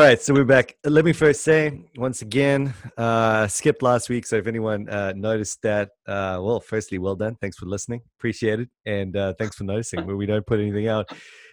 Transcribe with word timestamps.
All 0.00 0.06
right, 0.06 0.22
so 0.22 0.32
we're 0.32 0.44
back. 0.44 0.78
Let 0.82 1.04
me 1.04 1.12
first 1.12 1.42
say 1.42 1.78
once 1.94 2.22
again, 2.22 2.72
uh, 2.96 3.46
skipped 3.48 3.82
last 3.82 4.08
week. 4.08 4.24
So 4.24 4.36
if 4.36 4.46
anyone 4.46 4.88
uh, 4.88 5.12
noticed 5.14 5.60
that, 5.60 5.90
uh, 6.08 6.40
well, 6.40 6.58
firstly, 6.58 6.96
well 6.96 7.14
done. 7.14 7.36
Thanks 7.38 7.58
for 7.58 7.66
listening. 7.66 8.00
Appreciate 8.18 8.60
it, 8.60 8.70
and 8.86 9.14
uh, 9.14 9.34
thanks 9.38 9.56
for 9.56 9.64
noticing 9.64 10.06
where 10.06 10.16
we 10.16 10.24
don't 10.24 10.46
put 10.46 10.58
anything 10.58 10.88
out. 10.88 11.12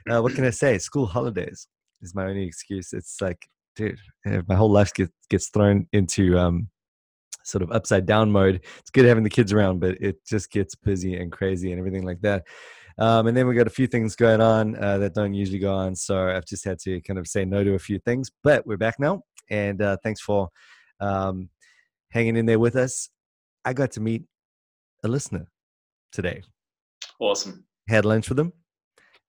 Uh, 0.10 0.22
what 0.22 0.34
can 0.34 0.46
I 0.46 0.52
say? 0.52 0.78
School 0.78 1.06
holidays 1.06 1.68
is 2.02 2.16
my 2.16 2.24
only 2.24 2.46
excuse. 2.46 2.94
It's 2.94 3.20
like, 3.20 3.50
dude, 3.76 4.00
my 4.24 4.56
whole 4.56 4.72
life 4.72 4.94
gets 4.94 5.12
gets 5.30 5.50
thrown 5.50 5.86
into 5.92 6.40
um, 6.40 6.70
sort 7.44 7.64
of 7.64 7.72
upside 7.74 8.06
down 8.06 8.32
mode. 8.32 8.62
It's 8.80 8.92
good 8.92 9.04
having 9.04 9.26
the 9.26 9.30
kids 9.30 9.52
around, 9.52 9.82
but 9.82 10.00
it 10.00 10.26
just 10.26 10.52
gets 10.52 10.74
busy 10.74 11.18
and 11.18 11.34
crazy 11.34 11.74
and 11.74 11.80
everything 11.80 12.04
like 12.04 12.22
that. 12.22 12.46
Um, 13.00 13.28
and 13.28 13.38
then 13.38 13.48
we 13.48 13.56
got 13.56 13.68
a 13.68 13.72
few 13.72 13.88
things 13.88 14.16
going 14.16 14.42
on 14.42 14.76
uh, 14.84 14.98
that 14.98 15.14
don't 15.14 15.34
usually 15.34 15.60
go 15.60 15.74
on. 15.74 15.96
So 15.96 16.30
I've 16.30 16.46
just 16.46 16.66
had 16.66 16.80
to 16.80 17.00
kind 17.02 17.20
of 17.20 17.28
say 17.28 17.46
no 17.46 17.64
to 17.64 17.76
a 17.76 17.80
few 17.80 18.00
things, 18.00 18.32
but 18.44 18.66
we're 18.66 18.78
back 18.78 18.96
now. 19.00 19.22
And 19.50 19.82
uh, 19.82 19.98
thanks 20.04 20.22
for 20.22 20.50
um, 21.00 21.50
hanging 22.10 22.38
in 22.38 22.46
there 22.46 22.60
with 22.60 22.76
us. 22.76 23.10
I 23.64 23.74
got 23.74 23.92
to 23.92 24.02
meet 24.02 24.24
a 25.04 25.08
listener 25.08 25.48
today. 26.12 26.42
Awesome. 27.20 27.66
Had 27.88 28.06
lunch 28.06 28.30
with 28.30 28.40
him. 28.40 28.52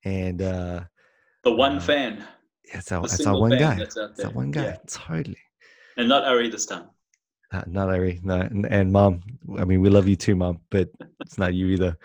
And 0.05 0.41
uh, 0.41 0.81
the 1.45 1.53
one 1.53 1.77
uh, 1.77 1.81
fan. 1.81 2.25
Yeah, 2.67 2.79
it's 2.79 2.93
our, 2.93 3.05
it's 3.05 3.27
our 3.27 3.39
one 3.39 3.59
guy. 3.59 3.79
It's 3.81 3.97
our 3.97 4.31
one 4.31 4.51
guy. 4.51 4.65
Yeah. 4.65 4.77
Totally. 4.87 5.39
And 5.97 6.09
not 6.09 6.25
Ari 6.25 6.49
this 6.51 6.67
time. 6.67 6.85
Uh, 7.53 7.63
not 7.67 7.89
Ari. 7.89 8.21
No. 8.23 8.41
And, 8.41 8.67
and, 8.67 8.93
mom, 8.93 9.23
I 9.59 9.65
mean, 9.65 9.81
we 9.81 9.89
love 9.89 10.07
you 10.07 10.17
too, 10.17 10.37
mom, 10.37 10.61
but 10.71 10.89
it's 11.21 11.39
not 11.39 11.55
you 11.55 11.69
either. 11.69 11.97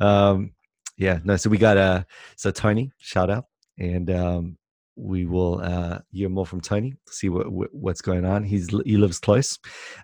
Um, 0.00 0.52
yeah 0.96 1.18
no 1.24 1.36
so 1.36 1.50
we 1.50 1.58
got 1.58 1.76
uh 1.76 2.02
so 2.36 2.50
tony 2.50 2.90
shout 2.98 3.30
out 3.30 3.44
and 3.78 4.10
um 4.10 4.56
we 4.96 5.24
will 5.24 5.60
uh 5.62 5.98
hear 6.12 6.28
more 6.28 6.46
from 6.46 6.60
tony 6.60 6.94
see 7.08 7.28
what, 7.28 7.50
what 7.50 7.68
what's 7.72 8.00
going 8.00 8.24
on 8.24 8.44
he's 8.44 8.68
he 8.84 8.96
lives 8.96 9.18
close 9.18 9.58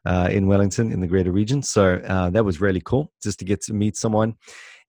uh 0.05 0.29
in 0.31 0.47
wellington 0.47 0.93
in 0.93 1.01
the 1.01 1.07
greater 1.07 1.33
region 1.33 1.63
so 1.63 1.95
uh 2.07 2.29
that 2.31 2.45
was 2.45 2.61
really 2.61 2.81
cool 2.81 3.13
just 3.23 3.39
to 3.39 3.45
get 3.45 3.61
to 3.61 3.73
meet 3.73 3.97
someone 3.97 4.35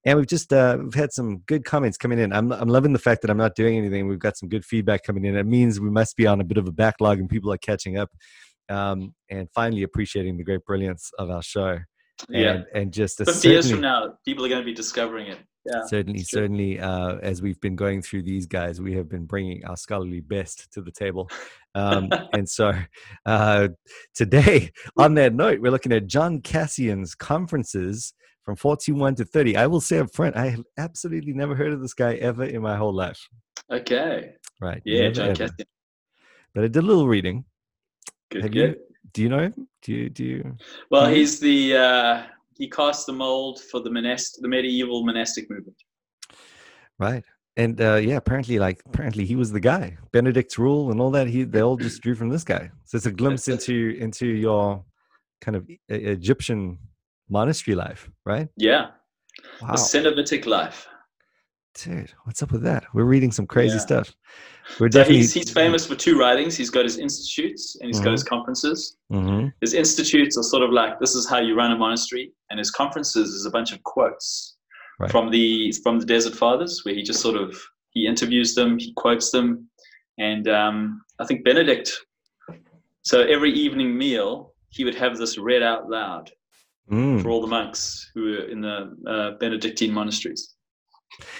and 0.04 0.18
we've 0.18 0.26
just 0.26 0.52
uh, 0.52 0.78
we've 0.80 0.94
had 0.94 1.12
some 1.12 1.38
good 1.46 1.64
comments 1.64 1.96
coming 1.96 2.18
in. 2.18 2.32
I'm 2.32 2.50
I'm 2.52 2.68
loving 2.68 2.92
the 2.92 2.98
fact 2.98 3.22
that 3.22 3.30
I'm 3.30 3.36
not 3.36 3.54
doing 3.54 3.78
anything. 3.78 4.08
We've 4.08 4.18
got 4.18 4.36
some 4.36 4.48
good 4.48 4.64
feedback 4.64 5.04
coming 5.04 5.24
in. 5.24 5.36
It 5.36 5.46
means 5.46 5.78
we 5.78 5.90
must 5.90 6.16
be 6.16 6.26
on 6.26 6.40
a 6.40 6.44
bit 6.44 6.58
of 6.58 6.66
a 6.66 6.72
backlog, 6.72 7.20
and 7.20 7.30
people 7.30 7.52
are 7.52 7.58
catching 7.58 7.98
up, 7.98 8.10
um, 8.68 9.14
and 9.30 9.48
finally 9.54 9.84
appreciating 9.84 10.38
the 10.38 10.44
great 10.44 10.64
brilliance 10.64 11.10
of 11.18 11.30
our 11.30 11.42
show. 11.42 11.78
And, 12.28 12.36
yeah, 12.40 12.62
and 12.74 12.92
just 12.92 13.18
fifty 13.18 13.50
years 13.50 13.70
from 13.70 13.80
now, 13.80 14.14
people 14.24 14.44
are 14.44 14.48
going 14.48 14.60
to 14.60 14.66
be 14.66 14.74
discovering 14.74 15.28
it 15.28 15.38
yeah, 15.64 15.82
certainly 15.86 16.20
certainly 16.20 16.80
uh, 16.80 17.16
as 17.22 17.40
we've 17.40 17.60
been 17.60 17.76
going 17.76 18.02
through 18.02 18.22
these 18.22 18.46
guys 18.46 18.80
we 18.80 18.94
have 18.94 19.08
been 19.08 19.24
bringing 19.24 19.64
our 19.64 19.76
scholarly 19.76 20.20
best 20.20 20.72
to 20.72 20.82
the 20.82 20.90
table. 20.90 21.30
Um, 21.74 22.10
and 22.32 22.48
so 22.48 22.72
uh, 23.26 23.68
today 24.14 24.70
on 24.96 25.14
that 25.14 25.34
note 25.34 25.60
we're 25.60 25.70
looking 25.70 25.92
at 25.92 26.06
john 26.06 26.40
cassian's 26.40 27.14
conferences 27.14 28.14
from 28.44 28.56
41 28.56 29.14
to 29.16 29.24
30 29.24 29.56
i 29.56 29.66
will 29.66 29.80
say 29.80 29.98
up 29.98 30.12
front 30.12 30.36
i 30.36 30.48
have 30.48 30.64
absolutely 30.78 31.32
never 31.32 31.54
heard 31.54 31.72
of 31.72 31.80
this 31.80 31.94
guy 31.94 32.14
ever 32.14 32.44
in 32.44 32.60
my 32.62 32.76
whole 32.76 32.94
life. 32.94 33.28
Okay. 33.70 34.32
Right 34.60 34.82
yeah 34.84 35.02
never, 35.02 35.14
john 35.14 35.28
ever. 35.28 35.34
cassian 35.36 35.66
but 36.54 36.64
i 36.64 36.66
did 36.66 36.82
a 36.82 36.86
little 36.86 37.06
reading. 37.08 37.44
Good, 38.30 38.42
have 38.42 38.52
good. 38.52 38.70
you 38.70 38.76
do 39.12 39.22
you 39.22 39.28
know 39.28 39.40
him? 39.40 39.68
Do 39.82 39.92
you 39.92 40.10
do 40.10 40.24
you 40.24 40.56
well 40.90 41.06
he's 41.06 41.38
the 41.38 41.76
uh 41.76 42.22
he 42.62 42.70
cast 42.70 43.06
the 43.06 43.12
mold 43.12 43.58
for 43.70 43.80
the 43.80 43.90
monast- 43.90 44.40
the 44.40 44.46
medieval 44.46 45.04
monastic 45.04 45.50
movement. 45.50 45.76
Right. 46.96 47.24
And 47.56 47.80
uh, 47.80 47.96
yeah, 47.96 48.16
apparently, 48.16 48.60
like 48.60 48.80
apparently, 48.86 49.24
he 49.26 49.34
was 49.34 49.50
the 49.50 49.64
guy. 49.72 49.98
Benedict's 50.12 50.58
rule 50.58 50.92
and 50.92 51.00
all 51.00 51.10
that. 51.10 51.26
He 51.26 51.42
they 51.42 51.60
all 51.60 51.76
just 51.76 52.00
drew 52.02 52.14
from 52.14 52.28
this 52.28 52.44
guy. 52.44 52.70
So 52.84 52.96
it's 52.96 53.06
a 53.06 53.10
glimpse 53.10 53.48
into 53.48 53.96
into 53.98 54.26
your 54.26 54.84
kind 55.40 55.56
of 55.56 55.68
Egyptian 55.88 56.78
monastery 57.28 57.74
life, 57.74 58.08
right? 58.24 58.48
Yeah. 58.56 58.90
Wow. 59.60 59.72
The 59.72 59.82
Cenobitic 59.92 60.46
life. 60.46 60.86
Dude, 61.74 62.12
what's 62.24 62.42
up 62.44 62.52
with 62.52 62.62
that? 62.62 62.84
We're 62.94 63.10
reading 63.14 63.32
some 63.32 63.46
crazy 63.46 63.74
yeah. 63.74 63.88
stuff. 63.88 64.14
We're 64.78 64.90
so 64.90 64.98
definitely 64.98 65.18
he's, 65.18 65.34
he's 65.34 65.50
famous 65.50 65.86
for 65.86 65.94
two 65.94 66.18
writings. 66.18 66.56
He's 66.56 66.70
got 66.70 66.84
his 66.84 66.98
institutes 66.98 67.76
and 67.80 67.88
he's 67.88 67.96
mm-hmm. 67.96 68.04
got 68.04 68.12
his 68.12 68.24
conferences. 68.24 68.96
Mm-hmm. 69.10 69.48
His 69.60 69.74
institutes 69.74 70.38
are 70.38 70.42
sort 70.42 70.62
of 70.62 70.70
like 70.70 70.98
this 70.98 71.14
is 71.14 71.28
how 71.28 71.40
you 71.40 71.54
run 71.54 71.72
a 71.72 71.76
monastery, 71.76 72.32
and 72.50 72.58
his 72.58 72.70
conferences 72.70 73.30
is 73.30 73.46
a 73.46 73.50
bunch 73.50 73.72
of 73.72 73.82
quotes 73.82 74.56
right. 74.98 75.10
from 75.10 75.30
the 75.30 75.72
from 75.82 75.98
the 75.98 76.06
Desert 76.06 76.34
Fathers, 76.34 76.82
where 76.84 76.94
he 76.94 77.02
just 77.02 77.20
sort 77.20 77.36
of 77.36 77.60
he 77.90 78.06
interviews 78.06 78.54
them, 78.54 78.78
he 78.78 78.92
quotes 78.94 79.30
them, 79.30 79.68
and 80.18 80.48
um, 80.48 81.02
I 81.18 81.26
think 81.26 81.44
Benedict. 81.44 81.92
So 83.02 83.22
every 83.22 83.52
evening 83.52 83.98
meal, 83.98 84.54
he 84.68 84.84
would 84.84 84.94
have 84.94 85.18
this 85.18 85.36
read 85.36 85.62
out 85.62 85.90
loud 85.90 86.30
mm. 86.90 87.20
for 87.20 87.30
all 87.30 87.40
the 87.40 87.48
monks 87.48 88.10
who 88.14 88.22
were 88.22 88.44
in 88.44 88.60
the 88.60 88.96
uh, 89.06 89.32
Benedictine 89.38 89.92
monasteries 89.92 90.54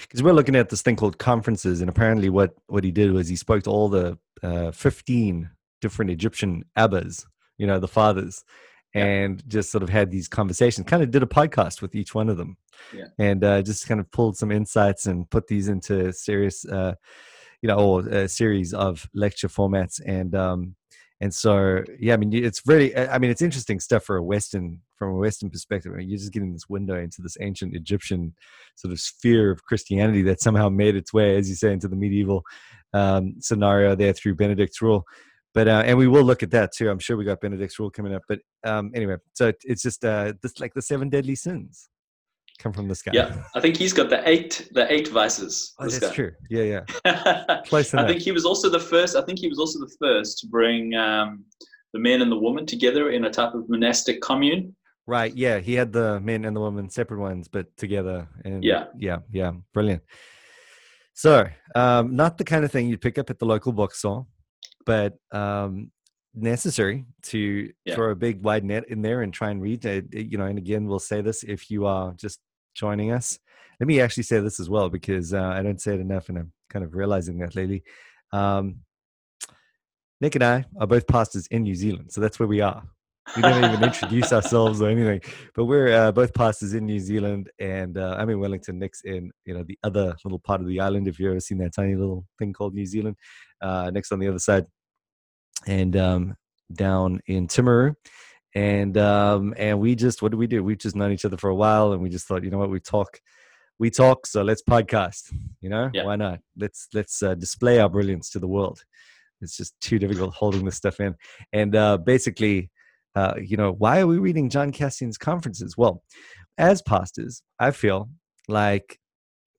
because 0.01 0.21
we're 0.21 0.33
looking 0.33 0.55
at 0.55 0.69
this 0.69 0.81
thing 0.81 0.95
called 0.95 1.17
conferences 1.17 1.81
and 1.81 1.89
apparently 1.89 2.29
what 2.29 2.53
what 2.67 2.83
he 2.83 2.91
did 2.91 3.11
was 3.11 3.27
he 3.27 3.35
spoke 3.35 3.63
to 3.63 3.69
all 3.69 3.89
the 3.89 4.17
uh, 4.41 4.71
15 4.71 5.49
different 5.81 6.11
egyptian 6.11 6.63
abbas 6.75 7.25
you 7.57 7.67
know 7.67 7.79
the 7.79 7.87
fathers 7.87 8.43
yeah. 8.93 9.05
and 9.05 9.43
just 9.47 9.71
sort 9.71 9.83
of 9.83 9.89
had 9.89 10.11
these 10.11 10.27
conversations 10.27 10.87
kind 10.87 11.03
of 11.03 11.11
did 11.11 11.23
a 11.23 11.27
podcast 11.27 11.81
with 11.81 11.95
each 11.95 12.13
one 12.13 12.29
of 12.29 12.37
them 12.37 12.57
yeah. 12.93 13.05
and 13.19 13.43
uh, 13.43 13.61
just 13.61 13.87
kind 13.87 13.99
of 13.99 14.09
pulled 14.11 14.37
some 14.37 14.51
insights 14.51 15.05
and 15.05 15.29
put 15.29 15.47
these 15.47 15.67
into 15.67 16.11
serious 16.13 16.65
uh, 16.65 16.93
you 17.61 17.67
know 17.67 17.77
or 17.77 18.07
a 18.09 18.27
series 18.27 18.73
of 18.73 19.09
lecture 19.13 19.47
formats 19.47 20.01
and 20.05 20.35
um, 20.35 20.75
and 21.21 21.33
so 21.33 21.83
yeah 21.99 22.13
i 22.13 22.17
mean 22.17 22.33
it's 22.33 22.61
really 22.65 22.95
i 22.95 23.17
mean 23.17 23.31
it's 23.31 23.41
interesting 23.41 23.79
stuff 23.79 24.03
for 24.03 24.17
a 24.17 24.23
western 24.23 24.79
from 25.03 25.15
a 25.15 25.19
western 25.19 25.49
perspective 25.49 25.91
I 25.93 25.97
mean, 25.97 26.09
you're 26.09 26.19
just 26.19 26.33
getting 26.33 26.53
this 26.53 26.69
window 26.69 26.99
into 26.99 27.21
this 27.21 27.37
ancient 27.41 27.75
egyptian 27.75 28.33
sort 28.75 28.91
of 28.91 28.99
sphere 28.99 29.51
of 29.51 29.63
christianity 29.63 30.21
that 30.23 30.41
somehow 30.41 30.69
made 30.69 30.95
its 30.95 31.13
way 31.13 31.37
as 31.37 31.49
you 31.49 31.55
say 31.55 31.71
into 31.71 31.87
the 31.87 31.95
medieval 31.95 32.43
um, 32.93 33.35
scenario 33.39 33.95
there 33.95 34.13
through 34.13 34.35
benedict's 34.35 34.81
rule 34.81 35.03
but 35.53 35.67
uh, 35.67 35.83
and 35.85 35.97
we 35.97 36.07
will 36.07 36.23
look 36.23 36.43
at 36.43 36.51
that 36.51 36.71
too 36.73 36.89
i'm 36.89 36.99
sure 36.99 37.17
we 37.17 37.25
got 37.25 37.41
benedict's 37.41 37.79
rule 37.79 37.89
coming 37.89 38.13
up 38.13 38.23
but 38.27 38.39
um, 38.65 38.91
anyway 38.93 39.15
so 39.33 39.51
it's 39.63 39.83
just 39.83 40.03
uh, 40.05 40.33
this 40.41 40.59
like 40.59 40.73
the 40.73 40.81
seven 40.81 41.09
deadly 41.09 41.35
sins 41.35 41.89
come 42.59 42.73
from 42.73 42.87
this 42.87 43.01
guy. 43.01 43.11
Yeah, 43.13 43.43
I 43.55 43.59
think 43.59 43.77
he's 43.77 43.93
got 43.93 44.09
the 44.09 44.27
eight 44.27 44.69
the 44.73 44.91
eight 44.91 45.09
vices. 45.09 45.73
Oh, 45.79 45.83
that's 45.83 45.99
guy. 45.99 46.11
true. 46.11 46.31
Yeah, 46.49 46.83
yeah. 47.05 47.61
Close 47.65 47.93
I 47.93 48.07
think 48.07 48.21
he 48.21 48.31
was 48.31 48.45
also 48.45 48.69
the 48.69 48.79
first. 48.79 49.15
I 49.15 49.21
think 49.21 49.39
he 49.39 49.47
was 49.47 49.59
also 49.59 49.79
the 49.79 49.93
first 49.99 50.39
to 50.39 50.47
bring 50.47 50.93
um, 50.95 51.43
the 51.93 51.99
man 51.99 52.21
and 52.21 52.31
the 52.31 52.37
woman 52.37 52.65
together 52.65 53.11
in 53.11 53.25
a 53.25 53.29
type 53.29 53.53
of 53.53 53.69
monastic 53.69 54.21
commune. 54.21 54.75
Right. 55.05 55.35
Yeah, 55.35 55.59
he 55.59 55.73
had 55.73 55.91
the 55.91 56.19
men 56.21 56.45
and 56.45 56.55
the 56.55 56.61
women 56.61 56.89
separate 56.89 57.19
ones, 57.19 57.47
but 57.47 57.75
together. 57.75 58.27
And 58.45 58.63
yeah, 58.63 58.85
yeah, 58.97 59.19
yeah. 59.31 59.51
Brilliant. 59.73 60.03
So, 61.13 61.45
um, 61.75 62.15
not 62.15 62.37
the 62.37 62.43
kind 62.45 62.63
of 62.63 62.71
thing 62.71 62.87
you'd 62.87 63.01
pick 63.01 63.17
up 63.17 63.29
at 63.29 63.37
the 63.37 63.45
local 63.45 63.71
bookstore, 63.71 64.25
but 64.85 65.15
um, 65.31 65.91
necessary 66.35 67.05
to 67.21 67.71
yeah. 67.85 67.95
throw 67.95 68.11
a 68.11 68.15
big 68.15 68.43
wide 68.43 68.63
net 68.63 68.85
in 68.89 69.01
there 69.01 69.21
and 69.21 69.33
try 69.33 69.51
and 69.51 69.61
read 69.61 69.85
it, 69.85 70.05
you 70.11 70.37
know 70.37 70.45
and 70.45 70.57
again 70.57 70.87
we'll 70.87 70.99
say 70.99 71.21
this 71.21 71.43
if 71.43 71.69
you 71.69 71.85
are 71.85 72.13
just 72.13 72.39
joining 72.73 73.11
us 73.11 73.37
let 73.79 73.87
me 73.87 74.01
actually 74.01 74.23
say 74.23 74.39
this 74.39 74.59
as 74.59 74.69
well 74.69 74.89
because 74.89 75.33
uh, 75.33 75.41
i 75.41 75.61
don't 75.61 75.81
say 75.81 75.93
it 75.93 75.99
enough 75.99 76.29
and 76.29 76.39
i'm 76.39 76.51
kind 76.69 76.83
of 76.83 76.95
realizing 76.95 77.37
that 77.37 77.55
lately 77.55 77.83
um, 78.31 78.77
nick 80.21 80.33
and 80.33 80.43
i 80.43 80.65
are 80.79 80.87
both 80.87 81.05
pastors 81.05 81.45
in 81.47 81.63
new 81.63 81.75
zealand 81.75 82.11
so 82.11 82.19
that's 82.19 82.39
where 82.39 82.47
we 82.47 82.61
are 82.61 82.83
we 83.35 83.41
don't 83.41 83.63
even 83.63 83.83
introduce 83.83 84.33
ourselves 84.33 84.81
or 84.81 84.89
anything 84.89 85.21
but 85.55 85.65
we're 85.65 85.93
uh, 85.93 86.11
both 86.11 86.33
pastors 86.33 86.73
in 86.73 86.85
new 86.85 86.99
zealand 86.99 87.49
and 87.59 87.97
uh, 87.97 88.15
i'm 88.19 88.29
in 88.29 88.39
wellington 88.39 88.77
nick's 88.77 89.01
in 89.03 89.31
you 89.45 89.53
know 89.53 89.63
the 89.63 89.77
other 89.83 90.15
little 90.23 90.39
part 90.39 90.61
of 90.61 90.67
the 90.67 90.79
island 90.79 91.07
if 91.07 91.19
you've 91.19 91.31
ever 91.31 91.39
seen 91.39 91.57
that 91.57 91.73
tiny 91.73 91.95
little 91.95 92.25
thing 92.37 92.51
called 92.51 92.73
new 92.73 92.85
zealand 92.85 93.15
uh, 93.61 93.89
next 93.93 94.11
on 94.11 94.19
the 94.19 94.27
other 94.27 94.39
side 94.39 94.65
and 95.67 95.95
um, 95.95 96.35
down 96.71 97.19
in 97.27 97.47
Timaru. 97.47 97.95
And 98.55 98.97
um, 98.97 99.53
and 99.57 99.79
we 99.79 99.95
just 99.95 100.21
what 100.21 100.31
did 100.31 100.37
we 100.37 100.47
do? 100.47 100.63
We've 100.63 100.77
just 100.77 100.95
known 100.95 101.11
each 101.11 101.25
other 101.25 101.37
for 101.37 101.49
a 101.49 101.55
while, 101.55 101.93
and 101.93 102.01
we 102.03 102.09
just 102.09 102.27
thought, 102.27 102.43
you 102.43 102.51
know 102.51 102.59
what, 102.59 102.69
we 102.69 102.79
talk, 102.79 103.19
we 103.79 103.89
talk, 103.89 104.27
so 104.27 104.43
let's 104.43 104.61
podcast. 104.61 105.33
You 105.59 105.69
know, 105.69 105.89
yeah. 105.91 106.05
why 106.05 106.17
not? 106.17 106.39
Let's 106.55 106.87
let's 106.93 107.23
uh, 107.23 107.33
display 107.33 107.79
our 107.79 107.89
brilliance 107.89 108.29
to 108.31 108.39
the 108.39 108.47
world. 108.47 108.83
It's 109.41 109.57
just 109.57 109.73
too 109.81 109.97
difficult 109.97 110.35
holding 110.35 110.65
this 110.65 110.75
stuff 110.75 110.99
in. 110.99 111.15
And 111.51 111.75
uh, 111.75 111.97
basically, 111.97 112.69
uh, 113.15 113.35
you 113.41 113.57
know, 113.57 113.71
why 113.71 113.99
are 113.99 114.07
we 114.07 114.17
reading 114.17 114.49
John 114.49 114.71
Cassian's 114.71 115.17
conferences? 115.17 115.77
Well, 115.77 116.03
as 116.57 116.81
pastors, 116.81 117.41
I 117.59 117.71
feel 117.71 118.09
like 118.47 118.99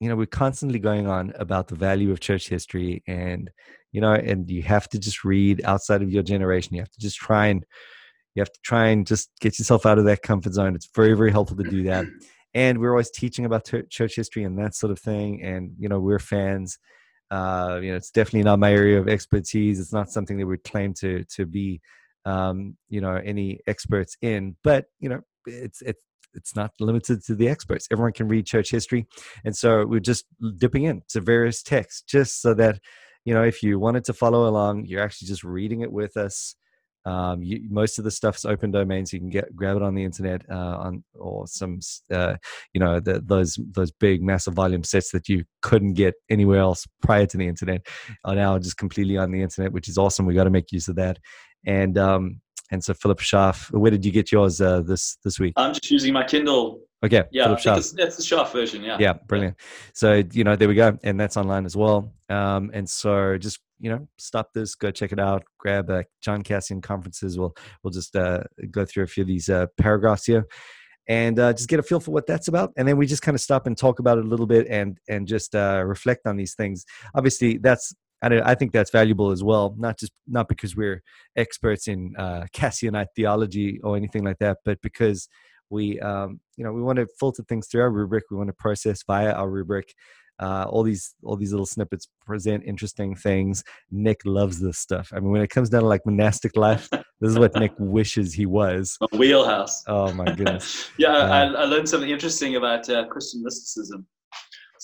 you 0.00 0.08
know 0.08 0.16
we're 0.16 0.26
constantly 0.26 0.78
going 0.78 1.06
on 1.06 1.32
about 1.38 1.68
the 1.68 1.74
value 1.74 2.10
of 2.10 2.20
church 2.20 2.48
history 2.48 3.02
and 3.06 3.50
you 3.92 4.00
know 4.00 4.12
and 4.12 4.50
you 4.50 4.62
have 4.62 4.88
to 4.88 4.98
just 4.98 5.24
read 5.24 5.62
outside 5.64 6.02
of 6.02 6.10
your 6.10 6.22
generation 6.22 6.74
you 6.74 6.80
have 6.82 6.90
to 6.90 7.00
just 7.00 7.16
try 7.16 7.46
and 7.46 7.64
you 8.34 8.40
have 8.40 8.52
to 8.52 8.60
try 8.62 8.88
and 8.88 9.06
just 9.06 9.30
get 9.40 9.58
yourself 9.58 9.86
out 9.86 9.98
of 9.98 10.04
that 10.04 10.20
comfort 10.20 10.52
zone 10.52 10.74
it's 10.74 10.90
very 10.94 11.14
very 11.16 11.30
helpful 11.30 11.56
to 11.56 11.70
do 11.70 11.84
that 11.84 12.04
and 12.54 12.78
we're 12.78 12.90
always 12.90 13.10
teaching 13.10 13.46
about 13.46 13.64
church 13.88 14.16
history 14.16 14.42
and 14.42 14.58
that 14.58 14.74
sort 14.74 14.90
of 14.90 14.98
thing 14.98 15.42
and 15.42 15.70
you 15.78 15.88
know 15.88 16.00
we're 16.00 16.18
fans 16.18 16.78
Uh, 17.30 17.80
you 17.82 17.90
know, 17.90 17.96
it's 17.96 18.10
definitely 18.10 18.42
not 18.42 18.58
my 18.58 18.72
area 18.72 19.00
of 19.00 19.08
expertise. 19.08 19.80
It's 19.80 19.92
not 19.92 20.10
something 20.10 20.36
that 20.38 20.46
we 20.46 20.58
claim 20.58 20.92
to 20.94 21.24
to 21.36 21.46
be, 21.46 21.80
um, 22.25 22.76
you 22.88 23.00
know, 23.00 23.21
any 23.25 23.61
experts 23.67 24.17
in. 24.23 24.56
But 24.62 24.87
you 25.00 25.09
know, 25.09 25.21
it's 25.47 25.82
it's 25.82 26.03
it's 26.35 26.56
not 26.56 26.73
limited 26.81 27.25
to 27.25 27.35
the 27.35 27.49
experts. 27.49 27.87
Everyone 27.91 28.12
can 28.12 28.29
read 28.29 28.47
church 28.47 28.71
history, 28.71 29.06
and 29.44 29.56
so 29.56 29.87
we're 29.87 30.00
just 30.00 30.25
dipping 30.59 30.85
into 30.85 31.21
various 31.21 31.62
texts 31.62 32.03
just 32.03 32.41
so 32.43 32.55
that 32.55 32.81
you 33.25 33.35
know 33.35 33.43
if 33.43 33.62
you 33.62 33.79
wanted 33.79 34.05
to 34.05 34.12
follow 34.12 34.49
along, 34.49 34.87
you're 34.87 35.03
actually 35.03 35.29
just 35.29 35.44
reading 35.44 35.81
it 35.81 35.93
with 35.93 36.17
us. 36.17 36.56
Um, 37.06 37.43
you, 37.43 37.61
most 37.69 37.99
of 37.99 38.05
the 38.05 38.11
stuff's 38.11 38.47
open 38.47 38.71
domain, 38.71 39.05
so 39.05 39.17
you 39.17 39.21
can 39.21 39.29
get 39.29 39.55
grab 39.55 39.76
it 39.76 39.82
on 39.82 39.94
the 39.94 40.05
internet 40.05 40.41
uh, 40.50 40.79
on 40.79 41.05
or 41.15 41.47
some 41.47 41.81
uh, 42.11 42.37
you 42.73 42.81
know 42.81 42.99
the, 42.99 43.21
those 43.23 43.59
those 43.73 43.91
big 43.93 44.23
massive 44.23 44.55
volume 44.55 44.82
sets 44.85 45.11
that 45.11 45.29
you 45.29 45.44
couldn't 45.61 45.94
get 45.94 46.15
anywhere 46.31 46.61
else 46.61 46.87
prior 47.03 47.26
to 47.26 47.37
the 47.37 47.47
internet 47.47 47.87
are 48.25 48.35
now 48.35 48.59
just 48.59 48.79
completely 48.79 49.19
on 49.19 49.32
the 49.32 49.43
internet, 49.43 49.73
which 49.73 49.87
is 49.87 49.99
awesome. 49.99 50.25
We 50.25 50.32
got 50.32 50.44
to 50.44 50.50
make 50.50 50.73
use 50.73 50.88
of 50.88 50.97
that, 50.97 51.19
and 51.66 51.99
um, 51.99 52.40
and 52.70 52.82
so 52.82 52.94
Philip 52.94 53.20
Schaff, 53.20 53.70
where 53.72 53.90
did 53.90 54.05
you 54.05 54.12
get 54.12 54.32
yours 54.32 54.61
uh, 54.61 54.81
this 54.82 55.16
this 55.25 55.38
week? 55.38 55.55
I'm 55.56 55.72
just 55.72 55.90
using 55.90 56.12
my 56.12 56.25
Kindle. 56.25 56.81
Okay, 57.05 57.25
yeah, 57.31 57.44
Philip 57.44 57.61
Schaff. 57.61 57.84
that's 57.96 58.16
the 58.16 58.22
Schaff 58.22 58.52
version. 58.52 58.82
Yeah, 58.82 58.96
yeah, 58.99 59.12
brilliant. 59.12 59.56
So 59.93 60.22
you 60.32 60.44
know, 60.44 60.56
there 60.56 60.69
we 60.69 60.75
go, 60.75 60.99
and 61.05 61.19
that's 61.20 61.37
online 61.37 61.66
as 61.66 61.76
well. 61.76 62.12
Um, 62.31 62.70
and 62.72 62.88
so 62.88 63.37
just 63.38 63.61
you 63.78 63.90
know, 63.90 64.08
stop 64.19 64.52
this, 64.55 64.75
go 64.75 64.90
check 64.90 65.12
it 65.12 65.20
out, 65.20 65.44
grab 65.58 65.90
uh, 65.90 66.02
John 66.22 66.43
Cassian 66.43 66.81
conferences. 66.81 67.38
We'll 67.38 67.55
we'll 67.82 67.90
just 67.90 68.16
uh, 68.16 68.44
go 68.70 68.84
through 68.84 69.05
a 69.05 69.06
few 69.06 69.22
of 69.22 69.28
these 69.28 69.49
uh, 69.49 69.66
paragraphs 69.78 70.25
here, 70.25 70.46
and 71.08 71.38
uh, 71.38 71.52
just 71.52 71.69
get 71.69 71.81
a 71.81 71.82
feel 71.82 72.00
for 72.00 72.11
what 72.11 72.26
that's 72.26 72.49
about, 72.49 72.72
and 72.76 72.88
then 72.88 72.96
we 72.96 73.06
just 73.06 73.22
kind 73.22 73.34
of 73.34 73.40
stop 73.40 73.66
and 73.66 73.76
talk 73.76 73.99
about 73.99 74.19
it 74.19 74.25
a 74.25 74.28
little 74.28 74.46
bit, 74.46 74.66
and 74.69 74.99
and 75.08 75.26
just 75.26 75.55
uh, 75.55 75.82
reflect 75.84 76.26
on 76.26 76.37
these 76.37 76.55
things. 76.55 76.84
Obviously, 77.14 77.58
that's 77.58 77.94
and 78.25 78.43
I 78.43 78.55
think 78.55 78.73
that's 78.73 78.91
valuable 78.91 79.31
as 79.31 79.43
well. 79.43 79.75
Not 79.79 79.99
just 79.99 80.12
not 80.26 80.49
because 80.49 80.76
we're 80.76 81.03
experts 81.37 81.88
in 81.88 82.15
uh, 82.19 82.47
Cassianite 82.53 83.09
theology 83.15 83.81
or 83.82 83.97
anything 83.97 84.25
like 84.25 84.38
that, 84.38 84.59
but 84.65 84.81
because 84.82 85.29
we, 85.71 86.00
um, 86.00 86.41
you 86.56 86.65
know, 86.65 86.73
we 86.73 86.82
want 86.82 86.99
to 86.99 87.06
filter 87.19 87.43
things 87.49 87.67
through 87.67 87.82
our 87.82 87.91
rubric. 87.91 88.25
We 88.31 88.37
want 88.37 88.49
to 88.49 88.55
process 88.55 89.03
via 89.06 89.32
our 89.32 89.49
rubric. 89.49 89.94
Uh, 90.41 90.67
all 90.69 90.82
these 90.82 91.15
all 91.23 91.37
these 91.37 91.53
little 91.53 91.67
snippets 91.67 92.09
present 92.26 92.65
interesting 92.67 93.15
things. 93.15 93.62
Nick 93.93 94.21
loves 94.25 94.59
this 94.59 94.79
stuff. 94.79 95.12
I 95.15 95.21
mean, 95.21 95.31
when 95.31 95.43
it 95.43 95.50
comes 95.50 95.71
down 95.71 95.82
to 95.82 95.87
like 95.87 96.05
monastic 96.05 96.56
life, 96.56 96.88
this 96.91 97.31
is 97.31 97.38
what 97.38 97.55
Nick 97.55 97.73
wishes 97.79 98.35
he 98.35 98.44
was. 98.44 98.99
A 99.00 99.17
wheelhouse. 99.17 99.85
Oh 99.87 100.12
my 100.12 100.25
goodness. 100.25 100.91
yeah, 100.99 101.11
uh, 101.11 101.29
I, 101.29 101.43
I, 101.44 101.65
learned 101.67 101.88
something 101.88 102.11
interesting 102.11 102.56
about 102.56 102.88
uh, 102.91 103.06
Christian 103.06 103.44
mysticism. 103.44 104.06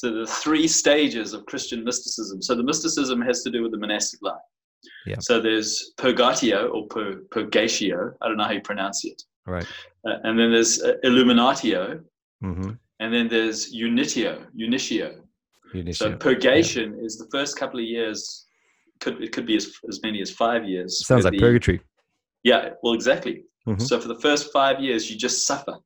So 0.00 0.10
the 0.10 0.26
three 0.26 0.66
stages 0.66 1.34
of 1.34 1.44
Christian 1.44 1.84
mysticism. 1.84 2.40
So 2.40 2.54
the 2.54 2.62
mysticism 2.62 3.20
has 3.20 3.42
to 3.42 3.50
do 3.50 3.62
with 3.62 3.72
the 3.72 3.76
monastic 3.76 4.22
life. 4.22 4.40
Yeah. 5.04 5.16
So 5.20 5.42
there's 5.42 5.92
purgatio 5.98 6.72
or 6.72 6.86
pur- 6.86 7.20
purgatio. 7.28 8.14
I 8.22 8.28
don't 8.28 8.38
know 8.38 8.44
how 8.44 8.52
you 8.52 8.62
pronounce 8.62 9.04
it. 9.04 9.22
Right. 9.46 9.66
Uh, 10.06 10.14
and 10.24 10.38
then 10.38 10.52
there's 10.52 10.80
uh, 10.80 10.94
illuminatio. 11.04 12.02
Mm-hmm. 12.42 12.70
And 13.00 13.14
then 13.14 13.28
there's 13.28 13.74
unitio, 13.74 14.46
unitio. 14.58 15.20
unitio. 15.74 15.94
So 15.94 16.16
purgation 16.16 16.96
yeah. 16.96 17.04
is 17.04 17.18
the 17.18 17.28
first 17.30 17.58
couple 17.58 17.78
of 17.78 17.84
years. 17.84 18.46
Could 19.00 19.22
it 19.22 19.32
could 19.32 19.44
be 19.44 19.56
as, 19.56 19.70
as 19.86 20.00
many 20.02 20.22
as 20.22 20.30
five 20.30 20.64
years. 20.64 21.06
Sounds 21.06 21.26
like 21.26 21.34
the, 21.34 21.40
purgatory. 21.40 21.82
Yeah. 22.42 22.70
Well, 22.82 22.94
exactly. 22.94 23.44
Mm-hmm. 23.68 23.84
So 23.84 24.00
for 24.00 24.08
the 24.08 24.18
first 24.20 24.50
five 24.50 24.80
years, 24.80 25.10
you 25.10 25.18
just 25.18 25.46
suffer. 25.46 25.76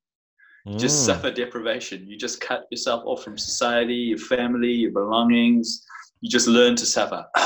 You 0.66 0.78
just 0.78 1.02
mm. 1.02 1.06
suffer 1.06 1.30
deprivation. 1.30 2.06
You 2.06 2.16
just 2.16 2.40
cut 2.40 2.66
yourself 2.70 3.02
off 3.04 3.22
from 3.22 3.36
society, 3.36 3.94
your 3.94 4.18
family, 4.18 4.72
your 4.72 4.92
belongings. 4.92 5.84
You 6.20 6.30
just 6.30 6.48
learn 6.48 6.74
to 6.76 6.86
suffer. 6.86 7.26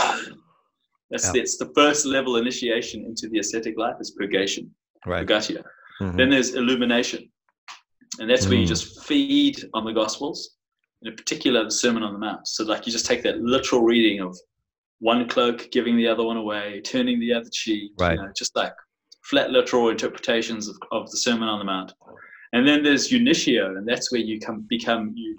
that's, 1.11 1.27
yeah. 1.27 1.33
that's 1.35 1.59
the 1.59 1.73
first 1.75 2.07
level 2.07 2.37
initiation 2.37 3.05
into 3.05 3.29
the 3.29 3.41
ascetic 3.41 3.77
life 3.77 3.97
is 4.01 4.13
purgation, 4.13 4.73
right. 5.05 5.27
purgatio. 5.27 5.65
Mm-hmm. 6.01 6.17
Then 6.17 6.31
there's 6.31 6.55
illumination. 6.55 7.29
And 8.21 8.31
that's 8.31 8.47
mm. 8.47 8.51
where 8.51 8.59
you 8.59 8.67
mm. 8.67 8.69
just 8.69 9.05
feed 9.05 9.65
on 9.75 9.85
the 9.85 9.93
Gospels, 9.93 10.57
in 11.03 11.15
particular 11.17 11.65
the 11.65 11.73
Sermon 11.73 12.05
on 12.05 12.13
the 12.13 12.19
Mount. 12.21 12.47
So, 12.47 12.65
like, 12.65 12.87
you 12.87 12.93
just 12.93 13.07
take 13.07 13.25
that 13.25 13.41
literal 13.41 13.83
reading 13.83 14.21
of 14.21 14.39
one 15.01 15.29
cloak 15.29 15.71
giving 15.73 15.97
the 15.97 16.07
other 16.07 16.23
one 16.23 16.37
away, 16.37 16.81
turning 16.85 17.19
the 17.19 17.33
other 17.33 17.51
cheek, 17.53 17.93
right. 17.99 18.17
you 18.17 18.23
know, 18.23 18.31
just 18.37 18.55
like 18.55 18.73
flat 19.25 19.51
literal 19.51 19.89
interpretations 19.89 20.69
of, 20.69 20.77
of 20.93 21.11
the 21.11 21.17
Sermon 21.17 21.49
on 21.49 21.59
the 21.59 21.65
Mount. 21.65 21.93
And 22.53 22.67
then 22.67 22.83
there's 22.83 23.11
unitio, 23.11 23.77
and 23.77 23.87
that's 23.87 24.11
where 24.11 24.21
you 24.21 24.41
come 24.41 24.67
become 24.69 25.13
you. 25.15 25.39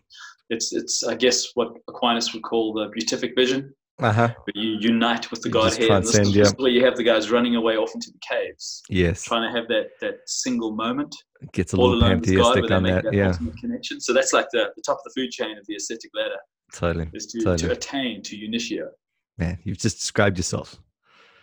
It's 0.50 0.74
it's 0.74 1.04
I 1.04 1.16
guess 1.16 1.50
what 1.56 1.70
Aquinas 1.88 2.34
would 2.34 2.44
call 2.44 2.74
the 2.74 2.90
beatific 2.94 3.34
vision. 3.36 3.74
Uh-huh. 4.02 4.30
You 4.56 4.78
unite 4.80 5.30
with 5.30 5.42
the 5.42 5.50
you 5.50 5.54
Godhead. 5.54 5.90
And 5.90 6.06
this, 6.06 6.34
yeah. 6.34 6.50
where 6.58 6.72
you 6.72 6.86
have 6.86 6.96
the 6.96 7.04
guys 7.04 7.30
running 7.32 7.56
away 7.56 7.76
off 7.76 7.92
into 7.94 8.12
the 8.12 8.20
caves. 8.20 8.82
Yes. 8.90 9.24
Trying 9.24 9.52
to 9.52 9.60
have 9.60 9.68
that 9.68 9.90
that 10.02 10.20
single 10.26 10.72
moment. 10.72 11.14
It 11.42 11.52
gets 11.52 11.74
a 11.74 11.78
little 11.78 12.00
pantheistic 12.00 12.72
on 12.72 12.84
that. 12.84 13.04
that 13.04 13.14
yeah. 13.14 13.34
Connection. 13.60 14.00
So 14.00 14.14
that's 14.14 14.32
like 14.34 14.48
the, 14.52 14.70
the 14.76 14.82
top 14.86 14.98
of 14.98 15.14
the 15.14 15.22
food 15.22 15.32
chain 15.32 15.58
of 15.58 15.66
the 15.68 15.76
ascetic 15.76 16.12
ladder. 16.14 16.38
Totally. 16.74 17.10
Is 17.14 17.28
to, 17.28 17.40
totally. 17.40 17.70
to 17.70 17.72
attain 17.72 18.22
to 18.24 18.38
unitio. 18.38 18.88
Man, 19.38 19.58
you've 19.64 19.78
just 19.78 20.00
described 20.00 20.38
yourself. 20.38 20.78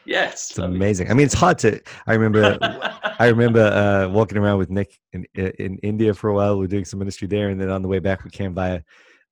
Yes, 0.06 0.50
it's 0.50 0.58
amazing. 0.58 1.10
I 1.10 1.14
mean, 1.14 1.26
it's 1.26 1.34
hard 1.34 1.58
to. 1.58 1.80
I 2.06 2.14
remember, 2.14 2.58
I 3.18 3.26
remember 3.26 3.60
uh, 3.60 4.08
walking 4.08 4.38
around 4.38 4.58
with 4.58 4.70
Nick 4.70 4.98
in 5.12 5.26
in 5.34 5.78
India 5.78 6.14
for 6.14 6.30
a 6.30 6.34
while. 6.34 6.58
We 6.58 6.64
are 6.64 6.68
doing 6.68 6.84
some 6.84 6.98
ministry 6.98 7.28
there, 7.28 7.48
and 7.48 7.60
then 7.60 7.70
on 7.70 7.82
the 7.82 7.88
way 7.88 7.98
back, 7.98 8.24
we 8.24 8.30
came 8.30 8.54
by 8.54 8.82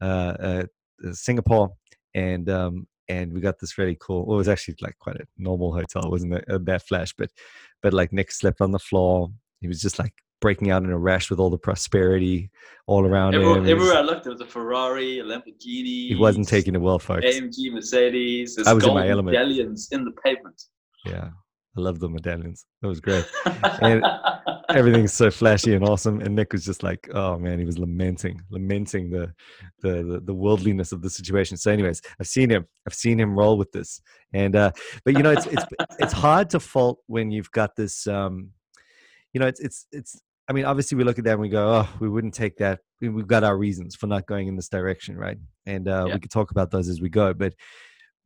uh, 0.00 0.04
uh, 0.04 0.64
Singapore, 1.12 1.72
and 2.14 2.48
um, 2.50 2.86
and 3.08 3.32
we 3.32 3.40
got 3.40 3.58
this 3.58 3.78
really 3.78 3.96
cool. 4.00 4.26
Well, 4.26 4.36
it 4.36 4.38
was 4.38 4.48
actually 4.48 4.76
like 4.80 4.98
quite 4.98 5.16
a 5.16 5.26
normal 5.36 5.72
hotel. 5.72 6.04
It 6.04 6.10
wasn't 6.10 6.34
a, 6.34 6.54
a 6.54 6.58
bad 6.58 6.82
flash, 6.82 7.14
but 7.16 7.30
but 7.82 7.92
like 7.92 8.12
Nick 8.12 8.32
slept 8.32 8.60
on 8.60 8.72
the 8.72 8.78
floor. 8.78 9.30
He 9.60 9.68
was 9.68 9.80
just 9.80 9.98
like 9.98 10.14
breaking 10.44 10.70
out 10.70 10.82
in 10.82 10.90
a 10.90 10.98
rash 10.98 11.30
with 11.30 11.40
all 11.40 11.48
the 11.48 11.56
prosperity 11.56 12.50
all 12.86 13.06
around 13.06 13.34
everywhere, 13.34 13.60
him. 13.60 13.66
Everywhere 13.66 13.96
I 13.96 14.02
looked, 14.02 14.24
there 14.24 14.32
was 14.32 14.42
a 14.42 14.46
Ferrari, 14.46 15.20
a 15.20 15.24
Lamborghini. 15.24 16.08
He 16.08 16.16
wasn't 16.20 16.46
taking 16.46 16.74
it 16.74 16.82
well, 16.82 16.98
folks. 16.98 17.24
AMG, 17.24 17.72
Mercedes. 17.72 18.58
I 18.66 18.74
was 18.74 18.84
in 18.84 18.92
my 18.92 19.08
element. 19.08 19.34
Medallions 19.34 19.88
in 19.90 20.04
the 20.04 20.10
pavement. 20.22 20.60
Yeah, 21.06 21.30
I 21.78 21.80
love 21.80 21.98
the 21.98 22.10
medallions. 22.10 22.66
That 22.82 22.88
was 22.88 23.00
great. 23.00 23.24
and 23.80 24.04
everything's 24.68 25.14
so 25.14 25.30
flashy 25.30 25.72
and 25.74 25.88
awesome. 25.88 26.20
And 26.20 26.36
Nick 26.36 26.52
was 26.52 26.66
just 26.66 26.82
like, 26.82 27.08
oh 27.14 27.38
man, 27.38 27.58
he 27.58 27.64
was 27.64 27.78
lamenting, 27.78 28.38
lamenting 28.50 29.08
the, 29.08 29.32
the 29.80 30.02
the 30.02 30.20
the, 30.26 30.34
worldliness 30.34 30.92
of 30.92 31.00
the 31.00 31.08
situation. 31.08 31.56
So, 31.56 31.72
anyways, 31.72 32.02
I've 32.20 32.26
seen 32.26 32.50
him. 32.50 32.66
I've 32.86 32.94
seen 32.94 33.18
him 33.18 33.34
roll 33.34 33.56
with 33.56 33.72
this. 33.72 33.98
And 34.34 34.54
uh, 34.56 34.72
but 35.06 35.16
you 35.16 35.22
know, 35.22 35.30
it's 35.30 35.46
it's 35.46 35.64
it's 36.00 36.12
hard 36.26 36.50
to 36.50 36.60
fault 36.60 36.98
when 37.06 37.30
you've 37.30 37.50
got 37.50 37.76
this. 37.76 38.06
Um, 38.06 38.50
you 39.32 39.40
know, 39.40 39.46
it's 39.46 39.60
it's 39.60 39.86
it's 39.90 40.20
I 40.48 40.52
mean, 40.52 40.66
obviously, 40.66 40.96
we 40.96 41.04
look 41.04 41.18
at 41.18 41.24
that 41.24 41.32
and 41.32 41.40
we 41.40 41.48
go, 41.48 41.80
"Oh, 41.80 41.88
we 42.00 42.08
wouldn't 42.08 42.34
take 42.34 42.56
that." 42.58 42.80
We've 43.00 43.26
got 43.26 43.44
our 43.44 43.56
reasons 43.56 43.96
for 43.96 44.06
not 44.06 44.26
going 44.26 44.48
in 44.48 44.56
this 44.56 44.68
direction, 44.68 45.16
right? 45.16 45.38
And 45.66 45.88
uh, 45.88 46.04
yeah. 46.06 46.14
we 46.14 46.20
could 46.20 46.30
talk 46.30 46.50
about 46.50 46.70
those 46.70 46.88
as 46.88 47.00
we 47.00 47.08
go. 47.08 47.32
But, 47.34 47.54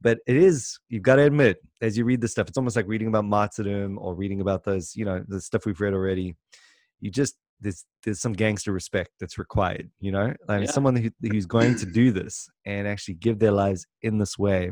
but 0.01 0.19
it 0.27 0.37
is 0.37 0.79
you've 0.89 1.03
got 1.03 1.17
to 1.17 1.23
admit, 1.23 1.59
as 1.81 1.97
you 1.97 2.05
read 2.05 2.21
the 2.21 2.29
stuff, 2.29 2.49
it's 2.49 2.59
almost 2.59 2.77
like 2.77 2.89
reading 2.89 3.09
about 3.09 3.25
martyrdom 3.25 3.99
or 3.99 4.15
reading 4.15 4.41
about 4.41 4.65
those, 4.65 4.95
you 4.97 5.05
know, 5.05 5.25
the 5.27 5.41
stuff 5.41 5.67
we've 5.67 5.81
read 5.81 5.95
already. 5.95 6.37
You 7.01 7.11
just 7.11 7.37
there's 7.61 7.85
there's 8.05 8.21
some 8.21 8.33
gangster 8.33 8.73
respect 8.73 9.11
that's 9.21 9.39
required, 9.39 9.91
you 10.01 10.13
know, 10.13 10.35
like 10.49 10.65
yeah. 10.65 10.71
someone 10.71 10.97
who, 10.97 11.11
who's 11.23 11.47
going 11.47 11.77
to 11.77 11.87
do 11.87 12.13
this 12.13 12.49
and 12.65 12.87
actually 12.87 13.15
give 13.15 13.39
their 13.39 13.53
lives 13.53 13.87
in 14.03 14.19
this 14.19 14.39
way 14.39 14.71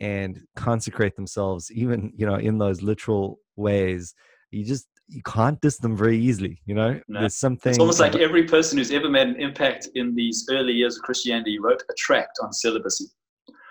and 0.00 0.40
consecrate 0.56 1.16
themselves, 1.16 1.70
even 1.72 2.12
you 2.16 2.26
know, 2.26 2.36
in 2.36 2.58
those 2.58 2.82
literal 2.82 3.38
ways. 3.56 4.14
You 4.50 4.64
just 4.64 4.86
you 5.08 5.22
can't 5.22 5.60
diss 5.60 5.78
them 5.78 5.96
very 5.96 6.18
easily. 6.18 6.60
You 6.66 6.74
know, 6.74 7.00
no. 7.08 7.20
there's 7.20 7.36
something. 7.36 7.70
It's 7.70 7.78
almost 7.78 8.00
like 8.00 8.16
every 8.16 8.44
person 8.44 8.78
who's 8.78 8.90
ever 8.90 9.08
made 9.08 9.28
an 9.28 9.40
impact 9.40 9.88
in 9.94 10.14
these 10.14 10.46
early 10.50 10.72
years 10.72 10.96
of 10.96 11.02
Christianity 11.02 11.58
wrote 11.58 11.82
a 11.90 11.94
tract 11.98 12.38
on 12.42 12.52
celibacy, 12.52 13.06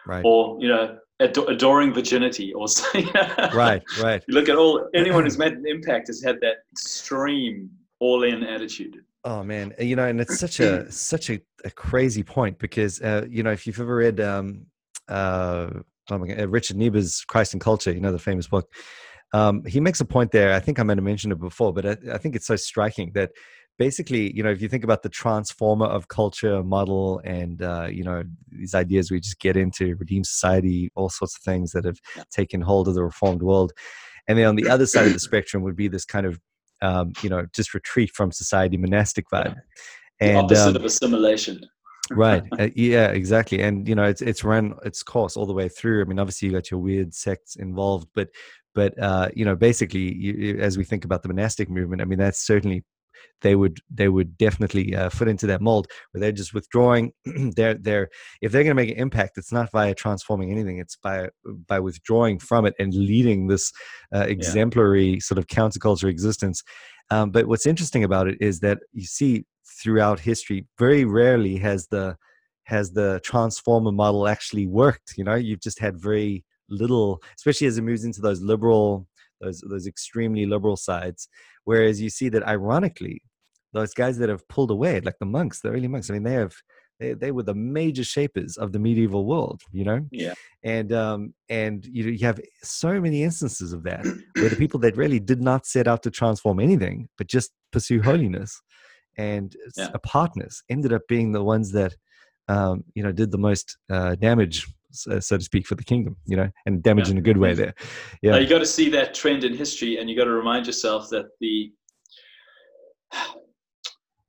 right? 0.05 0.23
Or 0.23 0.57
you 0.59 0.67
know, 0.67 0.97
ad- 1.19 1.37
adoring 1.37 1.93
virginity, 1.93 2.53
or 2.53 2.67
something. 2.67 3.07
right, 3.53 3.81
right. 4.01 4.23
You 4.27 4.35
look 4.35 4.49
at 4.49 4.55
all 4.55 4.87
anyone 4.93 5.23
who's 5.23 5.37
made 5.45 5.53
an 5.53 5.65
impact 5.67 6.07
has 6.07 6.21
had 6.23 6.39
that 6.41 6.57
extreme 6.71 7.69
all-in 7.99 8.43
attitude. 8.43 8.97
Oh 9.23 9.43
man, 9.43 9.73
you 9.79 9.95
know, 9.95 10.05
and 10.05 10.19
it's 10.21 10.39
such 10.39 10.59
a 10.59 10.91
such 10.91 11.29
a, 11.29 11.39
a 11.65 11.71
crazy 11.71 12.23
point 12.23 12.59
because 12.59 13.01
uh, 13.01 13.25
you 13.29 13.41
know 13.41 13.51
if 13.51 13.65
you've 13.65 13.79
ever 13.79 13.95
read 13.95 14.19
um, 14.19 14.67
uh, 15.07 15.69
oh 16.11 16.17
God, 16.17 16.39
uh, 16.39 16.47
Richard 16.47 16.77
Niebuhr's 16.77 17.23
Christ 17.27 17.53
and 17.53 17.61
Culture, 17.61 17.91
you 17.91 18.01
know 18.01 18.11
the 18.11 18.19
famous 18.19 18.47
book 18.47 18.69
um, 19.33 19.65
he 19.65 19.79
makes 19.79 19.99
a 19.99 20.05
point 20.05 20.31
there. 20.31 20.53
I 20.53 20.59
think 20.59 20.79
I 20.79 20.83
might 20.83 20.97
have 20.97 21.03
mentioned 21.03 21.33
it 21.33 21.39
before, 21.39 21.73
but 21.73 21.85
I, 21.85 21.97
I, 22.13 22.17
think 22.19 22.35
it's 22.35 22.45
so 22.45 22.55
striking 22.55 23.11
that 23.15 23.31
basically, 23.79 24.35
you 24.35 24.43
know, 24.43 24.51
if 24.51 24.61
you 24.61 24.69
think 24.69 24.83
about 24.83 25.01
the 25.01 25.09
transformer 25.09 25.87
of 25.87 26.07
culture 26.07 26.63
model 26.63 27.19
and, 27.25 27.61
uh, 27.61 27.87
you 27.91 28.03
know, 28.03 28.23
these 28.51 28.75
ideas 28.75 29.09
we 29.09 29.19
just 29.19 29.39
get 29.39 29.57
into, 29.57 29.95
redeem 29.95 30.23
society, 30.23 30.91
all 30.95 31.09
sorts 31.09 31.35
of 31.35 31.41
things 31.41 31.71
that 31.71 31.83
have 31.83 31.99
taken 32.31 32.61
hold 32.61 32.87
of 32.87 32.93
the 32.93 33.03
reformed 33.03 33.41
world. 33.41 33.73
And 34.27 34.37
then 34.37 34.45
on 34.45 34.55
the 34.55 34.69
other 34.69 34.85
side 34.85 35.07
of 35.07 35.13
the 35.13 35.19
spectrum 35.19 35.63
would 35.63 35.75
be 35.75 35.87
this 35.87 36.05
kind 36.05 36.25
of, 36.25 36.39
um, 36.81 37.13
you 37.21 37.29
know, 37.29 37.45
just 37.53 37.73
retreat 37.73 38.11
from 38.13 38.31
society 38.31 38.77
monastic 38.77 39.25
vibe. 39.33 39.55
And, 40.19 40.49
the 40.49 40.55
opposite 40.55 40.69
um, 40.69 40.75
of 40.75 40.85
assimilation. 40.85 41.65
Right. 42.11 42.43
Uh, 42.59 42.69
yeah, 42.75 43.07
exactly. 43.07 43.61
And 43.61 43.87
you 43.87 43.95
know, 43.95 44.03
it's 44.03 44.21
it's 44.21 44.43
run 44.43 44.75
its 44.83 45.03
course 45.03 45.37
all 45.37 45.45
the 45.45 45.53
way 45.53 45.69
through. 45.69 46.01
I 46.01 46.05
mean, 46.05 46.19
obviously 46.19 46.47
you 46.47 46.53
got 46.53 46.69
your 46.69 46.79
weird 46.79 47.13
sects 47.13 47.55
involved, 47.55 48.07
but 48.13 48.29
but 48.75 48.97
uh, 49.01 49.29
you 49.35 49.45
know, 49.45 49.55
basically, 49.55 50.13
you, 50.13 50.59
as 50.59 50.77
we 50.77 50.83
think 50.83 51.05
about 51.05 51.21
the 51.21 51.29
monastic 51.29 51.69
movement, 51.69 52.01
I 52.01 52.05
mean, 52.05 52.19
that's 52.19 52.45
certainly 52.45 52.83
they 53.41 53.55
would 53.55 53.79
they 53.93 54.07
would 54.09 54.37
definitely 54.37 54.95
uh, 54.95 55.09
fit 55.09 55.27
into 55.27 55.47
that 55.47 55.61
mold 55.61 55.87
where 56.11 56.21
they're 56.21 56.31
just 56.31 56.53
withdrawing 56.53 57.11
they're 57.55 57.75
they're 57.75 58.09
if 58.41 58.51
they're 58.51 58.63
going 58.63 58.75
to 58.75 58.81
make 58.81 58.91
an 58.91 58.97
impact 58.97 59.37
it's 59.37 59.51
not 59.51 59.71
via 59.71 59.93
transforming 59.93 60.51
anything 60.51 60.79
it's 60.79 60.95
by 60.95 61.29
by 61.67 61.79
withdrawing 61.79 62.39
from 62.39 62.65
it 62.65 62.73
and 62.79 62.93
leading 62.93 63.47
this 63.47 63.71
uh, 64.15 64.25
exemplary 64.27 65.11
yeah. 65.11 65.19
sort 65.19 65.37
of 65.37 65.47
counterculture 65.47 66.09
existence 66.09 66.63
um, 67.11 67.31
but 67.31 67.47
what's 67.47 67.65
interesting 67.65 68.03
about 68.03 68.27
it 68.27 68.37
is 68.39 68.59
that 68.61 68.79
you 68.93 69.05
see 69.05 69.45
throughout 69.81 70.19
history 70.19 70.65
very 70.77 71.05
rarely 71.05 71.57
has 71.57 71.87
the 71.87 72.17
has 72.65 72.91
the 72.91 73.19
transformer 73.23 73.91
model 73.91 74.27
actually 74.27 74.67
worked 74.67 75.13
you 75.17 75.23
know? 75.23 75.35
You've 75.35 75.61
just 75.61 75.79
had 75.79 76.01
very 76.01 76.43
little 76.69 77.21
especially 77.37 77.67
as 77.67 77.77
it 77.77 77.83
moves 77.83 78.03
into 78.05 78.21
those 78.21 78.41
liberal 78.41 79.07
those 79.41 79.61
those 79.69 79.87
extremely 79.87 80.45
liberal 80.45 80.77
sides. 80.77 81.27
Whereas 81.65 82.01
you 82.01 82.09
see 82.09 82.29
that 82.29 82.47
ironically 82.47 83.21
those 83.73 83.93
guys 83.93 84.17
that 84.19 84.29
have 84.29 84.47
pulled 84.47 84.71
away 84.71 84.99
like 85.01 85.17
the 85.19 85.25
monks 85.25 85.61
the 85.61 85.69
early 85.69 85.87
monks 85.87 86.09
i 86.09 86.13
mean 86.13 86.23
they 86.23 86.33
have 86.33 86.53
they, 86.99 87.13
they 87.13 87.31
were 87.31 87.43
the 87.43 87.55
major 87.55 88.03
shapers 88.03 88.55
of 88.55 88.71
the 88.71 88.79
medieval 88.79 89.25
world 89.25 89.61
you 89.71 89.83
know? 89.83 90.01
Yeah. 90.11 90.35
And 90.63 90.93
um 90.93 91.33
and 91.49 91.85
you, 91.85 92.03
know, 92.03 92.11
you 92.11 92.25
have 92.25 92.39
so 92.61 93.01
many 93.01 93.23
instances 93.23 93.73
of 93.73 93.83
that 93.83 94.05
where 94.35 94.49
the 94.49 94.55
people 94.55 94.79
that 94.81 94.95
really 94.95 95.19
did 95.19 95.41
not 95.41 95.65
set 95.65 95.87
out 95.87 96.03
to 96.03 96.11
transform 96.11 96.59
anything 96.59 97.09
but 97.17 97.27
just 97.27 97.51
pursue 97.71 98.01
holiness 98.01 98.61
and 99.17 99.55
yeah. 99.77 99.89
apartness 99.93 100.63
ended 100.69 100.93
up 100.93 101.01
being 101.07 101.31
the 101.31 101.43
ones 101.43 101.71
that 101.71 101.95
um 102.47 102.83
you 102.93 103.03
know 103.03 103.11
did 103.11 103.31
the 103.31 103.37
most 103.37 103.77
uh 103.89 104.15
damage 104.15 104.67
so, 104.91 105.19
so 105.19 105.37
to 105.37 105.43
speak 105.43 105.65
for 105.65 105.75
the 105.75 105.83
kingdom 105.83 106.15
you 106.25 106.35
know 106.35 106.49
and 106.65 106.83
damage 106.83 107.07
yeah. 107.07 107.11
in 107.13 107.17
a 107.17 107.21
good 107.21 107.37
way 107.37 107.53
there 107.53 107.73
yeah 108.21 108.37
you 108.37 108.47
got 108.47 108.59
to 108.59 108.65
see 108.65 108.89
that 108.89 109.13
trend 109.13 109.43
in 109.43 109.55
history 109.55 109.97
and 109.97 110.09
you 110.09 110.17
got 110.17 110.25
to 110.25 110.31
remind 110.31 110.65
yourself 110.65 111.09
that 111.09 111.25
the 111.39 111.71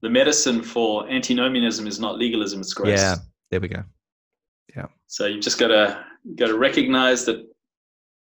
the 0.03 0.11
medicine 0.11 0.63
for 0.63 1.09
antinomianism 1.09 1.87
is 1.87 1.99
not 1.99 2.19
legalism; 2.19 2.61
it's 2.61 2.75
grace. 2.75 3.01
Yeah, 3.01 3.17
there 3.51 3.61
we 3.61 3.69
go. 3.69 3.83
Yeah. 4.77 4.87
So 5.07 5.27
you've 5.27 5.43
just 5.43 5.59
got 5.59 5.69
to 5.69 6.05
got 6.37 6.49
to 6.49 6.59
recognize 6.59 7.25
that, 7.25 7.39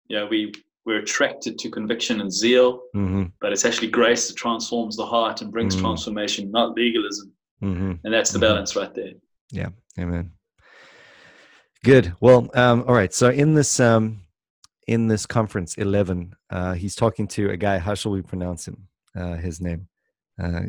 you 0.08 0.16
know, 0.16 0.26
we 0.26 0.52
we're 0.88 0.98
attracted 1.00 1.58
to 1.58 1.70
conviction 1.70 2.22
and 2.22 2.32
zeal, 2.32 2.80
mm-hmm. 2.96 3.24
but 3.42 3.52
it's 3.52 3.66
actually 3.66 3.88
grace 3.88 4.26
that 4.26 4.36
transforms 4.36 4.96
the 4.96 5.04
heart 5.04 5.42
and 5.42 5.52
brings 5.52 5.74
mm-hmm. 5.74 5.84
transformation, 5.84 6.50
not 6.50 6.74
legalism. 6.74 7.30
Mm-hmm. 7.62 7.92
And 8.02 8.14
that's 8.14 8.32
the 8.32 8.38
mm-hmm. 8.38 8.48
balance 8.48 8.74
right 8.74 8.94
there. 8.94 9.12
Yeah. 9.50 9.68
Amen. 9.98 10.32
Good. 11.84 12.14
Well, 12.20 12.48
um, 12.54 12.84
all 12.88 12.94
right. 12.94 13.12
So 13.12 13.28
in 13.28 13.52
this 13.52 13.78
um, 13.80 14.22
in 14.86 15.08
this 15.08 15.26
conference 15.26 15.76
eleven, 15.76 16.34
uh, 16.48 16.72
he's 16.72 16.94
talking 16.94 17.28
to 17.28 17.50
a 17.50 17.56
guy. 17.56 17.78
How 17.78 17.94
shall 17.94 18.12
we 18.12 18.22
pronounce 18.22 18.66
him? 18.66 18.88
Uh, 19.14 19.36
his 19.36 19.60
name. 19.60 19.88
Uh, 20.42 20.62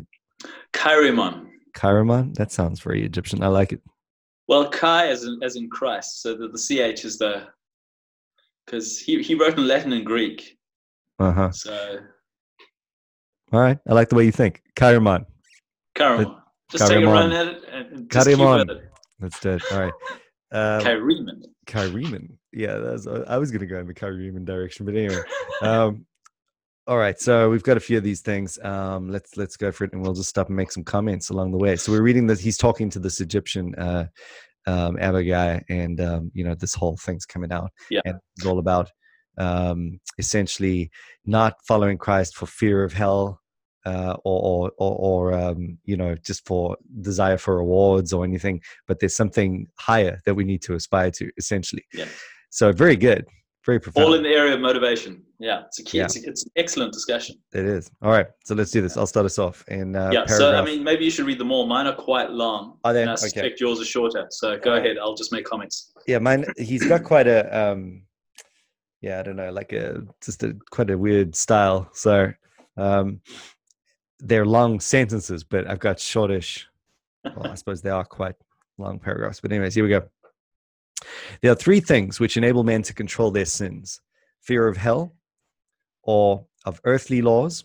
Kairimon. 0.74 1.46
Kairimon? 1.74 2.34
That 2.34 2.52
sounds 2.52 2.80
very 2.80 3.04
Egyptian. 3.04 3.42
I 3.42 3.48
like 3.48 3.72
it. 3.72 3.80
Well, 4.48 4.68
Kai 4.68 5.08
as 5.08 5.24
in, 5.24 5.38
as 5.42 5.56
in 5.56 5.70
Christ. 5.70 6.22
So 6.22 6.36
the, 6.36 6.48
the 6.48 6.58
CH 6.58 7.04
is 7.04 7.18
the, 7.18 7.46
because 8.70 8.98
he, 8.98 9.22
he 9.22 9.34
wrote 9.34 9.58
in 9.58 9.66
Latin 9.66 9.92
and 9.92 10.06
Greek. 10.06 10.56
Uh 11.18 11.32
huh. 11.32 11.50
So. 11.50 11.98
All 13.52 13.60
right. 13.60 13.78
I 13.88 13.92
like 13.94 14.08
the 14.08 14.14
way 14.14 14.24
you 14.24 14.32
think. 14.32 14.62
Kairimon. 14.76 15.26
Kairimon. 15.96 16.40
Just 16.70 16.86
take 16.88 17.04
a 17.04 17.06
run 17.06 17.32
at 17.32 17.46
it 17.48 17.64
and 17.72 18.10
just 18.10 18.28
Kairimon. 18.28 18.68
keep 18.68 18.76
it. 18.76 18.84
That's 19.18 19.44
it. 19.44 19.62
All 19.72 19.80
right. 19.80 19.92
Um. 20.52 20.82
Kairimon. 21.66 22.28
Yeah, 22.52 22.78
that's, 22.78 23.06
I 23.06 23.36
was 23.38 23.50
going 23.50 23.60
to 23.60 23.66
go 23.66 23.78
in 23.78 23.86
the 23.86 23.94
Kairimon 23.94 24.44
direction, 24.44 24.86
but 24.86 24.94
anyway. 24.94 25.22
Um, 25.62 26.04
all 26.86 26.96
right, 26.96 27.20
so 27.20 27.48
we've 27.50 27.62
got 27.62 27.76
a 27.76 27.80
few 27.80 27.96
of 27.96 28.02
these 28.02 28.22
things. 28.22 28.58
Um, 28.64 29.08
let's 29.08 29.36
let's 29.36 29.56
go 29.56 29.70
for 29.70 29.84
it, 29.84 29.92
and 29.92 30.02
we'll 30.02 30.14
just 30.14 30.30
stop 30.30 30.48
and 30.48 30.56
make 30.56 30.72
some 30.72 30.82
comments 30.82 31.30
along 31.30 31.52
the 31.52 31.58
way. 31.58 31.76
So 31.76 31.92
we're 31.92 32.02
reading 32.02 32.26
that 32.28 32.40
he's 32.40 32.56
talking 32.56 32.90
to 32.90 32.98
this 32.98 33.20
Egyptian 33.20 33.74
uh, 33.76 34.06
um, 34.66 34.96
guy, 34.96 35.62
and 35.68 36.00
um, 36.00 36.30
you 36.34 36.44
know 36.44 36.54
this 36.54 36.74
whole 36.74 36.96
thing's 36.96 37.26
coming 37.26 37.52
out, 37.52 37.70
yeah. 37.90 38.00
and 38.04 38.16
it's 38.36 38.46
all 38.46 38.58
about 38.58 38.90
um, 39.38 40.00
essentially 40.18 40.90
not 41.24 41.54
following 41.66 41.98
Christ 41.98 42.36
for 42.36 42.46
fear 42.46 42.84
of 42.84 42.92
hell, 42.92 43.40
uh, 43.86 44.16
or 44.24 44.70
or, 44.70 44.72
or, 44.78 45.32
or 45.32 45.34
um, 45.34 45.78
you 45.84 45.96
know 45.96 46.14
just 46.24 46.46
for 46.46 46.76
desire 47.00 47.38
for 47.38 47.56
rewards 47.56 48.12
or 48.12 48.24
anything, 48.24 48.60
but 48.86 49.00
there's 49.00 49.16
something 49.16 49.66
higher 49.78 50.20
that 50.26 50.34
we 50.34 50.44
need 50.44 50.62
to 50.62 50.74
aspire 50.74 51.10
to, 51.12 51.30
essentially. 51.36 51.84
Yeah. 51.92 52.06
So 52.50 52.72
very 52.72 52.96
good, 52.96 53.26
very 53.64 53.78
profound. 53.78 54.06
All 54.06 54.14
in 54.14 54.22
the 54.22 54.30
area 54.30 54.54
of 54.54 54.60
motivation. 54.60 55.22
Yeah, 55.38 55.62
it's 55.66 55.78
a 55.78 55.84
key. 55.84 55.98
Yeah. 55.98 56.04
It's, 56.04 56.16
a, 56.16 56.28
it's, 56.28 56.44
an 56.44 56.52
excellent 56.56 56.92
discussion. 56.92 57.36
It 57.52 57.64
is. 57.64 57.90
All 58.02 58.10
right, 58.10 58.26
so 58.44 58.54
let's 58.54 58.70
do 58.70 58.80
this. 58.80 58.96
I'll 58.96 59.06
start 59.06 59.26
us 59.26 59.38
off 59.38 59.64
in 59.68 59.96
uh, 59.96 60.10
yeah. 60.12 60.24
Paragraph. 60.24 60.38
So 60.38 60.54
I 60.56 60.64
mean, 60.64 60.82
maybe 60.82 61.04
you 61.04 61.10
should 61.10 61.26
read 61.26 61.38
them 61.38 61.52
all. 61.52 61.66
Mine 61.66 61.86
are 61.86 61.94
quite 61.94 62.30
long. 62.30 62.78
Are 62.84 62.92
they? 62.92 63.04
I 63.04 63.14
suspect 63.14 63.46
okay. 63.46 63.54
yours 63.58 63.80
are 63.80 63.84
shorter. 63.84 64.26
So 64.30 64.58
go 64.58 64.74
ahead. 64.74 64.96
I'll 64.98 65.14
just 65.14 65.32
make 65.32 65.44
comments. 65.44 65.92
Yeah, 66.06 66.18
mine. 66.18 66.44
He's 66.56 66.86
got 66.86 67.04
quite 67.04 67.26
a 67.26 67.72
um, 67.72 68.02
yeah, 69.00 69.18
I 69.18 69.22
don't 69.22 69.36
know, 69.36 69.50
like 69.50 69.72
a 69.72 70.02
just 70.22 70.42
a 70.42 70.56
quite 70.70 70.90
a 70.90 70.98
weird 70.98 71.34
style. 71.34 71.88
So 71.94 72.32
um, 72.76 73.20
they're 74.18 74.46
long 74.46 74.80
sentences, 74.80 75.42
but 75.42 75.68
I've 75.68 75.78
got 75.78 75.98
shortish. 75.98 76.66
Well, 77.24 77.50
I 77.50 77.54
suppose 77.54 77.82
they 77.82 77.90
are 77.90 78.04
quite 78.04 78.34
long 78.78 78.98
paragraphs. 78.98 79.40
But 79.40 79.52
anyways, 79.52 79.74
here 79.74 79.84
we 79.84 79.90
go. 79.90 80.02
There 81.42 81.52
are 81.52 81.56
three 81.56 81.80
things 81.80 82.20
which 82.20 82.36
enable 82.36 82.64
men 82.64 82.82
to 82.82 82.94
control 82.94 83.30
their 83.30 83.44
sins: 83.44 84.00
fear 84.40 84.68
of 84.68 84.76
hell 84.76 85.16
or 86.02 86.46
of 86.64 86.80
earthly 86.84 87.22
laws, 87.22 87.64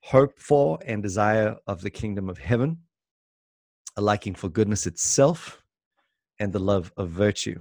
hope 0.00 0.38
for 0.38 0.78
and 0.86 1.02
desire 1.02 1.56
of 1.66 1.80
the 1.80 1.90
kingdom 1.90 2.28
of 2.28 2.38
heaven, 2.38 2.78
a 3.96 4.00
liking 4.00 4.34
for 4.34 4.48
goodness 4.48 4.86
itself, 4.86 5.62
and 6.38 6.52
the 6.52 6.58
love 6.58 6.92
of 6.96 7.10
virtue. 7.10 7.60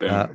Uh, 0.00 0.28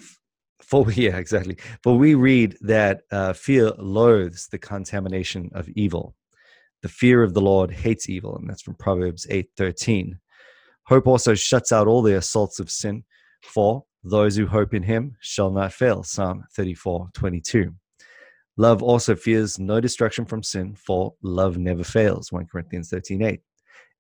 for 0.62 0.91
yeah, 0.96 1.17
exactly. 1.17 1.58
For 1.84 1.98
we 1.98 2.15
read 2.15 2.58
that 2.62 3.01
uh, 3.12 3.34
fear 3.34 3.72
loathes 3.77 4.48
the 4.48 4.60
contamination 4.60 5.50
of 5.53 5.70
evil. 5.70 6.15
The 6.82 6.89
fear 6.89 7.24
of 7.24 7.34
the 7.34 7.41
Lord 7.41 7.72
hates 7.72 8.10
evil, 8.10 8.38
and 8.38 8.50
that's 8.50 8.62
from 8.62 8.75
Proverbs 8.75 9.25
eight 9.29 9.50
thirteen. 9.58 10.20
Hope 10.86 11.08
also 11.08 11.34
shuts 11.34 11.72
out 11.72 11.88
all 11.88 12.02
the 12.02 12.18
assaults 12.18 12.60
of 12.60 12.70
sin, 12.70 13.04
for 13.44 13.84
those 14.04 14.36
who 14.36 14.46
hope 14.46 14.74
in 14.74 14.84
Him 14.84 15.16
shall 15.22 15.52
not 15.52 15.74
fail. 15.74 16.04
Psalm 16.04 16.44
thirty 16.56 16.74
four 16.74 17.10
twenty 17.13 17.40
two. 17.40 17.74
Love 18.58 18.84
also 18.84 19.16
fears 19.16 19.58
no 19.58 19.82
destruction 19.82 20.25
from 20.25 20.44
sin, 20.44 20.75
for 20.75 21.13
love 21.24 21.58
never 21.58 21.84
fails. 21.84 22.32
1 22.32 22.46
Corinthians 22.52 22.90
13 22.90 23.24
8. 23.24 23.40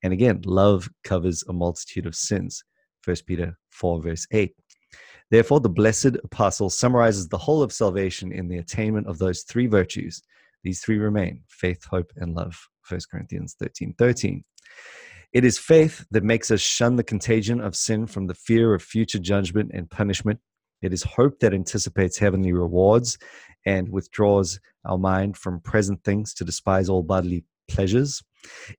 And 0.03 0.13
again, 0.13 0.41
love 0.45 0.87
covers 1.03 1.43
a 1.47 1.53
multitude 1.53 2.05
of 2.05 2.15
sins. 2.15 2.63
1 3.05 3.17
Peter 3.25 3.57
4, 3.71 4.01
verse 4.03 4.27
8. 4.31 4.53
Therefore, 5.31 5.59
the 5.59 5.69
blessed 5.69 6.17
apostle 6.23 6.69
summarizes 6.69 7.27
the 7.27 7.37
whole 7.37 7.63
of 7.63 7.73
salvation 7.73 8.31
in 8.31 8.47
the 8.47 8.57
attainment 8.57 9.07
of 9.07 9.17
those 9.17 9.41
three 9.41 9.65
virtues. 9.65 10.21
These 10.63 10.81
three 10.81 10.99
remain 10.99 11.41
faith, 11.47 11.83
hope, 11.85 12.11
and 12.17 12.35
love. 12.35 12.55
1 12.87 12.99
Corinthians 13.09 13.55
13 13.59 13.95
13. 13.97 14.43
It 15.33 15.43
is 15.43 15.57
faith 15.57 16.05
that 16.11 16.23
makes 16.23 16.51
us 16.51 16.61
shun 16.61 16.95
the 16.95 17.03
contagion 17.03 17.59
of 17.59 17.75
sin 17.75 18.05
from 18.05 18.27
the 18.27 18.35
fear 18.35 18.75
of 18.75 18.83
future 18.83 19.17
judgment 19.17 19.71
and 19.73 19.89
punishment. 19.89 20.39
It 20.83 20.93
is 20.93 21.01
hope 21.01 21.39
that 21.39 21.55
anticipates 21.55 22.19
heavenly 22.19 22.53
rewards 22.53 23.17
and 23.65 23.89
withdraws 23.89 24.59
our 24.85 24.99
mind 24.99 25.35
from 25.35 25.59
present 25.59 26.03
things 26.03 26.35
to 26.35 26.45
despise 26.45 26.87
all 26.87 27.01
bodily 27.01 27.45
pleasures. 27.67 28.21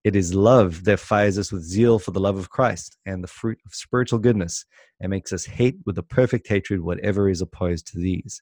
It 0.04 0.14
is 0.14 0.32
love 0.32 0.84
that 0.84 1.00
fires 1.00 1.38
us 1.38 1.50
with 1.50 1.64
zeal 1.64 1.98
for 1.98 2.12
the 2.12 2.20
love 2.20 2.38
of 2.38 2.50
Christ 2.50 2.98
and 3.04 3.24
the 3.24 3.28
fruit 3.28 3.58
of 3.66 3.74
spiritual 3.74 4.20
goodness 4.20 4.64
and 5.00 5.10
makes 5.10 5.32
us 5.32 5.46
hate 5.46 5.78
with 5.84 5.98
a 5.98 6.04
perfect 6.04 6.46
hatred 6.46 6.82
whatever 6.82 7.28
is 7.28 7.40
opposed 7.40 7.88
to 7.88 7.98
these. 7.98 8.40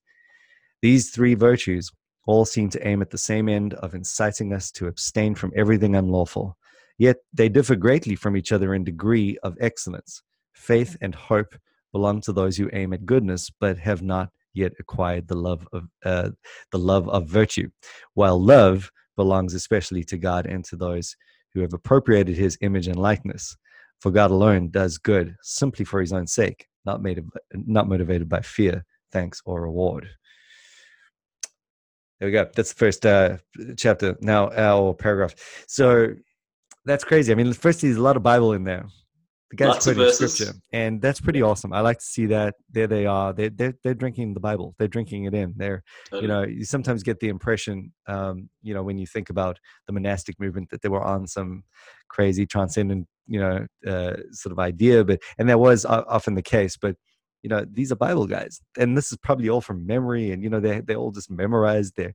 These 0.83 1.13
three 1.13 1.33
virtues 1.33 1.91
all 2.27 2.45
seem 2.45 2.69
to 2.71 2.87
aim 2.87 3.01
at 3.01 3.11
the 3.11 3.17
same 3.17 3.49
end 3.49 3.73
of 3.75 3.95
inciting 3.95 4.53
us 4.53 4.71
to 4.73 4.87
abstain 4.87 5.35
from 5.35 5.53
everything 5.57 5.97
unlawful. 5.97 6.59
Yet 7.03 7.17
they 7.33 7.49
differ 7.49 7.75
greatly 7.75 8.15
from 8.15 8.37
each 8.37 8.53
other 8.53 8.75
in 8.77 8.85
degree 8.85 9.37
of 9.43 9.57
excellence. 9.61 10.23
Faith 10.53 10.97
and 11.01 11.13
hope 11.13 11.53
belong 11.91 12.21
to 12.21 12.33
those 12.33 12.57
who 12.57 12.71
aim 12.73 12.93
at 12.93 13.05
goodness 13.05 13.51
but 13.59 13.77
have 13.79 14.03
not 14.03 14.29
yet 14.55 14.71
acquired 14.79 15.27
the 15.27 15.35
love 15.35 15.67
of 15.73 15.89
uh, 16.05 16.31
the 16.71 16.79
love 16.79 17.09
of 17.09 17.27
virtue, 17.27 17.69
while 18.15 18.41
love 18.41 18.89
belongs 19.17 19.53
especially 19.53 20.05
to 20.05 20.17
God 20.17 20.47
and 20.47 20.65
to 20.67 20.77
those 20.77 21.17
who 21.53 21.61
have 21.63 21.73
appropriated 21.73 22.37
His 22.37 22.57
image 22.61 22.87
and 22.87 23.01
likeness. 23.01 23.57
For 23.99 24.13
God 24.13 24.31
alone 24.31 24.71
does 24.71 24.97
good 24.97 25.35
simply 25.43 25.85
for 25.85 26.01
His 26.01 26.13
own 26.13 26.29
sake, 26.29 26.69
not 26.85 27.03
made 27.03 27.21
not 27.53 27.89
motivated 27.89 28.29
by 28.29 28.43
fear, 28.43 28.85
thanks, 29.11 29.43
or 29.45 29.63
reward. 29.63 30.09
There 32.21 32.29
we 32.29 32.33
go. 32.33 32.47
That's 32.55 32.73
the 32.73 32.79
first 32.79 33.05
uh, 33.05 33.39
chapter 33.77 34.17
now, 34.21 34.53
our 34.53 34.95
paragraph. 34.95 35.35
So 35.67 36.15
that's 36.85 37.05
crazy. 37.05 37.33
I 37.33 37.35
mean, 37.35 37.53
first, 37.53 37.83
there's 37.83 37.97
a 37.97 38.03
lot 38.03 38.17
of 38.17 38.23
Bible 38.23 38.53
in 38.53 38.65
there, 38.65 38.87
the 39.53 39.57
guy's 39.57 39.83
quoting 39.85 40.11
scripture, 40.13 40.55
and 40.73 41.01
that's 41.01 41.21
pretty 41.21 41.43
awesome. 41.43 41.75
I 41.75 41.81
like 41.81 41.99
to 41.99 42.05
see 42.05 42.27
that. 42.27 42.55
There 42.71 42.87
they 42.87 43.05
are. 43.05 43.35
They're 43.35 43.51
they're, 43.51 43.75
they're 43.85 43.95
drinking 43.95 44.33
the 44.33 44.41
Bible. 44.41 44.75
They're 44.79 44.89
drinking 44.89 45.25
it 45.25 45.35
in. 45.35 45.53
They're 45.57 45.83
totally. 46.09 46.23
you 46.23 46.29
know 46.29 46.43
you 46.45 46.65
sometimes 46.65 47.03
get 47.03 47.21
the 47.21 47.29
impression 47.29 47.93
um, 48.07 48.49
you 48.63 48.73
know 48.73 48.83
when 48.83 48.97
you 48.97 49.07
think 49.07 49.29
about 49.29 49.59
the 49.87 49.93
monastic 49.93 50.41
movement 50.41 50.71
that 50.71 50.81
they 50.81 50.89
were 50.89 51.03
on 51.03 51.27
some 51.27 51.65
crazy 52.09 52.47
transcendent 52.47 53.07
you 53.27 53.41
know 53.41 53.67
uh, 53.87 54.17
sort 54.31 54.53
of 54.53 54.59
idea, 54.59 55.05
but 55.05 55.21
and 55.39 55.51
that 55.51 55.61
was 55.61 55.85
often 55.85 56.35
the 56.35 56.43
case, 56.43 56.79
but 56.79 56.97
you 57.43 57.49
know 57.51 57.67
these 57.73 57.91
are 57.91 57.97
bible 57.97 58.27
guys 58.27 58.61
and 58.79 58.97
this 58.97 59.11
is 59.11 59.19
probably 59.19 59.49
all 59.49 59.61
from 59.61 59.85
memory 59.85 60.31
and 60.31 60.45
you 60.45 60.49
know 60.49 60.61
they, 60.61 60.81
they 60.81 60.95
all 60.95 61.11
just 61.11 61.29
memorized 61.29 61.97
their 61.97 62.15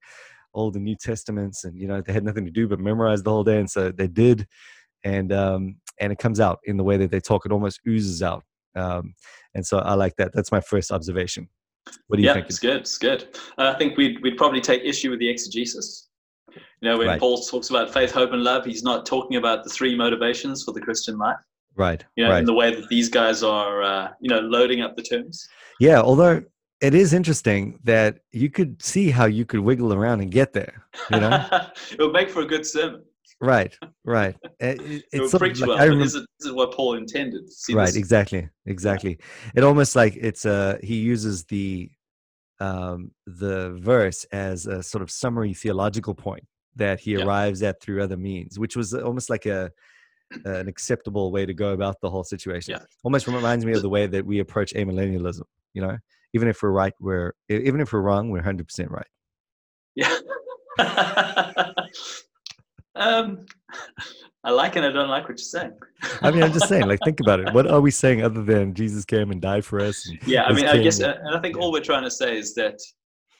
old 0.58 0.76
and 0.76 0.84
new 0.84 0.96
testaments 0.96 1.64
and 1.64 1.80
you 1.80 1.88
know 1.88 2.02
they 2.02 2.12
had 2.12 2.24
nothing 2.24 2.46
to 2.46 2.52
do 2.52 2.68
but 2.68 2.80
memorize 2.80 3.22
the 3.22 3.30
whole 3.30 3.44
day 3.44 3.60
and 3.60 3.70
so 3.70 3.92
they 3.92 4.08
did 4.08 4.48
and 5.04 5.32
um 5.32 5.76
and 6.00 6.12
it 6.12 6.18
comes 6.18 6.40
out 6.40 6.60
in 6.66 6.78
the 6.78 6.84
way 6.84 6.98
that 6.98 7.12
they 7.12 7.20
talk 7.20 7.46
it 7.46 7.52
almost 7.52 7.80
oozes 7.88 8.24
out 8.24 8.44
um 8.76 9.14
and 9.54 9.66
so 9.66 9.80
i 9.80 9.94
like 9.94 10.16
that 10.18 10.32
that's 10.34 10.52
my 10.52 10.62
first 10.62 10.92
observation. 10.92 11.48
What 12.08 12.18
do 12.18 12.24
you 12.24 12.28
yeah, 12.28 12.34
think? 12.34 12.48
it's 12.48 12.60
good 12.60 12.78
it's 12.78 12.98
good. 12.98 13.38
Uh, 13.58 13.72
i 13.74 13.78
think 13.78 13.98
we'd, 13.98 14.22
we'd 14.22 14.38
probably 14.38 14.60
take 14.60 14.84
issue 14.84 15.10
with 15.10 15.20
the 15.20 15.30
exegesis. 15.30 16.10
You 16.82 16.90
know 16.90 16.98
when 16.98 17.08
right. 17.08 17.20
paul 17.20 17.38
talks 17.38 17.70
about 17.70 17.94
faith 17.94 18.12
hope 18.12 18.32
and 18.34 18.44
love 18.44 18.66
he's 18.66 18.84
not 18.84 19.06
talking 19.06 19.38
about 19.38 19.64
the 19.64 19.70
three 19.70 19.96
motivations 19.96 20.64
for 20.64 20.72
the 20.74 20.82
christian 20.82 21.18
life. 21.18 21.38
Right 21.76 22.04
you 22.16 22.24
know 22.24 22.32
right. 22.32 22.40
in 22.40 22.46
the 22.46 22.54
way 22.54 22.74
that 22.74 22.90
these 22.90 23.10
guys 23.10 23.44
are 23.44 23.84
uh, 23.84 24.10
you 24.20 24.30
know 24.30 24.40
loading 24.40 24.82
up 24.82 24.96
the 24.96 25.04
terms 25.04 25.48
yeah 25.80 26.02
although 26.02 26.42
it 26.82 26.94
is 26.94 27.14
interesting 27.14 27.80
that 27.84 28.20
you 28.32 28.50
could 28.50 28.82
see 28.82 29.10
how 29.10 29.26
you 29.26 29.46
could 29.46 29.60
wiggle 29.60 29.94
around 29.94 30.22
and 30.22 30.32
get 30.32 30.54
there 30.54 30.86
you 31.12 31.20
know 31.20 31.46
it 31.92 32.00
would 32.00 32.14
make 32.14 32.30
for 32.30 32.42
a 32.42 32.46
good 32.46 32.66
sermon 32.66 33.04
right 33.42 33.78
right 34.04 34.36
it, 34.60 35.04
it's 35.12 35.34
it 35.34 35.42
like, 35.42 35.56
well, 35.60 35.78
I 35.78 35.84
remember, 35.84 36.04
this, 36.04 36.16
is, 36.16 36.28
this, 36.40 36.48
is, 36.48 36.54
what 36.54 36.74
paul 36.74 36.96
intended 36.96 37.52
See 37.52 37.74
right 37.74 37.88
this? 37.88 37.96
exactly 37.96 38.50
exactly 38.66 39.20
it 39.56 39.64
almost 39.64 39.96
like 39.96 40.16
it's 40.16 40.46
uh 40.46 40.78
he 40.84 40.96
uses 40.96 41.46
the 41.46 41.90
um 42.60 43.12
the 43.26 43.72
verse 43.80 44.26
as 44.32 44.66
a 44.66 44.82
sort 44.82 45.02
of 45.02 45.12
summary 45.12 45.54
theological 45.54 46.16
point 46.16 46.46
that 46.76 47.00
he 47.00 47.16
arrives 47.16 47.64
at 47.64 47.82
through 47.82 48.04
other 48.04 48.18
means 48.18 48.60
which 48.60 48.76
was 48.76 48.94
almost 48.94 49.30
like 49.30 49.46
a 49.46 49.72
an 50.46 50.68
acceptable 50.68 51.32
way 51.32 51.46
to 51.46 51.54
go 51.54 51.72
about 51.72 52.02
the 52.02 52.10
whole 52.10 52.24
situation. 52.24 52.72
Yeah. 52.72 52.86
Almost 53.04 53.28
reminds 53.28 53.66
me 53.66 53.74
of 53.74 53.82
the 53.82 53.90
way 53.90 54.08
that 54.08 54.26
we 54.26 54.40
approach 54.40 54.74
amillennialism. 54.74 55.44
You 55.74 55.82
know, 55.84 55.98
even 56.34 56.48
if 56.48 56.62
we're 56.62 56.72
right, 56.72 56.94
we're 57.00 57.34
even 57.50 57.82
if 57.82 57.94
we're 57.94 58.02
wrong, 58.02 58.30
we're 58.30 58.42
hundred 58.42 58.68
percent 58.68 58.92
right. 58.92 59.08
Yeah. 59.96 60.18
um, 62.96 63.46
I 64.44 64.52
like 64.52 64.76
and 64.78 64.86
I 64.86 64.92
don't 64.92 65.10
like 65.10 65.24
what 65.24 65.32
you're 65.32 65.38
saying. 65.40 65.74
I 66.22 66.32
mean, 66.32 66.42
I'm 66.42 66.54
just 66.54 66.70
saying, 66.70 66.88
like, 66.88 67.00
think 67.04 67.20
about 67.20 67.42
it. 67.42 67.54
What 67.54 67.68
are 67.70 67.82
we 67.82 67.92
saying 68.04 68.24
other 68.24 68.44
than 68.44 68.74
Jesus 68.74 69.04
came 69.04 69.32
and 69.32 69.42
died 69.42 69.66
for 69.66 69.82
us? 69.82 70.10
yeah, 70.26 70.44
I 70.44 70.54
mean, 70.54 70.68
I 70.68 70.78
guess, 70.78 71.00
and 71.00 71.36
I 71.36 71.40
think 71.42 71.58
yeah. 71.58 71.62
all 71.62 71.72
we're 71.72 71.82
trying 71.82 72.04
to 72.04 72.12
say 72.12 72.38
is 72.38 72.54
that 72.56 72.80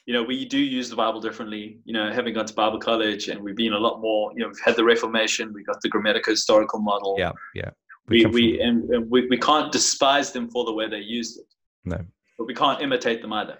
you 0.08 0.14
know, 0.14 0.22
we 0.22 0.46
do 0.46 0.58
use 0.58 0.88
the 0.88 0.96
Bible 0.96 1.20
differently. 1.20 1.80
You 1.84 1.92
know, 1.92 2.10
having 2.10 2.32
gone 2.32 2.46
to 2.46 2.54
Bible 2.54 2.78
college 2.78 3.28
and 3.28 3.42
we've 3.42 3.54
been 3.54 3.74
a 3.74 3.78
lot 3.78 4.00
more, 4.00 4.32
you 4.34 4.40
know, 4.40 4.48
we've 4.48 4.60
had 4.64 4.74
the 4.74 4.82
Reformation, 4.82 5.52
we 5.52 5.62
got 5.64 5.82
the 5.82 5.90
grammatical 5.90 6.32
historical 6.32 6.80
model. 6.80 7.16
Yeah, 7.18 7.32
yeah. 7.54 7.70
We, 8.08 8.24
we, 8.24 8.58
and, 8.58 8.88
and 8.88 9.10
we, 9.10 9.26
we 9.28 9.36
can't 9.36 9.70
despise 9.70 10.32
them 10.32 10.50
for 10.50 10.64
the 10.64 10.72
way 10.72 10.88
they 10.88 11.00
used 11.00 11.38
it. 11.38 11.44
No. 11.84 11.98
But 12.38 12.46
we 12.46 12.54
can't 12.54 12.80
imitate 12.80 13.20
them 13.20 13.32
either. 13.32 13.58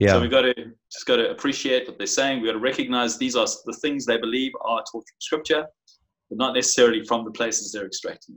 Yeah. 0.00 0.14
So 0.14 0.20
we've 0.20 0.30
got 0.30 0.42
to 0.42 0.54
just 0.90 1.06
got 1.06 1.16
to 1.16 1.30
appreciate 1.30 1.86
what 1.86 1.96
they're 1.96 2.06
saying. 2.06 2.40
We've 2.40 2.48
got 2.48 2.54
to 2.54 2.58
recognize 2.58 3.18
these 3.18 3.36
are 3.36 3.46
the 3.66 3.72
things 3.74 4.04
they 4.04 4.18
believe 4.18 4.52
are 4.62 4.78
taught 4.78 5.04
from 5.06 5.20
Scripture, 5.20 5.66
but 6.28 6.38
not 6.38 6.54
necessarily 6.54 7.04
from 7.04 7.24
the 7.24 7.30
places 7.30 7.72
they're 7.72 7.86
extracting. 7.86 8.36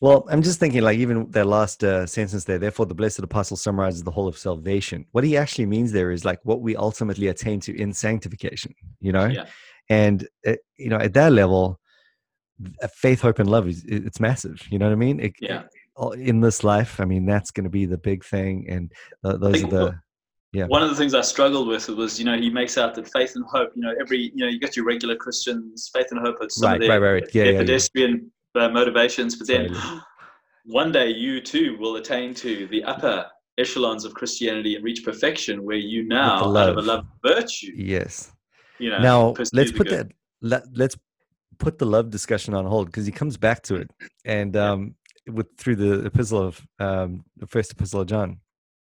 Well, 0.00 0.26
I'm 0.28 0.42
just 0.42 0.58
thinking, 0.60 0.82
like, 0.82 0.98
even 0.98 1.30
their 1.30 1.44
last 1.44 1.82
uh, 1.82 2.04
sentence 2.04 2.44
there, 2.44 2.58
therefore 2.58 2.86
the 2.86 2.94
blessed 2.94 3.20
apostle 3.20 3.56
summarizes 3.56 4.02
the 4.02 4.10
whole 4.10 4.28
of 4.28 4.36
salvation. 4.36 5.06
What 5.12 5.24
he 5.24 5.36
actually 5.36 5.66
means 5.66 5.92
there 5.92 6.10
is 6.10 6.24
like 6.24 6.40
what 6.42 6.60
we 6.60 6.76
ultimately 6.76 7.28
attain 7.28 7.60
to 7.60 7.80
in 7.80 7.92
sanctification, 7.92 8.74
you 9.00 9.12
know? 9.12 9.26
Yeah. 9.26 9.46
And, 9.88 10.26
uh, 10.46 10.54
you 10.76 10.90
know, 10.90 10.98
at 10.98 11.14
that 11.14 11.32
level, 11.32 11.78
faith, 12.94 13.20
hope, 13.20 13.38
and 13.38 13.48
love 13.48 13.68
is 13.68 13.84
it's 13.86 14.20
massive. 14.20 14.60
You 14.70 14.78
know 14.78 14.86
what 14.86 14.92
I 14.92 14.96
mean? 14.96 15.20
It, 15.20 15.32
yeah. 15.40 15.62
In 16.14 16.40
this 16.40 16.64
life, 16.64 17.00
I 17.00 17.04
mean, 17.04 17.24
that's 17.24 17.50
going 17.50 17.64
to 17.64 17.70
be 17.70 17.86
the 17.86 17.98
big 17.98 18.24
thing. 18.24 18.66
And 18.68 18.92
uh, 19.22 19.36
those 19.36 19.62
are 19.62 19.68
the, 19.68 20.00
yeah. 20.54 20.66
One 20.66 20.82
of 20.84 20.90
the 20.90 20.96
things 20.96 21.14
I 21.14 21.20
struggled 21.20 21.66
with 21.66 21.88
was, 21.88 22.18
you 22.18 22.24
know, 22.24 22.36
he 22.36 22.48
makes 22.48 22.78
out 22.78 22.94
that 22.94 23.10
faith 23.12 23.32
and 23.34 23.44
hope, 23.46 23.72
you 23.74 23.82
know, 23.82 23.92
every, 24.00 24.32
you 24.34 24.44
know, 24.44 24.46
you 24.46 24.60
got 24.60 24.76
your 24.76 24.84
regular 24.84 25.16
Christians, 25.16 25.90
faith 25.92 26.06
and 26.12 26.20
hope, 26.20 26.36
it's 26.40 26.56
some 26.56 26.70
right, 26.70 26.82
of 26.82 26.88
their, 26.88 27.00
right, 27.00 27.12
right. 27.12 27.34
Yeah, 27.34 27.44
their 27.44 27.52
yeah, 27.54 27.58
pedestrian 27.58 28.30
uh, 28.54 28.68
motivations, 28.68 29.34
but 29.36 29.48
then 29.48 29.74
one 30.66 30.92
day 30.92 31.08
you 31.08 31.40
too 31.40 31.76
will 31.80 31.96
attain 31.96 32.34
to 32.34 32.68
the 32.68 32.84
upper 32.84 33.26
echelons 33.58 34.04
of 34.04 34.14
Christianity 34.14 34.76
and 34.76 34.84
reach 34.84 35.04
perfection, 35.04 35.64
where 35.64 35.76
you 35.76 36.06
now 36.06 36.36
out 36.36 36.68
of 36.68 36.76
a 36.76 36.82
love 36.82 37.00
of 37.00 37.34
virtue. 37.34 37.72
Yes. 37.74 38.32
You 38.78 38.90
know. 38.90 38.98
Now 38.98 39.34
let's 39.52 39.72
put 39.72 39.88
that. 39.90 40.12
Let, 40.40 40.64
let's 40.72 40.96
put 41.58 41.78
the 41.78 41.86
love 41.86 42.10
discussion 42.10 42.54
on 42.54 42.64
hold 42.64 42.86
because 42.86 43.06
he 43.06 43.12
comes 43.12 43.36
back 43.36 43.62
to 43.64 43.76
it, 43.76 43.90
and 44.24 44.56
um, 44.56 44.94
with 45.28 45.46
through 45.58 45.76
the 45.76 46.06
epistle 46.06 46.42
of 46.42 46.66
um, 46.78 47.24
the 47.36 47.46
first 47.46 47.72
epistle 47.72 48.00
of 48.00 48.06
John. 48.06 48.40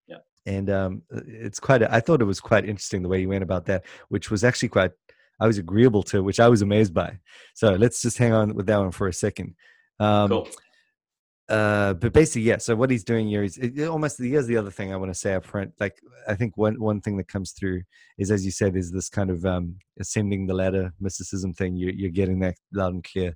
Yeah. 0.07 0.18
And 0.47 0.71
um, 0.71 1.03
it's 1.11 1.61
quite. 1.61 1.83
A, 1.83 1.92
I 1.92 2.01
thought 2.01 2.23
it 2.23 2.27
was 2.27 2.40
quite 2.40 2.64
interesting 2.64 3.03
the 3.03 3.09
way 3.09 3.21
you 3.21 3.29
went 3.29 3.42
about 3.42 3.66
that, 3.66 3.85
which 4.09 4.31
was 4.31 4.45
actually 4.45 4.68
quite 4.71 4.92
I 5.40 5.47
was 5.47 5.59
agreeable 5.59 6.05
to, 6.05 6.23
which 6.23 6.38
I 6.38 6.49
was 6.49 6.62
amazed 6.62 6.95
by. 6.95 7.18
So 7.55 7.75
let's 7.75 8.01
just 8.01 8.16
hang 8.16 8.33
on 8.33 8.55
with 8.55 8.66
that 8.66 8.79
one 8.79 8.92
for 8.92 9.09
a 9.09 9.12
second. 9.12 9.57
Um, 9.99 10.29
cool. 10.29 10.49
Uh, 11.49 11.95
but 11.95 12.12
basically, 12.12 12.42
yeah. 12.42 12.59
So 12.59 12.77
what 12.77 12.90
he's 12.90 13.03
doing 13.03 13.29
here 13.29 13.42
is 13.42 13.59
it, 13.59 13.77
it 13.77 13.88
almost 13.88 14.18
here's 14.18 14.47
the 14.47 14.57
other 14.57 14.71
thing 14.71 14.92
I 14.92 14.97
want 14.97 15.12
to 15.12 15.18
say 15.18 15.35
up 15.35 15.45
front. 15.45 15.73
Like 15.81 15.97
I 16.29 16.35
think 16.35 16.57
one 16.57 16.81
one 16.81 17.01
thing 17.01 17.16
that 17.16 17.27
comes 17.27 17.51
through 17.51 17.83
is, 18.18 18.31
as 18.31 18.45
you 18.45 18.53
said, 18.53 18.77
is 18.77 18.92
this 18.92 19.09
kind 19.09 19.31
of 19.31 19.45
um, 19.45 19.77
ascending 19.99 20.47
the 20.47 20.55
ladder 20.55 20.92
mysticism 21.01 21.53
thing. 21.53 21.77
You, 21.77 21.92
you're 21.95 22.11
getting 22.11 22.38
that 22.40 22.55
loud 22.73 22.95
and 22.95 23.05
clear. 23.05 23.35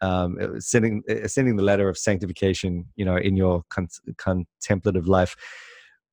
Um, 0.00 0.38
ascending 0.38 1.02
ascending 1.08 1.56
the 1.56 1.64
ladder 1.64 1.88
of 1.88 1.98
sanctification, 1.98 2.86
you 2.94 3.04
know, 3.04 3.16
in 3.16 3.36
your 3.36 3.62
con- 3.68 3.88
contemplative 4.16 5.08
life 5.08 5.34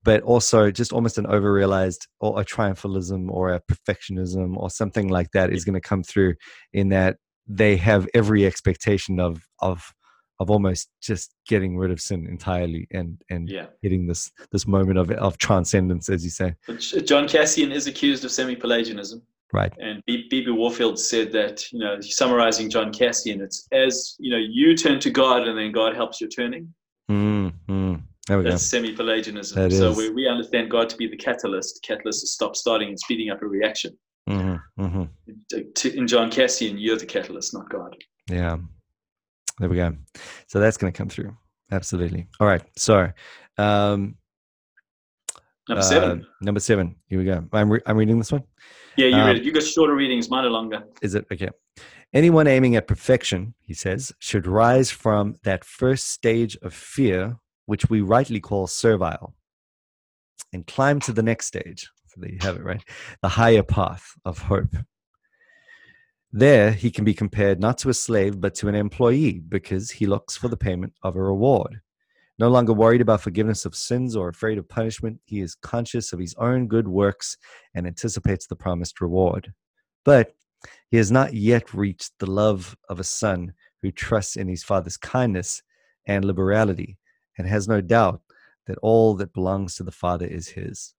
but 0.05 0.21
also 0.21 0.69
just 0.69 0.93
almost 0.93 1.17
an 1.17 1.25
overrealized 1.25 2.07
or 2.19 2.39
a 2.39 2.45
triumphalism 2.45 3.27
or 3.29 3.51
a 3.51 3.61
perfectionism 3.61 4.55
or 4.55 4.69
something 4.69 5.09
like 5.09 5.31
that 5.31 5.51
is 5.51 5.65
going 5.65 5.73
to 5.73 5.81
come 5.81 6.03
through 6.03 6.35
in 6.71 6.89
that 6.89 7.17
they 7.47 7.75
have 7.75 8.07
every 8.13 8.45
expectation 8.45 9.19
of 9.19 9.43
of 9.59 9.91
of 10.39 10.51
almost 10.51 10.89
just 11.01 11.33
getting 11.47 11.77
rid 11.77 11.91
of 11.91 11.99
sin 11.99 12.27
entirely 12.29 12.87
and 12.91 13.21
and 13.29 13.49
yeah. 13.49 13.67
hitting 13.81 14.05
this 14.07 14.31
this 14.51 14.67
moment 14.67 14.97
of 14.97 15.09
of 15.11 15.37
transcendence 15.37 16.07
as 16.09 16.23
you 16.23 16.29
say. 16.29 16.55
John 17.03 17.27
cassian 17.27 17.71
is 17.71 17.87
accused 17.87 18.23
of 18.25 18.31
semi-pelagianism 18.31 19.21
right 19.53 19.73
and 19.79 20.01
b.b 20.05 20.49
warfield 20.49 20.99
said 20.99 21.31
that 21.31 21.71
you 21.71 21.79
know 21.79 21.99
summarizing 22.01 22.69
john 22.69 22.91
cassian 22.91 23.41
it's 23.41 23.67
as 23.71 24.15
you 24.19 24.31
know 24.31 24.37
you 24.37 24.75
turn 24.75 24.99
to 24.99 25.09
god 25.09 25.47
and 25.47 25.57
then 25.57 25.71
god 25.71 25.95
helps 25.95 26.19
your 26.19 26.29
turning 26.29 26.73
mm-hmm. 27.09 27.95
There 28.27 28.39
we 28.39 28.43
go. 28.43 28.49
That's 28.49 28.65
semi-Pelagianism. 28.65 29.69
so 29.71 29.93
we, 29.93 30.09
we 30.09 30.27
understand 30.27 30.71
God 30.71 30.89
to 30.89 30.97
be 30.97 31.07
the 31.07 31.15
catalyst. 31.15 31.83
Catalyst 31.83 32.23
is 32.23 32.33
stop 32.33 32.55
starting 32.55 32.89
and 32.89 32.99
speeding 32.99 33.29
up 33.29 33.43
a 33.43 33.45
reaction. 33.45 33.95
Mm-hmm, 34.27 34.83
mm-hmm. 34.83 35.97
In 35.97 36.07
John 36.07 36.31
Cassian, 36.31 36.77
you're 36.77 36.97
the 36.97 37.05
catalyst, 37.05 37.53
not 37.53 37.69
God. 37.69 37.95
Yeah. 38.29 38.57
There 39.59 39.69
we 39.69 39.75
go. 39.75 39.95
So 40.47 40.59
that's 40.59 40.77
going 40.77 40.91
to 40.91 40.97
come 40.97 41.09
through. 41.09 41.35
Absolutely. 41.71 42.27
All 42.39 42.47
right. 42.47 42.63
So, 42.77 43.11
um, 43.57 44.15
number 45.69 45.83
seven. 45.83 46.21
Uh, 46.21 46.25
number 46.41 46.59
seven. 46.59 46.95
Here 47.07 47.19
we 47.19 47.25
go. 47.25 47.45
I'm, 47.53 47.71
re- 47.71 47.81
I'm 47.85 47.97
reading 47.97 48.17
this 48.17 48.31
one. 48.31 48.43
Yeah, 48.97 49.07
you 49.07 49.15
um, 49.15 49.27
read 49.27 49.37
it. 49.37 49.43
You 49.43 49.51
got 49.51 49.63
shorter 49.63 49.95
readings. 49.95 50.29
Mine 50.29 50.45
are 50.45 50.49
longer. 50.49 50.83
Is 51.01 51.15
it 51.15 51.25
okay? 51.31 51.49
Anyone 52.13 52.47
aiming 52.47 52.75
at 52.75 52.87
perfection, 52.87 53.53
he 53.61 53.73
says, 53.73 54.13
should 54.19 54.47
rise 54.47 54.89
from 54.89 55.35
that 55.43 55.65
first 55.65 56.07
stage 56.09 56.57
of 56.61 56.73
fear 56.73 57.37
which 57.65 57.89
we 57.89 58.01
rightly 58.01 58.39
call 58.39 58.67
servile, 58.67 59.35
and 60.53 60.65
climb 60.67 60.99
to 61.01 61.11
the 61.11 61.23
next 61.23 61.47
stage. 61.47 61.89
So 62.07 62.21
there 62.21 62.31
you 62.31 62.37
have 62.41 62.55
it, 62.55 62.63
right? 62.63 62.83
The 63.21 63.29
higher 63.29 63.63
path 63.63 64.05
of 64.23 64.39
hope. 64.39 64.75
There, 66.31 66.71
he 66.71 66.91
can 66.91 67.05
be 67.05 67.13
compared 67.13 67.59
not 67.59 67.77
to 67.79 67.89
a 67.89 67.93
slave, 67.93 68.41
but 68.41 68.55
to 68.55 68.67
an 68.67 68.75
employee 68.75 69.39
because 69.39 69.91
he 69.91 70.05
looks 70.05 70.35
for 70.35 70.47
the 70.47 70.57
payment 70.57 70.93
of 71.01 71.15
a 71.15 71.21
reward. 71.21 71.81
No 72.37 72.49
longer 72.49 72.73
worried 72.73 73.01
about 73.01 73.21
forgiveness 73.21 73.65
of 73.65 73.75
sins 73.75 74.15
or 74.15 74.27
afraid 74.27 74.57
of 74.57 74.67
punishment, 74.67 75.19
he 75.25 75.39
is 75.39 75.55
conscious 75.55 76.11
of 76.11 76.19
his 76.19 76.35
own 76.37 76.67
good 76.67 76.87
works 76.87 77.37
and 77.73 77.87
anticipates 77.87 78.45
the 78.45 78.55
promised 78.55 78.99
reward. 78.99 79.53
But 80.03 80.35
he 80.91 80.97
has 80.97 81.11
not 81.11 81.33
yet 81.33 81.73
reached 81.73 82.11
the 82.19 82.29
love 82.29 82.75
of 82.89 82.99
a 82.99 83.03
son 83.03 83.53
who 83.81 83.91
trusts 83.91 84.35
in 84.35 84.47
his 84.47 84.63
father's 84.63 84.97
kindness 84.97 85.61
and 86.07 86.25
liberality 86.25 86.97
and 87.37 87.47
has 87.47 87.67
no 87.67 87.81
doubt 87.81 88.21
that 88.67 88.77
all 88.81 89.15
that 89.15 89.33
belongs 89.33 89.75
to 89.75 89.83
the 89.83 89.91
Father 89.91 90.25
is 90.25 90.47
his. 90.47 90.93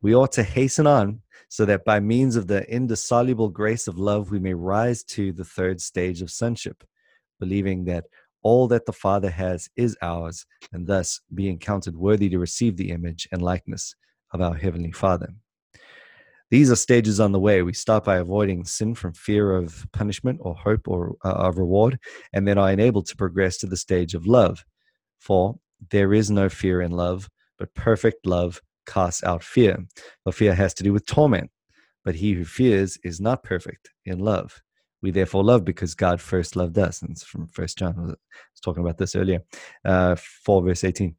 We 0.00 0.14
ought 0.14 0.32
to 0.32 0.42
hasten 0.42 0.86
on 0.86 1.20
so 1.48 1.64
that 1.64 1.84
by 1.84 2.00
means 2.00 2.36
of 2.36 2.46
the 2.46 2.68
indissoluble 2.72 3.48
grace 3.48 3.86
of 3.86 3.98
love, 3.98 4.30
we 4.30 4.38
may 4.38 4.54
rise 4.54 5.04
to 5.04 5.32
the 5.32 5.44
third 5.44 5.80
stage 5.80 6.22
of 6.22 6.30
sonship, 6.30 6.82
believing 7.38 7.84
that 7.84 8.04
all 8.42 8.68
that 8.68 8.86
the 8.86 8.92
Father 8.92 9.30
has 9.30 9.68
is 9.76 9.96
ours, 10.02 10.46
and 10.72 10.86
thus 10.86 11.20
being 11.34 11.58
counted 11.58 11.96
worthy 11.96 12.28
to 12.28 12.38
receive 12.38 12.76
the 12.76 12.90
image 12.90 13.28
and 13.32 13.42
likeness 13.42 13.94
of 14.32 14.40
our 14.40 14.54
Heavenly 14.54 14.92
Father. 14.92 15.28
These 16.50 16.70
are 16.70 16.76
stages 16.76 17.18
on 17.18 17.32
the 17.32 17.40
way. 17.40 17.62
We 17.62 17.72
start 17.72 18.04
by 18.04 18.16
avoiding 18.16 18.66
sin 18.66 18.94
from 18.94 19.14
fear 19.14 19.56
of 19.56 19.86
punishment 19.92 20.38
or 20.42 20.54
hope 20.54 20.86
or 20.86 21.16
uh, 21.24 21.30
of 21.30 21.56
reward, 21.56 21.98
and 22.34 22.46
then 22.46 22.58
are 22.58 22.70
enabled 22.70 23.06
to 23.06 23.16
progress 23.16 23.56
to 23.58 23.66
the 23.66 23.76
stage 23.76 24.14
of 24.14 24.26
love. 24.26 24.64
For 25.18 25.58
there 25.90 26.12
is 26.12 26.30
no 26.30 26.50
fear 26.50 26.82
in 26.82 26.90
love, 26.90 27.30
but 27.58 27.74
perfect 27.74 28.26
love 28.26 28.60
casts 28.86 29.24
out 29.24 29.42
fear. 29.42 29.78
For 30.24 30.32
fear 30.32 30.54
has 30.54 30.74
to 30.74 30.82
do 30.82 30.92
with 30.92 31.06
torment, 31.06 31.50
but 32.04 32.16
he 32.16 32.32
who 32.34 32.44
fears 32.44 32.98
is 33.02 33.20
not 33.20 33.44
perfect 33.44 33.90
in 34.04 34.18
love. 34.18 34.60
We 35.02 35.10
therefore 35.10 35.44
love 35.44 35.64
because 35.64 35.94
God 35.94 36.20
first 36.20 36.56
loved 36.56 36.78
us. 36.78 37.02
And 37.02 37.10
it's 37.10 37.24
from 37.24 37.48
First 37.48 37.78
John. 37.78 37.94
I 37.98 38.02
was 38.02 38.16
talking 38.62 38.82
about 38.82 38.98
this 38.98 39.16
earlier, 39.16 39.42
uh, 39.84 40.16
4 40.16 40.62
verse 40.62 40.84
18. 40.84 41.14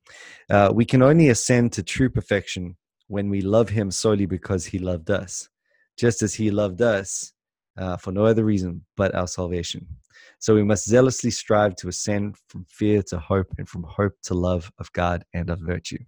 Uh, 0.49 0.71
we 0.73 0.85
can 0.85 1.01
only 1.01 1.29
ascend 1.29 1.73
to 1.73 1.83
true 1.83 2.09
perfection 2.09 2.77
when 3.07 3.29
we 3.29 3.41
love 3.41 3.69
Him 3.69 3.91
solely 3.91 4.25
because 4.25 4.65
He 4.65 4.79
loved 4.79 5.11
us, 5.11 5.49
just 5.97 6.21
as 6.21 6.33
He 6.33 6.49
loved 6.49 6.81
us 6.81 7.33
uh, 7.77 7.97
for 7.97 8.11
no 8.11 8.25
other 8.25 8.45
reason 8.45 8.85
but 8.95 9.13
our 9.15 9.27
salvation. 9.27 9.85
So 10.39 10.55
we 10.55 10.63
must 10.63 10.87
zealously 10.87 11.31
strive 11.31 11.75
to 11.77 11.87
ascend 11.87 12.37
from 12.47 12.65
fear 12.69 13.01
to 13.03 13.19
hope 13.19 13.47
and 13.57 13.67
from 13.67 13.83
hope 13.83 14.13
to 14.23 14.33
love 14.33 14.71
of 14.79 14.91
God 14.93 15.23
and 15.33 15.49
of 15.49 15.59
virtue. 15.59 16.03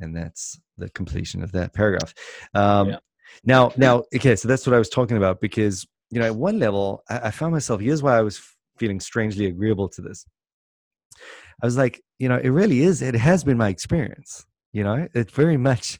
And 0.00 0.16
that's 0.16 0.58
the 0.78 0.88
completion 0.90 1.42
of 1.42 1.52
that 1.52 1.74
paragraph. 1.74 2.14
Um, 2.54 2.90
yeah. 2.90 2.98
Now, 3.44 3.72
now, 3.76 4.04
okay, 4.14 4.36
so 4.36 4.48
that's 4.48 4.66
what 4.66 4.74
I 4.74 4.78
was 4.78 4.88
talking 4.88 5.16
about 5.16 5.40
because 5.40 5.86
you 6.10 6.20
know, 6.20 6.26
at 6.26 6.36
one 6.36 6.58
level, 6.58 7.02
I, 7.08 7.18
I 7.28 7.30
found 7.30 7.52
myself, 7.52 7.80
here's 7.80 8.02
why 8.02 8.18
I 8.18 8.22
was 8.22 8.40
feeling 8.78 9.00
strangely 9.00 9.46
agreeable 9.46 9.88
to 9.90 10.02
this. 10.02 10.26
I 11.62 11.66
was 11.66 11.76
like, 11.76 12.02
you 12.18 12.28
know, 12.28 12.38
it 12.38 12.48
really 12.48 12.80
is, 12.82 13.02
it 13.02 13.14
has 13.14 13.44
been 13.44 13.58
my 13.58 13.68
experience. 13.68 14.46
You 14.72 14.84
know, 14.84 15.08
it 15.14 15.30
very 15.30 15.56
much, 15.56 15.98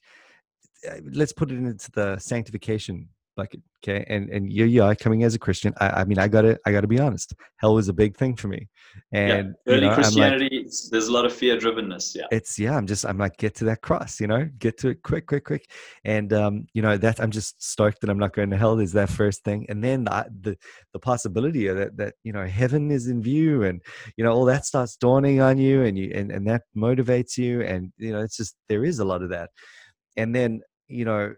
uh, 0.89 0.97
let's 1.13 1.33
put 1.33 1.51
it 1.51 1.57
into 1.57 1.91
the 1.93 2.19
sanctification 2.19 3.09
bucket 3.41 3.61
okay 3.83 4.05
and 4.09 4.29
and 4.31 4.53
you 4.53 4.65
you 4.65 4.83
are 4.83 4.95
coming 4.95 5.25
as 5.25 5.35
a 5.35 5.39
christian 5.39 5.73
i, 5.81 5.89
I 6.01 6.05
mean 6.05 6.19
i 6.19 6.29
gotta 6.29 6.59
i 6.67 6.73
gotta 6.73 6.87
be 6.95 7.01
honest 7.01 7.35
hell 7.61 7.75
was 7.75 7.89
a 7.89 7.93
big 7.93 8.17
thing 8.17 8.37
for 8.37 8.49
me. 8.49 8.69
And 9.13 9.55
yeah. 9.67 9.73
early 9.73 9.83
you 9.83 9.89
know, 9.89 9.95
christianity 9.95 10.63
like, 10.65 10.73
there's 10.91 11.09
a 11.09 11.13
lot 11.13 11.25
of 11.25 11.33
fear 11.33 11.57
drivenness 11.57 12.15
yeah. 12.15 12.25
It's 12.31 12.59
yeah 12.59 12.77
i'm 12.77 12.87
just 12.87 13.05
i'm 13.07 13.19
like 13.19 13.37
get 13.37 13.55
to 13.57 13.65
that 13.67 13.81
cross 13.83 14.21
you 14.21 14.27
know 14.27 14.49
get 14.59 14.79
to 14.79 14.89
it 14.91 15.03
quick 15.03 15.27
quick 15.27 15.45
quick. 15.45 15.65
And 16.05 16.33
um 16.33 16.67
you 16.75 16.83
know 16.83 16.97
that 16.97 17.21
i'm 17.21 17.31
just 17.31 17.63
stoked 17.63 18.01
that 18.01 18.11
i'm 18.11 18.19
not 18.19 18.35
going 18.35 18.51
to 18.51 18.57
hell 18.57 18.79
is 18.79 18.93
that 18.93 19.11
first 19.11 19.45
thing. 19.45 19.67
And 19.69 19.83
then 19.83 20.05
the 20.05 20.27
the, 20.41 20.57
the 20.93 20.99
possibility 20.99 21.67
of 21.69 21.77
that 21.77 21.97
that 21.97 22.15
you 22.25 22.33
know 22.33 22.47
heaven 22.47 22.91
is 22.91 23.07
in 23.07 23.23
view 23.23 23.63
and 23.63 23.81
you 24.17 24.25
know 24.25 24.33
all 24.33 24.45
that 24.47 24.67
starts 24.67 24.97
dawning 24.97 25.41
on 25.41 25.59
you 25.59 25.85
and 25.85 25.99
you 25.99 26.13
and, 26.15 26.31
and 26.31 26.47
that 26.49 26.63
motivates 26.77 27.37
you. 27.37 27.63
And 27.63 27.93
you 27.97 28.13
know 28.13 28.21
it's 28.21 28.37
just 28.37 28.57
there 28.69 28.85
is 28.85 28.99
a 28.99 29.05
lot 29.05 29.23
of 29.23 29.31
that. 29.31 29.51
And 30.17 30.35
then 30.35 30.61
you 30.89 31.05
know 31.05 31.35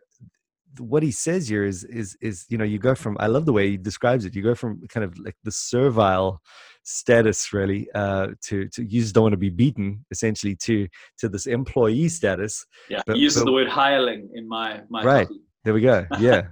what 0.78 1.02
he 1.02 1.10
says 1.10 1.48
here 1.48 1.64
is 1.64 1.84
is 1.84 2.16
is 2.20 2.46
you 2.48 2.58
know 2.58 2.64
you 2.64 2.78
go 2.78 2.94
from 2.94 3.16
I 3.20 3.26
love 3.26 3.46
the 3.46 3.52
way 3.52 3.70
he 3.70 3.76
describes 3.76 4.24
it. 4.24 4.34
You 4.34 4.42
go 4.42 4.54
from 4.54 4.80
kind 4.88 5.04
of 5.04 5.18
like 5.18 5.36
the 5.44 5.52
servile 5.52 6.40
status 6.84 7.52
really 7.52 7.88
uh 7.94 8.28
to 8.42 8.68
to 8.68 8.82
you 8.82 9.00
just 9.00 9.14
don't 9.14 9.22
want 9.22 9.32
to 9.32 9.36
be 9.36 9.50
beaten 9.50 10.04
essentially 10.10 10.56
to 10.56 10.88
to 11.16 11.28
this 11.28 11.46
employee 11.46 12.08
status 12.08 12.64
yeah 12.88 13.00
but, 13.06 13.16
he 13.16 13.22
uses 13.22 13.42
but, 13.42 13.46
the 13.46 13.52
word 13.52 13.68
hireling 13.68 14.28
in 14.34 14.48
my 14.48 14.80
my 14.88 15.02
right 15.04 15.28
copy. 15.28 15.40
there 15.64 15.74
we 15.74 15.80
go 15.80 16.04
yeah 16.18 16.42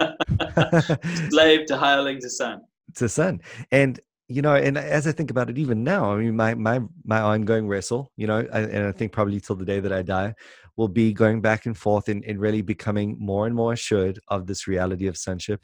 slave 1.30 1.66
to 1.66 1.76
hireling 1.76 2.20
to 2.20 2.30
son 2.30 2.61
to 2.94 3.09
son 3.09 3.40
and 3.72 3.98
you 4.28 4.40
know 4.40 4.54
and 4.54 4.78
as 4.78 5.09
i 5.09 5.12
think 5.12 5.33
about 5.33 5.50
it 5.50 5.59
even 5.59 5.83
now 5.83 6.12
i 6.12 6.16
mean 6.16 6.37
my 6.37 6.54
my 6.54 6.80
my 7.04 7.20
ongoing 7.20 7.66
wrestle 7.66 8.12
you 8.16 8.28
know 8.28 8.38
and 8.38 8.87
i 8.87 8.92
think 8.92 9.11
probably 9.11 9.40
till 9.40 9.56
the 9.56 9.64
day 9.64 9.80
that 9.80 9.92
i 9.92 10.00
die 10.00 10.33
will 10.81 10.88
be 10.88 11.12
going 11.12 11.40
back 11.40 11.66
and 11.66 11.77
forth 11.77 12.09
and, 12.09 12.25
and 12.25 12.40
really 12.40 12.62
becoming 12.62 13.16
more 13.21 13.47
and 13.47 13.55
more 13.55 13.73
assured 13.75 14.19
of 14.29 14.47
this 14.47 14.66
reality 14.66 15.07
of 15.07 15.16
sonship. 15.16 15.61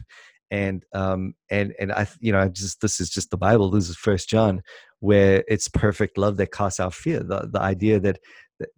And 0.52 0.85
um 0.94 1.35
and 1.50 1.74
and 1.81 1.90
i 1.90 2.07
you 2.20 2.31
know 2.31 2.38
I 2.38 2.48
just 2.48 2.81
this 2.81 3.00
is 3.00 3.11
just 3.11 3.31
the 3.31 3.37
bible. 3.37 3.68
This 3.70 3.88
is 3.88 3.96
first 3.96 4.29
john 4.29 4.62
where 5.00 5.42
it's 5.48 5.68
perfect 5.68 6.16
love 6.18 6.37
that 6.37 6.52
casts 6.52 6.79
out 6.79 6.94
fear. 6.94 7.20
The, 7.24 7.48
the 7.52 7.61
idea 7.61 7.98
that 8.00 8.20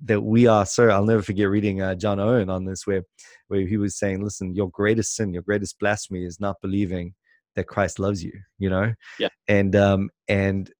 that 0.04 0.22
we 0.22 0.46
are 0.48 0.66
so 0.66 0.88
i'll 0.88 1.04
never 1.04 1.22
forget 1.22 1.48
reading 1.48 1.80
uh, 1.80 1.94
john 1.94 2.18
owen 2.18 2.50
on 2.50 2.64
this 2.64 2.84
where 2.84 3.02
where 3.46 3.60
he 3.60 3.76
was 3.76 3.96
saying 3.96 4.20
listen 4.20 4.52
your 4.52 4.68
greatest 4.70 5.14
sin 5.14 5.32
your 5.32 5.42
greatest 5.42 5.78
blasphemy 5.78 6.24
is 6.24 6.40
not 6.40 6.56
believing 6.60 7.14
that 7.54 7.68
christ 7.68 8.00
loves 8.00 8.20
you 8.24 8.32
you 8.58 8.68
know? 8.68 8.92
Yeah. 9.18 9.28
And 9.46 9.74
um 9.76 10.10
and 10.26 10.70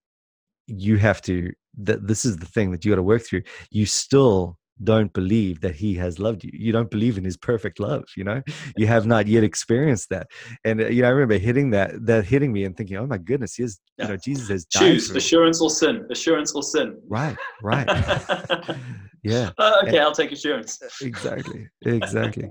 you 0.67 0.97
have 0.99 1.23
to 1.23 1.53
that 1.79 2.07
this 2.07 2.25
is 2.25 2.37
the 2.37 2.47
thing 2.47 2.71
that 2.73 2.85
you 2.85 2.93
got 2.93 2.97
to 2.97 3.03
work 3.03 3.23
through. 3.23 3.43
You 3.71 3.87
still 3.87 4.59
don't 4.83 5.13
believe 5.13 5.61
that 5.61 5.75
he 5.75 5.95
has 5.95 6.19
loved 6.19 6.45
you. 6.45 6.51
You 6.53 6.73
don't 6.73 6.91
believe 6.91 7.19
in 7.19 7.25
his 7.25 7.37
perfect 7.37 7.81
love, 7.81 8.05
you 8.17 8.25
know? 8.25 8.43
You 8.77 8.87
have 8.87 9.07
not 9.07 9.27
yet 9.27 9.43
experienced 9.43 10.09
that. 10.11 10.29
And 10.65 10.81
uh, 10.81 10.87
you 10.87 11.03
know, 11.03 11.09
I 11.09 11.11
remember 11.11 11.39
hitting 11.39 11.71
that 11.71 12.07
that 12.07 12.25
hitting 12.25 12.53
me 12.53 12.65
and 12.65 12.77
thinking, 12.77 12.97
"Oh 12.97 13.07
my 13.07 13.19
goodness, 13.19 13.55
he 13.55 13.65
is, 13.65 13.81
yeah. 13.97 14.05
you 14.05 14.11
know, 14.11 14.17
Jesus 14.17 14.49
has 14.49 14.67
Choose 14.67 15.11
assurance 15.11 15.61
or 15.61 15.71
sin. 15.71 16.07
Assurance 16.11 16.53
or 16.55 16.63
sin. 16.63 16.97
Right, 17.09 17.37
right. 17.63 17.87
yeah. 19.25 19.51
Uh, 19.59 19.81
okay, 19.83 19.97
and, 19.97 20.01
I'll 20.01 20.13
take 20.13 20.33
assurance. 20.33 20.81
exactly. 21.01 21.69
Exactly. 21.85 22.51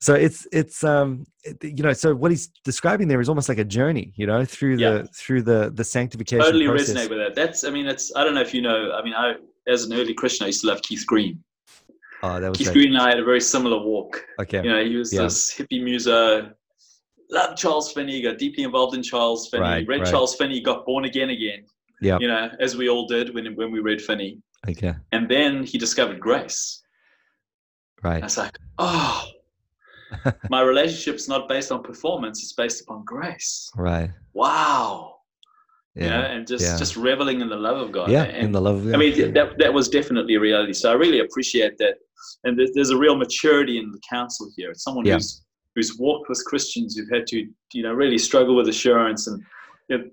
so 0.00 0.14
it's 0.14 0.48
it's 0.52 0.82
um 0.82 1.24
you 1.62 1.82
know 1.82 1.92
so 1.92 2.12
what 2.14 2.32
he's 2.32 2.48
describing 2.64 3.06
there 3.06 3.20
is 3.20 3.28
almost 3.28 3.48
like 3.48 3.58
a 3.58 3.64
journey 3.64 4.12
you 4.16 4.26
know 4.26 4.44
through 4.44 4.76
the 4.76 4.82
yeah. 4.82 5.02
through 5.14 5.42
the 5.42 5.70
the 5.74 5.84
sanctification 5.84 6.44
totally 6.44 6.66
process. 6.66 6.96
resonate 6.96 7.08
with 7.08 7.18
that 7.18 7.34
that's 7.36 7.62
i 7.62 7.70
mean 7.70 7.86
it's 7.86 8.12
i 8.16 8.24
don't 8.24 8.34
know 8.34 8.40
if 8.40 8.52
you 8.52 8.60
know 8.60 8.92
i 8.92 9.02
mean 9.02 9.14
i 9.14 9.34
as 9.68 9.84
an 9.84 9.92
early 9.92 10.12
christian 10.12 10.44
i 10.44 10.48
used 10.48 10.62
to 10.62 10.66
love 10.66 10.82
keith 10.82 11.06
green 11.06 11.38
Oh, 12.22 12.40
that 12.40 12.48
was 12.48 12.58
Keith 12.58 12.72
Green 12.72 12.94
and 12.94 12.98
I 12.98 13.08
had 13.08 13.18
a 13.18 13.24
very 13.24 13.40
similar 13.40 13.78
walk. 13.78 14.24
Okay. 14.40 14.62
You 14.62 14.70
know, 14.70 14.84
he 14.84 14.96
was 14.96 15.12
yeah. 15.12 15.22
this 15.22 15.54
hippie 15.54 15.82
muser, 15.82 16.54
loved 17.30 17.58
Charles 17.58 17.92
Finney, 17.92 18.22
got 18.22 18.38
deeply 18.38 18.64
involved 18.64 18.94
in 18.94 19.02
Charles 19.02 19.48
Finney, 19.48 19.62
right, 19.62 19.88
read 19.88 20.00
right. 20.00 20.10
Charles 20.10 20.36
Finney, 20.36 20.60
got 20.60 20.86
born 20.86 21.04
again 21.04 21.30
again. 21.30 21.64
Yeah. 22.00 22.18
You 22.20 22.28
know, 22.28 22.50
as 22.60 22.76
we 22.76 22.88
all 22.88 23.06
did 23.06 23.34
when 23.34 23.54
when 23.56 23.72
we 23.72 23.80
read 23.80 24.00
Finney. 24.00 24.40
Okay. 24.68 24.94
And 25.10 25.28
then 25.28 25.64
he 25.64 25.78
discovered 25.78 26.20
grace. 26.20 26.82
Right. 28.02 28.16
And 28.16 28.24
it's 28.24 28.36
like, 28.36 28.56
oh, 28.78 29.26
my 30.50 30.60
relationship's 30.60 31.28
not 31.28 31.48
based 31.48 31.72
on 31.72 31.82
performance; 31.82 32.42
it's 32.42 32.52
based 32.52 32.82
upon 32.82 33.04
grace. 33.04 33.70
Right. 33.76 34.10
Wow 34.32 35.11
yeah, 35.94 36.04
you 36.04 36.10
know, 36.10 36.20
and 36.20 36.46
just 36.46 36.64
yeah. 36.64 36.76
just 36.76 36.96
reveling 36.96 37.40
in 37.40 37.48
the 37.48 37.56
love 37.56 37.76
of 37.76 37.92
God. 37.92 38.10
Yeah, 38.10 38.24
and, 38.24 38.46
in 38.46 38.52
the 38.52 38.60
love 38.60 38.76
of 38.76 38.84
God. 38.86 38.94
I 38.94 38.98
mean, 38.98 39.34
that 39.34 39.58
that 39.58 39.72
was 39.72 39.88
definitely 39.88 40.36
a 40.36 40.40
reality. 40.40 40.72
So 40.72 40.90
I 40.90 40.94
really 40.94 41.20
appreciate 41.20 41.76
that, 41.78 41.96
and 42.44 42.58
there's, 42.58 42.70
there's 42.74 42.90
a 42.90 42.96
real 42.96 43.16
maturity 43.16 43.78
in 43.78 43.90
the 43.90 44.00
counsel 44.08 44.50
here. 44.56 44.70
It's 44.70 44.82
someone 44.82 45.04
yeah. 45.04 45.14
who's 45.14 45.44
who's 45.74 45.98
walked 45.98 46.28
with 46.28 46.42
Christians 46.44 46.96
who've 46.96 47.10
had 47.10 47.26
to, 47.28 47.46
you 47.72 47.82
know, 47.82 47.92
really 47.92 48.18
struggle 48.18 48.56
with 48.56 48.68
assurance. 48.68 49.26
And 49.26 49.42
you 49.88 49.98
know, 49.98 50.04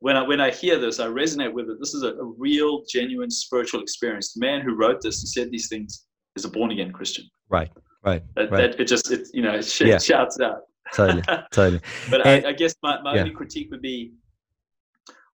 when 0.00 0.16
I 0.16 0.22
when 0.22 0.40
I 0.40 0.50
hear 0.50 0.78
this, 0.78 1.00
I 1.00 1.06
resonate 1.06 1.52
with 1.52 1.68
it. 1.68 1.78
This 1.80 1.94
is 1.94 2.02
a, 2.02 2.14
a 2.14 2.24
real, 2.24 2.84
genuine 2.88 3.30
spiritual 3.30 3.80
experience. 3.82 4.34
The 4.34 4.40
man 4.40 4.60
who 4.60 4.76
wrote 4.76 5.00
this 5.00 5.20
and 5.22 5.28
said 5.28 5.50
these 5.50 5.68
things 5.68 6.06
is 6.36 6.44
a 6.44 6.48
born 6.48 6.70
again 6.70 6.92
Christian. 6.92 7.24
Right. 7.48 7.70
Right. 8.04 8.22
That, 8.36 8.50
right. 8.50 8.72
that 8.72 8.80
it 8.80 8.86
just 8.86 9.10
it 9.10 9.28
you 9.32 9.42
know 9.42 9.54
it 9.54 9.64
sh- 9.64 9.82
yeah. 9.82 9.98
shouts 9.98 10.38
out. 10.40 10.58
Totally. 10.92 11.22
Totally. 11.52 11.80
but 12.10 12.26
and, 12.26 12.44
I, 12.44 12.50
I, 12.50 12.52
guess 12.52 12.74
my, 12.82 13.00
my 13.00 13.18
only 13.18 13.30
critique 13.30 13.70
would 13.70 13.80
be 13.80 14.12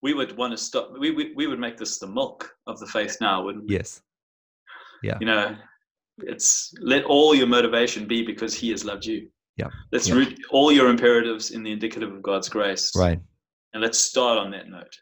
we 0.05 0.13
would 0.13 0.37
want 0.37 0.51
to 0.51 0.57
stop. 0.57 0.91
We, 0.99 1.09
we, 1.09 1.33
we 1.35 1.47
would 1.47 1.59
make 1.59 1.77
this 1.77 1.97
the 1.97 2.05
milk 2.05 2.55
of 2.67 2.79
the 2.79 2.85
faith 2.85 3.17
now, 3.19 3.43
wouldn't 3.43 3.67
we? 3.67 3.73
Yes. 3.73 4.03
Yeah. 5.01 5.17
You 5.19 5.25
know, 5.25 5.57
it's 6.19 6.71
let 6.79 7.05
all 7.05 7.33
your 7.33 7.47
motivation 7.47 8.05
be 8.05 8.21
because 8.21 8.53
He 8.53 8.69
has 8.69 8.85
loved 8.85 9.03
you. 9.03 9.27
Yeah. 9.57 9.69
Let's 9.91 10.07
yeah. 10.07 10.13
root 10.13 10.39
all 10.51 10.71
your 10.71 10.91
imperatives 10.91 11.49
in 11.49 11.63
the 11.63 11.71
indicative 11.71 12.13
of 12.13 12.21
God's 12.21 12.49
grace. 12.49 12.91
Right. 12.95 13.19
And 13.73 13.81
let's 13.81 13.97
start 13.97 14.37
on 14.37 14.51
that 14.51 14.69
note. 14.69 14.95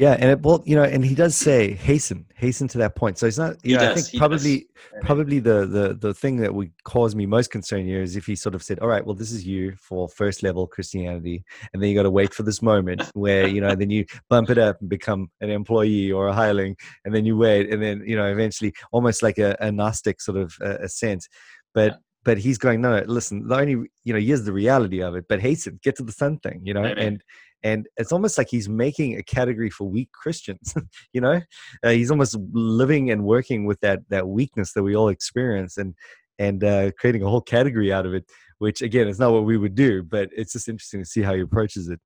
Yeah, 0.00 0.16
and 0.18 0.30
it 0.30 0.40
well, 0.40 0.62
you 0.64 0.76
know, 0.76 0.82
and 0.82 1.04
he 1.04 1.14
does 1.14 1.36
say 1.36 1.74
hasten, 1.74 2.24
hasten 2.34 2.66
to 2.68 2.78
that 2.78 2.96
point. 2.96 3.18
So 3.18 3.26
it's 3.26 3.36
not, 3.36 3.56
you 3.62 3.72
he 3.72 3.74
know, 3.74 3.80
does, 3.80 3.90
I 3.90 4.00
think 4.00 4.18
probably 4.18 4.58
does. 4.60 5.02
probably 5.02 5.40
the 5.40 5.66
the 5.66 5.92
the 5.92 6.14
thing 6.14 6.38
that 6.38 6.54
would 6.54 6.72
cause 6.84 7.14
me 7.14 7.26
most 7.26 7.50
concern 7.50 7.84
here 7.84 8.00
is 8.00 8.16
if 8.16 8.24
he 8.24 8.34
sort 8.34 8.54
of 8.54 8.62
said, 8.62 8.78
All 8.78 8.88
right, 8.88 9.04
well, 9.04 9.14
this 9.14 9.30
is 9.30 9.46
you 9.46 9.74
for 9.76 10.08
first 10.08 10.42
level 10.42 10.66
Christianity, 10.66 11.44
and 11.74 11.82
then 11.82 11.90
you 11.90 11.94
got 11.94 12.04
to 12.04 12.10
wait 12.10 12.32
for 12.32 12.44
this 12.44 12.62
moment 12.62 13.02
where, 13.12 13.46
you 13.46 13.60
know, 13.60 13.74
then 13.74 13.90
you 13.90 14.06
bump 14.30 14.48
it 14.48 14.56
up 14.56 14.80
and 14.80 14.88
become 14.88 15.30
an 15.42 15.50
employee 15.50 16.10
or 16.10 16.28
a 16.28 16.32
hireling, 16.32 16.78
and 17.04 17.14
then 17.14 17.26
you 17.26 17.36
wait, 17.36 17.70
and 17.70 17.82
then, 17.82 18.02
you 18.06 18.16
know, 18.16 18.24
eventually 18.24 18.72
almost 18.92 19.22
like 19.22 19.36
a, 19.36 19.54
a 19.60 19.70
Gnostic 19.70 20.22
sort 20.22 20.38
of 20.38 20.56
uh, 20.62 20.78
a 20.78 20.88
sense. 20.88 21.28
But 21.74 21.92
yeah 21.92 21.98
but 22.22 22.36
he's 22.36 22.58
going 22.58 22.82
no, 22.82 23.02
listen 23.06 23.48
the 23.48 23.56
only 23.56 23.88
you 24.04 24.12
know 24.12 24.18
here's 24.18 24.44
the 24.44 24.52
reality 24.52 25.02
of 25.02 25.14
it 25.14 25.24
but 25.26 25.40
hasten 25.40 25.80
get 25.82 25.96
to 25.96 26.02
the 26.02 26.12
son 26.12 26.38
thing 26.38 26.60
you 26.62 26.74
know 26.74 26.84
Amen. 26.84 26.98
and 26.98 27.24
and 27.62 27.88
it's 27.96 28.12
almost 28.12 28.38
like 28.38 28.48
he's 28.48 28.68
making 28.68 29.16
a 29.16 29.22
category 29.22 29.70
for 29.70 29.84
weak 29.88 30.10
christians 30.12 30.74
you 31.12 31.20
know? 31.20 31.40
Uh, 31.82 31.90
he's 31.90 32.10
almost 32.10 32.36
living 32.52 33.10
and 33.10 33.24
working 33.24 33.64
with 33.66 33.80
that 33.80 34.00
that 34.08 34.28
weakness 34.28 34.72
that 34.72 34.82
we 34.82 34.94
all 34.94 35.08
experience 35.08 35.76
and 35.76 35.94
and 36.38 36.64
uh, 36.64 36.90
creating 36.98 37.22
a 37.22 37.28
whole 37.28 37.42
category 37.42 37.92
out 37.92 38.06
of 38.06 38.14
it 38.14 38.24
which 38.58 38.82
again 38.82 39.08
is 39.08 39.18
not 39.18 39.32
what 39.32 39.44
we 39.44 39.56
would 39.56 39.74
do 39.74 40.02
but 40.02 40.28
it's 40.36 40.52
just 40.52 40.68
interesting 40.68 41.00
to 41.00 41.08
see 41.08 41.22
how 41.22 41.34
he 41.34 41.40
approaches 41.40 41.88
it. 41.88 42.00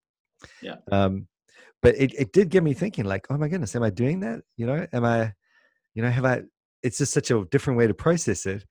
Yeah. 0.62 0.77
Um 0.90 1.29
but 1.83 1.95
it, 1.97 2.14
it 2.14 2.33
did 2.33 2.49
get 2.49 2.62
me 2.62 2.73
thinking 2.73 3.05
like 3.05 3.27
oh 3.31 3.37
my 3.37 3.49
goodness 3.49 3.77
am 3.77 3.83
i 3.83 3.90
doing 3.90 4.21
that? 4.21 4.40
You 4.57 4.67
know 4.67 4.87
am 4.93 5.05
i 5.05 5.33
you 5.95 6.03
know 6.03 6.11
have 6.11 6.25
i 6.25 6.43
it's 6.83 6.99
just 6.99 7.12
such 7.12 7.31
a 7.31 7.45
different 7.51 7.79
way 7.79 7.87
to 7.87 7.95
process 7.95 8.47
it 8.47 8.64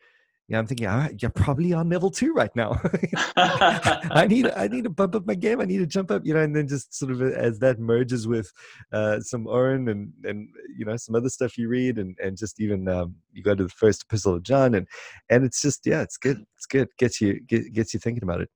yeah, 0.49 0.59
I'm 0.59 0.67
thinking, 0.67 0.87
all 0.87 0.97
right, 0.97 1.21
you're 1.21 1.31
probably 1.31 1.71
on 1.71 1.87
level 1.87 2.11
two 2.11 2.33
right 2.33 2.53
now. 2.53 2.79
I 3.37 4.27
need, 4.27 4.51
I 4.51 4.67
need 4.67 4.83
to 4.83 4.89
bump 4.89 5.15
up 5.15 5.25
my 5.25 5.35
game. 5.35 5.61
I 5.61 5.65
need 5.65 5.77
to 5.77 5.87
jump 5.87 6.11
up, 6.11 6.25
you 6.25 6.33
know, 6.33 6.41
and 6.41 6.53
then 6.53 6.67
just 6.67 6.93
sort 6.93 7.11
of 7.11 7.21
uh, 7.21 7.27
as 7.27 7.59
that 7.59 7.79
merges 7.79 8.27
with 8.27 8.51
uh, 8.91 9.21
some 9.21 9.47
Owen 9.47 9.87
and 9.87 10.11
and 10.25 10.49
you 10.77 10.85
know 10.85 10.97
some 10.97 11.15
other 11.15 11.29
stuff 11.29 11.57
you 11.57 11.69
read, 11.69 11.97
and 11.97 12.17
and 12.21 12.37
just 12.37 12.59
even 12.59 12.89
um, 12.89 13.15
you 13.31 13.41
go 13.41 13.55
to 13.55 13.63
the 13.63 13.69
first 13.69 14.03
epistle 14.03 14.35
of 14.35 14.43
John, 14.43 14.75
and 14.75 14.85
and 15.29 15.45
it's 15.45 15.61
just 15.61 15.85
yeah, 15.85 16.01
it's 16.01 16.17
good, 16.17 16.43
it's 16.57 16.65
good, 16.65 16.89
gets 16.99 17.21
you 17.21 17.39
get, 17.41 17.71
gets 17.71 17.93
you 17.93 17.99
thinking 18.01 18.23
about 18.23 18.41
it. 18.41 18.49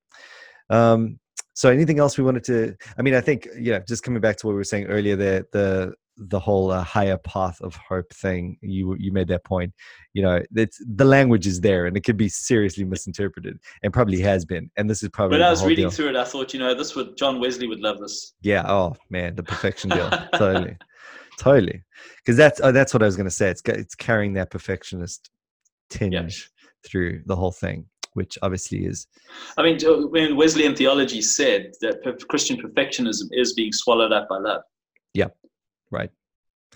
Um, 0.69 1.19
so 1.53 1.69
anything 1.69 1.99
else 1.99 2.17
we 2.17 2.23
wanted 2.23 2.43
to? 2.45 2.75
I 2.99 3.01
mean, 3.01 3.15
I 3.15 3.21
think 3.21 3.47
yeah, 3.57 3.79
just 3.79 4.03
coming 4.03 4.21
back 4.21 4.35
to 4.37 4.47
what 4.47 4.51
we 4.51 4.57
were 4.57 4.63
saying 4.65 4.87
earlier, 4.87 5.15
there 5.15 5.45
the 5.53 5.93
the 6.17 6.39
whole 6.39 6.71
uh, 6.71 6.83
higher 6.83 7.17
path 7.17 7.61
of 7.61 7.75
hope 7.75 8.11
thing 8.11 8.57
you 8.61 8.95
you 8.99 9.11
made 9.11 9.27
that 9.27 9.43
point 9.43 9.71
you 10.13 10.21
know 10.21 10.41
it's 10.55 10.81
the 10.95 11.05
language 11.05 11.45
is 11.45 11.61
there 11.61 11.85
and 11.85 11.95
it 11.95 12.03
could 12.03 12.17
be 12.17 12.27
seriously 12.27 12.83
misinterpreted 12.83 13.59
and 13.83 13.93
probably 13.93 14.19
has 14.19 14.43
been 14.43 14.69
and 14.77 14.89
this 14.89 15.03
is 15.03 15.09
probably 15.09 15.37
when 15.37 15.47
i 15.47 15.49
was 15.49 15.63
reading 15.63 15.83
deal. 15.83 15.91
through 15.91 16.09
it 16.09 16.15
i 16.15 16.23
thought 16.23 16.53
you 16.53 16.59
know 16.59 16.73
this 16.73 16.95
would 16.95 17.15
john 17.17 17.39
wesley 17.39 17.67
would 17.67 17.79
love 17.79 17.99
this 17.99 18.33
yeah 18.41 18.63
oh 18.67 18.95
man 19.09 19.35
the 19.35 19.43
perfection 19.43 19.89
deal 19.89 20.09
totally 20.35 20.75
totally 21.37 21.83
because 22.17 22.35
that's 22.35 22.59
oh, 22.63 22.71
that's 22.71 22.93
what 22.93 23.03
i 23.03 23.05
was 23.05 23.15
going 23.15 23.27
to 23.27 23.31
say 23.31 23.49
it's 23.49 23.61
it's 23.67 23.95
carrying 23.95 24.33
that 24.33 24.49
perfectionist 24.49 25.29
tinge 25.89 26.13
yeah. 26.13 26.67
through 26.85 27.21
the 27.27 27.35
whole 27.35 27.51
thing 27.51 27.85
which 28.13 28.39
obviously 28.41 28.85
is 28.85 29.05
i 29.57 29.61
mean 29.61 29.77
when 30.09 30.35
wesleyan 30.35 30.75
theology 30.75 31.21
said 31.21 31.71
that 31.81 32.01
christian 32.27 32.57
perfectionism 32.57 33.27
is 33.31 33.53
being 33.53 33.71
swallowed 33.71 34.11
up 34.11 34.27
by 34.27 34.37
love 34.39 34.63
yeah 35.13 35.27
Right. 35.91 36.09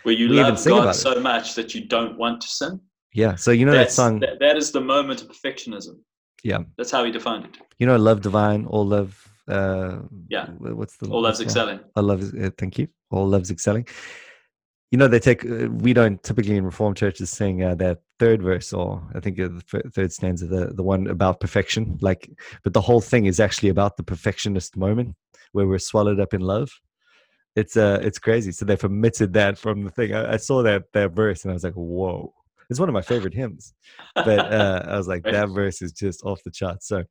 Where 0.03 0.15
you 0.15 0.29
we 0.29 0.41
love 0.41 0.63
God 0.63 0.93
so 0.93 1.19
much 1.19 1.55
that 1.55 1.75
you 1.75 1.85
don't 1.85 2.17
want 2.17 2.41
to 2.41 2.47
sin. 2.47 2.79
Yeah. 3.13 3.35
So 3.35 3.51
you 3.51 3.65
know 3.65 3.73
That's, 3.73 3.95
that 3.95 4.01
song. 4.01 4.19
That, 4.19 4.39
that 4.39 4.57
is 4.57 4.71
the 4.71 4.81
moment 4.81 5.21
of 5.21 5.27
perfectionism. 5.29 5.99
Yeah. 6.43 6.59
That's 6.77 6.91
how 6.91 7.03
he 7.03 7.11
defined 7.11 7.45
it. 7.45 7.57
You 7.77 7.87
know, 7.87 7.97
love 7.97 8.21
divine, 8.21 8.65
all 8.65 8.85
love. 8.85 9.27
Uh, 9.47 9.99
yeah. 10.29 10.47
What's 10.47 10.97
the 10.97 11.09
all 11.09 11.21
love's 11.21 11.41
excelling? 11.41 11.81
All 11.95 12.03
love. 12.03 12.33
Uh, 12.33 12.51
thank 12.57 12.77
you. 12.77 12.87
All 13.11 13.27
love's 13.27 13.51
excelling. 13.51 13.87
You 14.91 14.97
know, 14.97 15.07
they 15.07 15.19
take. 15.19 15.45
Uh, 15.45 15.69
we 15.69 15.93
don't 15.93 16.21
typically 16.23 16.55
in 16.55 16.65
Reformed 16.65 16.97
churches 16.97 17.29
sing 17.29 17.63
uh, 17.63 17.75
that 17.75 17.99
third 18.19 18.41
verse, 18.41 18.73
or 18.73 19.03
I 19.13 19.19
think 19.19 19.37
the 19.37 19.61
third 19.93 20.11
stanza, 20.11 20.47
the 20.47 20.67
the 20.67 20.83
one 20.83 21.07
about 21.07 21.39
perfection. 21.39 21.97
Like, 22.01 22.29
but 22.63 22.73
the 22.73 22.81
whole 22.81 23.01
thing 23.01 23.25
is 23.25 23.39
actually 23.39 23.69
about 23.69 23.97
the 23.97 24.03
perfectionist 24.03 24.77
moment 24.77 25.15
where 25.51 25.67
we're 25.67 25.79
swallowed 25.79 26.19
up 26.19 26.33
in 26.33 26.41
love 26.41 26.71
it's 27.55 27.75
uh 27.77 27.99
it's 28.01 28.19
crazy 28.19 28.51
so 28.51 28.65
they've 28.65 28.83
omitted 28.83 29.33
that 29.33 29.57
from 29.57 29.83
the 29.83 29.89
thing 29.89 30.13
I, 30.13 30.33
I, 30.33 30.37
saw 30.37 30.63
that 30.63 30.83
that 30.93 31.11
verse 31.11 31.43
and 31.43 31.51
i 31.51 31.53
was 31.53 31.63
like 31.63 31.73
whoa 31.73 32.33
it's 32.69 32.79
one 32.79 32.87
of 32.87 32.93
my 32.93 33.01
favorite 33.01 33.33
hymns 33.33 33.73
but 34.15 34.39
uh 34.39 34.83
i 34.87 34.97
was 34.97 35.07
like 35.07 35.23
that 35.23 35.49
verse 35.49 35.81
is 35.81 35.91
just 35.91 36.23
off 36.23 36.41
the 36.43 36.51
charts 36.51 36.87
so 36.87 37.03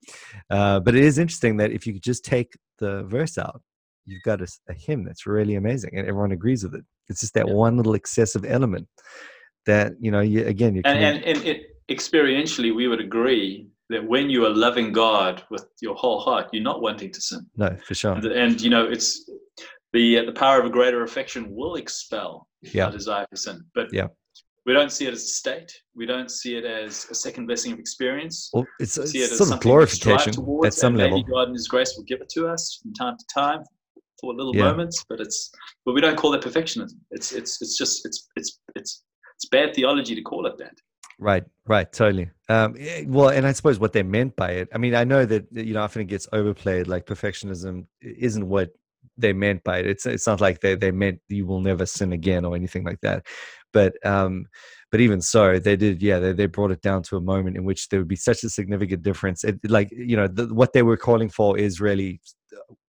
uh 0.51 0.81
but 0.81 0.95
it 0.95 1.05
is 1.05 1.19
interesting 1.19 1.57
that 1.59 1.71
if 1.71 1.87
you 1.87 1.93
could 1.93 2.03
just 2.03 2.25
take 2.25 2.57
the 2.79 3.03
verse 3.05 3.37
out 3.37 3.61
you've 4.07 4.23
got 4.23 4.41
a, 4.41 4.47
a 4.69 4.73
hymn 4.73 5.05
that's 5.05 5.27
really 5.27 5.57
amazing 5.57 5.91
and 5.95 6.07
everyone 6.07 6.33
agrees 6.33 6.65
with 6.65 6.75
it 6.75 6.85
it's 7.09 7.21
just 7.21 7.35
that 7.35 7.47
yeah. 7.47 7.53
one 7.53 7.77
little 7.77 7.95
excessive 7.95 8.45
element 8.47 8.89
that 9.67 9.93
you 10.01 10.11
know 10.11 10.21
you 10.21 10.45
again 10.47 10.75
you 10.75 10.83
and, 10.87 10.99
and, 10.99 11.25
and 11.25 11.45
it, 11.45 11.67
experientially 11.91 12.75
we 12.75 12.89
would 12.89 13.01
agree 13.01 13.69
that 13.91 14.07
when 14.07 14.31
you 14.31 14.47
are 14.47 14.51
loving 14.51 14.93
God 14.93 15.43
with 15.51 15.67
your 15.83 15.97
whole 15.97 16.21
heart, 16.21 16.49
you're 16.53 16.63
not 16.63 16.81
wanting 16.81 17.11
to 17.13 17.21
sin. 17.21 17.45
No, 17.57 17.77
for 17.85 17.95
sure. 17.95 18.13
And, 18.13 18.25
and 18.27 18.61
you 18.61 18.71
know, 18.71 18.85
it's 18.89 19.29
the 19.93 20.19
uh, 20.19 20.25
the 20.25 20.33
power 20.33 20.59
of 20.61 20.67
a 20.67 20.71
greater 20.71 21.03
affection 21.03 21.49
will 21.51 21.77
expel 21.77 22.47
yeah. 22.63 22.87
our 22.87 22.93
desire 22.93 23.27
for 23.31 23.37
sin. 23.37 23.65
But 23.75 23.89
yeah. 23.93 24.09
we 24.67 24.73
don't 24.73 24.93
see 24.93 25.07
it 25.07 25.13
as 25.13 25.25
a 25.25 25.29
state. 25.29 25.73
We 25.95 26.07
don't 26.07 26.31
see 26.31 26.57
it 26.57 26.65
as 26.65 27.07
a 27.11 27.15
second 27.15 27.47
blessing 27.47 27.73
of 27.73 27.79
experience. 27.79 28.51
Well, 28.53 28.67
it's, 28.79 28.99
we 28.99 29.07
see 29.07 29.19
it 29.19 29.31
sort 29.31 29.53
of 29.53 29.61
glorification 29.61 30.35
at 30.65 30.75
some 30.75 30.97
level. 30.97 31.23
God 31.23 31.49
in 31.49 31.55
His 31.55 31.69
grace 31.69 31.95
will 31.97 32.05
give 32.05 32.21
it 32.21 32.29
to 32.31 32.49
us 32.49 32.79
from 32.83 32.95
time 32.95 33.17
to 33.19 33.25
time 33.33 33.65
for 34.21 34.35
little 34.35 34.55
yeah. 34.55 34.65
moments, 34.65 35.05
but 35.09 35.21
it's 35.21 35.51
but 35.85 35.95
we 35.95 36.01
don't 36.01 36.17
call 36.17 36.31
that 36.33 36.43
perfectionism. 36.43 36.95
It's 37.11 37.33
it's 37.33 37.61
it's 37.61 37.77
just 37.77 38.07
it's 38.07 38.29
it's 38.37 38.59
it's 38.77 39.03
it's 39.37 39.49
bad 39.51 39.75
theology 39.75 40.15
to 40.15 40.23
call 40.23 40.47
it 40.47 40.59
that. 40.59 40.75
Right, 41.19 41.45
right, 41.67 41.91
totally. 41.93 42.31
Um, 42.49 42.77
eh, 42.79 43.05
well, 43.07 43.29
and 43.29 43.47
I 43.47 43.53
suppose 43.53 43.79
what 43.79 43.93
they 43.93 44.03
meant 44.03 44.37
by 44.37 44.53
it. 44.53 44.69
I 44.75 44.79
mean, 44.79 44.95
I 44.95 45.05
know 45.05 45.27
that 45.27 45.47
you 45.53 45.75
know 45.75 45.83
often 45.83 46.03
it 46.03 46.09
gets 46.09 46.27
overplayed. 46.33 46.89
Like 46.89 47.07
perfectionism 47.07 47.87
isn't 48.01 48.49
what 48.49 48.71
they 49.17 49.33
meant 49.33 49.65
by 49.65 49.79
it. 49.79 49.87
It's 49.87 50.07
it's 50.07 50.27
not 50.27 50.41
like 50.41 50.61
they 50.61 50.75
they 50.75 50.91
meant 50.91 51.21
you 51.29 51.47
will 51.47 51.61
never 51.61 51.87
sin 51.87 52.13
again 52.13 52.45
or 52.45 52.57
anything 52.57 52.85
like 52.85 53.01
that. 53.03 53.27
But 53.73 53.95
um, 54.07 54.47
but 54.91 55.01
even 55.01 55.21
so, 55.21 55.59
they 55.59 55.77
did. 55.77 56.03
Yeah, 56.03 56.19
they 56.19 56.33
they 56.33 56.47
brought 56.47 56.71
it 56.71 56.83
down 56.83 57.03
to 57.05 57.17
a 57.17 57.21
moment 57.21 57.57
in 57.57 57.65
which 57.65 57.89
there 57.89 58.01
would 58.01 58.09
be 58.09 58.17
such 58.17 58.43
a 58.45 58.51
significant 58.51 59.03
difference. 59.03 59.45
It 59.45 59.59
like 59.69 59.91
you 59.93 60.17
know 60.17 60.27
the, 60.27 60.53
what 60.53 60.73
they 60.73 60.83
were 60.83 60.97
calling 60.97 61.29
for 61.29 61.59
is 61.59 61.81
really 61.81 62.21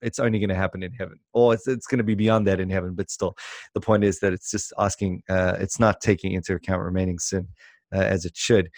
it's 0.01 0.19
only 0.19 0.39
going 0.39 0.49
to 0.49 0.55
happen 0.55 0.83
in 0.83 0.91
heaven 0.93 1.19
or 1.33 1.53
it's, 1.53 1.67
it's 1.67 1.87
going 1.87 1.97
to 1.97 2.03
be 2.03 2.15
beyond 2.15 2.47
that 2.47 2.59
in 2.59 2.69
heaven 2.69 2.93
but 2.93 3.09
still 3.09 3.35
the 3.73 3.79
point 3.79 4.03
is 4.03 4.19
that 4.19 4.33
it's 4.33 4.51
just 4.51 4.73
asking 4.77 5.21
uh, 5.29 5.55
it's 5.59 5.79
not 5.79 6.01
taking 6.01 6.33
into 6.33 6.53
account 6.53 6.81
remaining 6.81 7.19
sin 7.19 7.47
uh, 7.93 7.99
as 7.99 8.25
it 8.25 8.35
should 8.35 8.69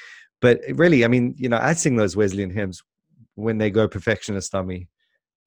but 0.42 0.60
really 0.74 1.06
i 1.06 1.08
mean 1.08 1.34
you 1.38 1.50
know 1.50 1.60
i 1.62 1.74
sing 1.74 1.96
those 1.96 2.16
wesleyan 2.16 2.50
hymns 2.50 2.82
when 3.36 3.58
they 3.58 3.70
go 3.70 3.88
perfectionist 3.88 4.54
on 4.54 4.68
me 4.68 4.88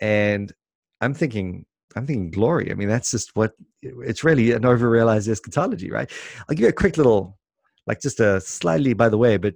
and 0.01 0.53
i'm 1.01 1.15
thinking 1.15 1.65
I'm 1.97 2.07
thinking 2.07 2.31
glory. 2.31 2.71
I 2.71 2.75
mean, 2.75 2.89
that's 2.89 3.11
just 3.11 3.35
what 3.35 3.53
it's 3.83 4.23
really 4.23 4.53
an 4.53 4.67
over-realized 4.67 5.29
eschatology, 5.29 5.91
right? 5.91 6.11
I'll 6.41 6.55
give 6.55 6.65
you 6.65 6.69
a 6.69 6.73
quick 6.73 6.99
little, 6.99 7.39
like 7.87 8.01
just 8.01 8.21
a 8.21 8.41
slightly 8.41 8.93
by 8.93 9.09
the 9.09 9.19
way, 9.19 9.39
but 9.39 9.55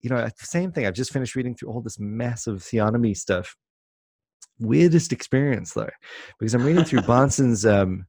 you 0.00 0.10
know, 0.10 0.28
same 0.38 0.72
thing. 0.72 0.86
I've 0.86 0.94
just 0.94 1.12
finished 1.12 1.34
reading 1.36 1.54
through 1.54 1.70
all 1.70 1.80
this 1.80 1.98
massive 1.98 2.60
theonomy 2.60 3.16
stuff. 3.16 3.56
Weirdest 4.58 5.12
experience 5.12 5.72
though, 5.72 5.90
because 6.38 6.54
I'm 6.54 6.64
reading 6.64 6.84
through 6.84 7.00
Bahnsen's, 7.02 7.64
um, 7.64 8.06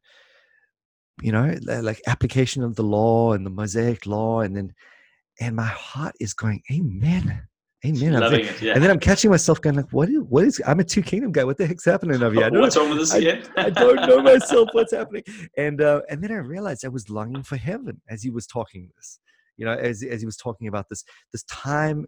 you 1.21 1.31
know, 1.31 1.55
like 1.61 2.01
application 2.07 2.63
of 2.63 2.75
the 2.75 2.83
law 2.83 3.33
and 3.33 3.45
the 3.45 3.49
Mosaic 3.49 4.05
law, 4.05 4.41
and 4.41 4.55
then, 4.55 4.73
and 5.39 5.55
my 5.55 5.65
heart 5.65 6.15
is 6.19 6.33
going, 6.33 6.61
Amen. 6.71 7.47
Amen. 7.87 8.19
Loving 8.19 8.45
it, 8.45 8.61
yeah. 8.61 8.73
And 8.73 8.83
then 8.83 8.91
I'm 8.91 8.99
catching 8.99 9.29
myself 9.29 9.61
going 9.61 9.75
like, 9.75 9.91
what 9.91 10.09
is, 10.09 10.19
what 10.27 10.43
is, 10.43 10.61
I'm 10.65 10.79
a 10.79 10.83
two 10.83 11.01
kingdom 11.01 11.31
guy. 11.31 11.43
What 11.43 11.57
the 11.57 11.65
heck's 11.65 11.85
happening 11.85 12.21
over 12.21 12.33
here? 12.33 12.49
What's 12.51 12.75
wrong 12.75 12.89
with 12.89 12.99
this? 12.99 13.13
I, 13.13 13.17
yeah. 13.17 13.41
I 13.55 13.69
don't 13.69 13.95
know 14.07 14.21
myself. 14.33 14.69
What's 14.73 14.93
happening? 14.93 15.23
And, 15.57 15.81
uh, 15.81 16.01
and 16.09 16.23
then 16.23 16.31
I 16.31 16.37
realized 16.37 16.83
I 16.85 16.89
was 16.89 17.09
longing 17.09 17.43
for 17.43 17.57
heaven 17.57 18.01
as 18.09 18.23
he 18.23 18.29
was 18.29 18.47
talking 18.47 18.89
this, 18.95 19.19
you 19.55 19.65
know, 19.65 19.73
as, 19.73 20.03
as 20.03 20.21
he 20.21 20.25
was 20.25 20.37
talking 20.37 20.67
about 20.67 20.89
this, 20.89 21.03
this 21.31 21.43
time 21.43 22.05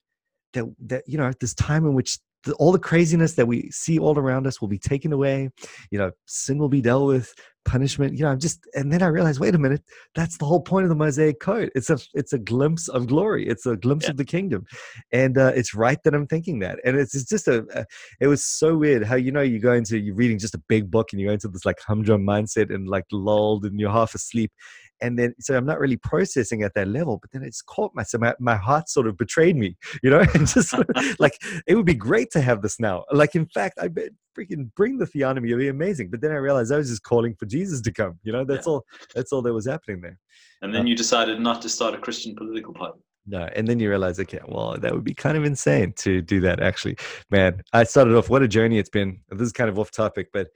that, 0.53 0.65
that, 0.85 1.03
you 1.07 1.17
know, 1.17 1.31
this 1.39 1.53
time 1.53 1.85
in 1.85 1.93
which 1.93 2.19
the, 2.43 2.53
all 2.53 2.71
the 2.71 2.79
craziness 2.79 3.33
that 3.35 3.47
we 3.47 3.69
see 3.71 3.99
all 3.99 4.17
around 4.17 4.47
us 4.47 4.61
will 4.61 4.67
be 4.67 4.79
taken 4.79 5.13
away. 5.13 5.49
You 5.91 5.99
know, 5.99 6.11
sin 6.25 6.57
will 6.57 6.69
be 6.69 6.81
dealt 6.81 7.07
with, 7.07 7.33
punishment. 7.65 8.13
You 8.17 8.23
know, 8.23 8.31
I'm 8.31 8.39
just, 8.39 8.65
and 8.73 8.91
then 8.91 9.03
I 9.03 9.07
realized, 9.07 9.39
wait 9.39 9.55
a 9.55 9.59
minute, 9.59 9.83
that's 10.15 10.37
the 10.37 10.45
whole 10.45 10.61
point 10.61 10.83
of 10.83 10.89
the 10.89 10.95
Mosaic 10.95 11.39
Code. 11.39 11.71
It's 11.75 11.89
a, 11.89 11.99
it's 12.13 12.33
a 12.33 12.39
glimpse 12.39 12.87
of 12.87 13.07
glory. 13.07 13.47
It's 13.47 13.65
a 13.65 13.75
glimpse 13.75 14.05
yeah. 14.05 14.11
of 14.11 14.17
the 14.17 14.25
kingdom, 14.25 14.65
and 15.11 15.37
uh, 15.37 15.51
it's 15.55 15.75
right 15.75 15.99
that 16.03 16.15
I'm 16.15 16.27
thinking 16.27 16.59
that. 16.59 16.79
And 16.83 16.97
it's, 16.97 17.15
it's 17.15 17.29
just 17.29 17.47
a, 17.47 17.65
a, 17.73 17.85
it 18.19 18.27
was 18.27 18.43
so 18.43 18.75
weird 18.75 19.03
how 19.03 19.15
you 19.15 19.31
know 19.31 19.41
you 19.41 19.59
go 19.59 19.73
into 19.73 19.99
you're 19.99 20.15
reading 20.15 20.39
just 20.39 20.55
a 20.55 20.61
big 20.67 20.89
book 20.89 21.09
and 21.11 21.21
you 21.21 21.27
go 21.27 21.33
into 21.33 21.47
this 21.47 21.65
like 21.65 21.79
humdrum 21.79 22.25
mindset 22.25 22.73
and 22.73 22.87
like 22.87 23.05
lulled 23.11 23.65
and 23.65 23.79
you're 23.79 23.91
half 23.91 24.15
asleep, 24.15 24.51
and 25.01 25.17
then 25.17 25.33
so 25.39 25.55
i'm 25.55 25.65
not 25.65 25.79
really 25.79 25.97
processing 25.97 26.63
at 26.63 26.73
that 26.73 26.87
level 26.87 27.17
but 27.17 27.31
then 27.31 27.43
it's 27.43 27.61
caught 27.61 27.91
my 27.93 28.03
so 28.03 28.17
my, 28.17 28.33
my 28.39 28.55
heart 28.55 28.89
sort 28.89 29.07
of 29.07 29.17
betrayed 29.17 29.55
me 29.55 29.75
you 30.03 30.09
know 30.09 30.23
and 30.33 30.47
just 30.47 30.73
like 31.19 31.37
it 31.67 31.75
would 31.75 31.85
be 31.85 31.93
great 31.93 32.31
to 32.31 32.41
have 32.41 32.61
this 32.61 32.79
now 32.79 33.03
like 33.11 33.35
in 33.35 33.45
fact 33.47 33.77
i 33.81 33.87
bet 33.87 34.09
freaking 34.37 34.69
bring 34.75 34.97
the 34.97 35.05
theonomy 35.05 35.47
it'd 35.47 35.59
be 35.59 35.67
amazing 35.67 36.09
but 36.09 36.21
then 36.21 36.31
i 36.31 36.35
realized 36.35 36.71
i 36.71 36.77
was 36.77 36.89
just 36.89 37.03
calling 37.03 37.35
for 37.35 37.45
jesus 37.45 37.81
to 37.81 37.91
come 37.91 38.17
you 38.23 38.31
know 38.31 38.43
that's 38.43 38.67
yeah. 38.67 38.73
all 38.73 38.85
that's 39.15 39.31
all 39.31 39.41
that 39.41 39.53
was 39.53 39.67
happening 39.67 40.01
there 40.01 40.17
and 40.61 40.73
then 40.73 40.81
uh, 40.81 40.85
you 40.85 40.95
decided 40.95 41.39
not 41.39 41.61
to 41.61 41.69
start 41.69 41.93
a 41.93 41.97
christian 41.97 42.35
political 42.35 42.73
party 42.73 42.99
no, 43.29 43.47
and 43.55 43.67
then 43.67 43.79
you 43.79 43.89
realize, 43.89 44.19
okay, 44.19 44.39
well, 44.47 44.75
that 44.79 44.91
would 44.91 45.03
be 45.03 45.13
kind 45.13 45.37
of 45.37 45.43
insane 45.43 45.93
to 45.97 46.19
do 46.19 46.39
that. 46.41 46.63
Actually, 46.63 46.97
man, 47.29 47.61
I 47.73 47.83
started 47.83 48.15
off. 48.15 48.27
What 48.27 48.41
a 48.41 48.47
journey 48.47 48.79
it's 48.79 48.89
been. 48.89 49.19
This 49.29 49.47
is 49.47 49.51
kind 49.51 49.69
of 49.69 49.77
off 49.77 49.91
topic, 49.91 50.29
but 50.33 50.47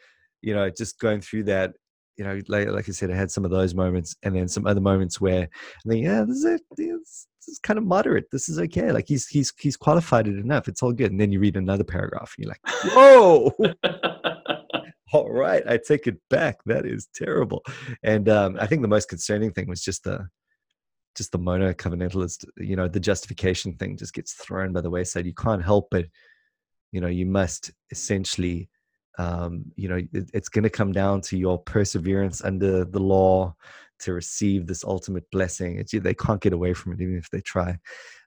you 0.42 0.56
know, 0.56 0.70
just 0.70 1.00
going 1.00 1.22
through 1.22 1.44
that 1.44 1.74
you 2.18 2.24
know, 2.24 2.40
like, 2.48 2.68
like 2.70 2.88
I 2.88 2.92
said, 2.92 3.12
I 3.12 3.16
had 3.16 3.32
some 3.32 3.46
of 3.46 3.52
those 3.52 3.74
moments, 3.74 4.16
and 4.24 4.36
then 4.36 4.48
some 4.48 4.68
other 4.68 4.82
moments 4.82 5.20
where 5.20 5.44
I 5.86 5.90
think, 5.90 6.06
yeah, 6.06 6.24
this 6.24 6.38
is, 6.38 6.46
a, 6.46 6.60
this 6.78 7.28
is 7.48 7.60
kind 7.60 7.78
of 7.78 7.86
moderate. 7.86 8.26
This 8.32 8.50
is 8.50 8.60
okay. 8.60 8.92
Like 8.92 9.08
he's 9.08 9.28
he's 9.28 9.52
he's 9.60 9.78
qualified 9.78 10.28
it 10.28 10.38
enough. 10.38 10.68
It's 10.68 10.84
all 10.84 10.94
good. 10.94 11.12
And 11.12 11.20
then 11.20 11.32
you 11.32 11.40
read 11.40 11.58
another 11.58 11.84
paragraph, 11.84 12.34
and 12.38 12.46
you're 12.46 12.54
like, 12.54 12.94
whoa. 12.94 13.52
all 15.14 15.32
right, 15.32 15.64
I 15.68 15.78
take 15.78 16.08
it 16.08 16.18
back. 16.30 16.58
That 16.66 16.86
is 16.86 17.08
terrible. 17.14 17.64
And 18.04 18.28
um, 18.30 18.58
I 18.60 18.68
think 18.68 18.82
the 18.82 18.88
most 18.88 19.10
concerning 19.10 19.52
thing 19.52 19.68
was 19.68 19.82
just 19.82 20.04
the 20.04 20.28
just 21.16 21.32
the 21.32 21.38
mono 21.38 21.74
covenantalist. 21.74 22.46
You 22.58 22.76
know, 22.76 22.88
the 22.88 23.00
justification 23.00 23.76
thing 23.76 23.98
just 23.98 24.14
gets 24.14 24.34
thrown 24.34 24.74
by 24.74 24.82
the 24.82 24.90
wayside. 24.90 25.26
You 25.26 25.34
can't 25.34 25.64
help 25.64 25.88
but, 25.92 26.06
you 26.92 27.02
know, 27.02 27.08
you 27.08 27.26
must 27.26 27.72
essentially 27.92 28.70
um, 29.18 29.66
you 29.76 29.88
know, 29.88 30.02
it, 30.14 30.30
it's 30.34 30.50
going 30.50 30.64
to 30.64 30.70
come 30.70 30.92
down 30.92 31.22
to 31.22 31.38
your 31.38 31.58
perseverance 31.60 32.44
under 32.44 32.86
the 32.86 33.00
law 33.00 33.56
to 34.00 34.14
receive 34.14 34.68
this 34.68 34.84
ultimate 34.84 35.30
blessing. 35.32 35.78
It's, 35.80 35.92
they 35.92 36.14
can't 36.14 36.42
get 36.42 36.54
away 36.54 36.74
from 36.74 36.94
it, 36.94 37.02
even 37.02 37.18
if 37.18 37.30
they 37.30 37.42
try. 37.42 37.78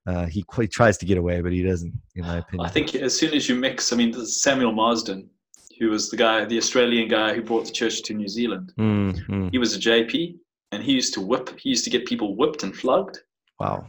Uh, 0.07 0.27
he, 0.27 0.45
he 0.59 0.69
tries 0.69 0.97
to 0.99 1.07
get 1.07 1.19
away, 1.19 1.41
but 1.41 1.53
he 1.53 1.63
doesn't, 1.63 1.93
in 2.15 2.23
my 2.23 2.39
opinion. 2.39 2.67
I 2.67 2.71
think 2.71 2.95
as 2.95 3.17
soon 3.17 3.35
as 3.35 3.49
you 3.49 3.57
mix, 3.57 3.93
I 3.93 3.97
mean, 3.97 4.13
Samuel 4.25 4.73
Marsden, 4.73 5.29
who 5.79 5.91
was 5.91 6.11
the 6.11 6.17
guy, 6.17 6.45
the 6.45 6.59
Australian 6.59 7.09
guy 7.09 7.35
who 7.35 7.43
brought 7.43 7.67
the 7.67 7.73
church 7.73 8.03
to 8.03 8.15
New 8.15 8.29
Zealand. 8.29 8.73
Mm-hmm. 8.79 9.49
He 9.49 9.59
was 9.59 9.75
a 9.77 9.79
JP, 9.79 10.37
and 10.73 10.83
he 10.83 10.93
used 10.93 11.15
to 11.15 11.21
whip. 11.21 11.59
He 11.59 11.69
used 11.69 11.85
to 11.85 11.91
get 11.91 12.07
people 12.07 12.37
whipped 12.37 12.63
and 12.63 12.75
flogged. 12.75 13.19
Wow. 13.61 13.87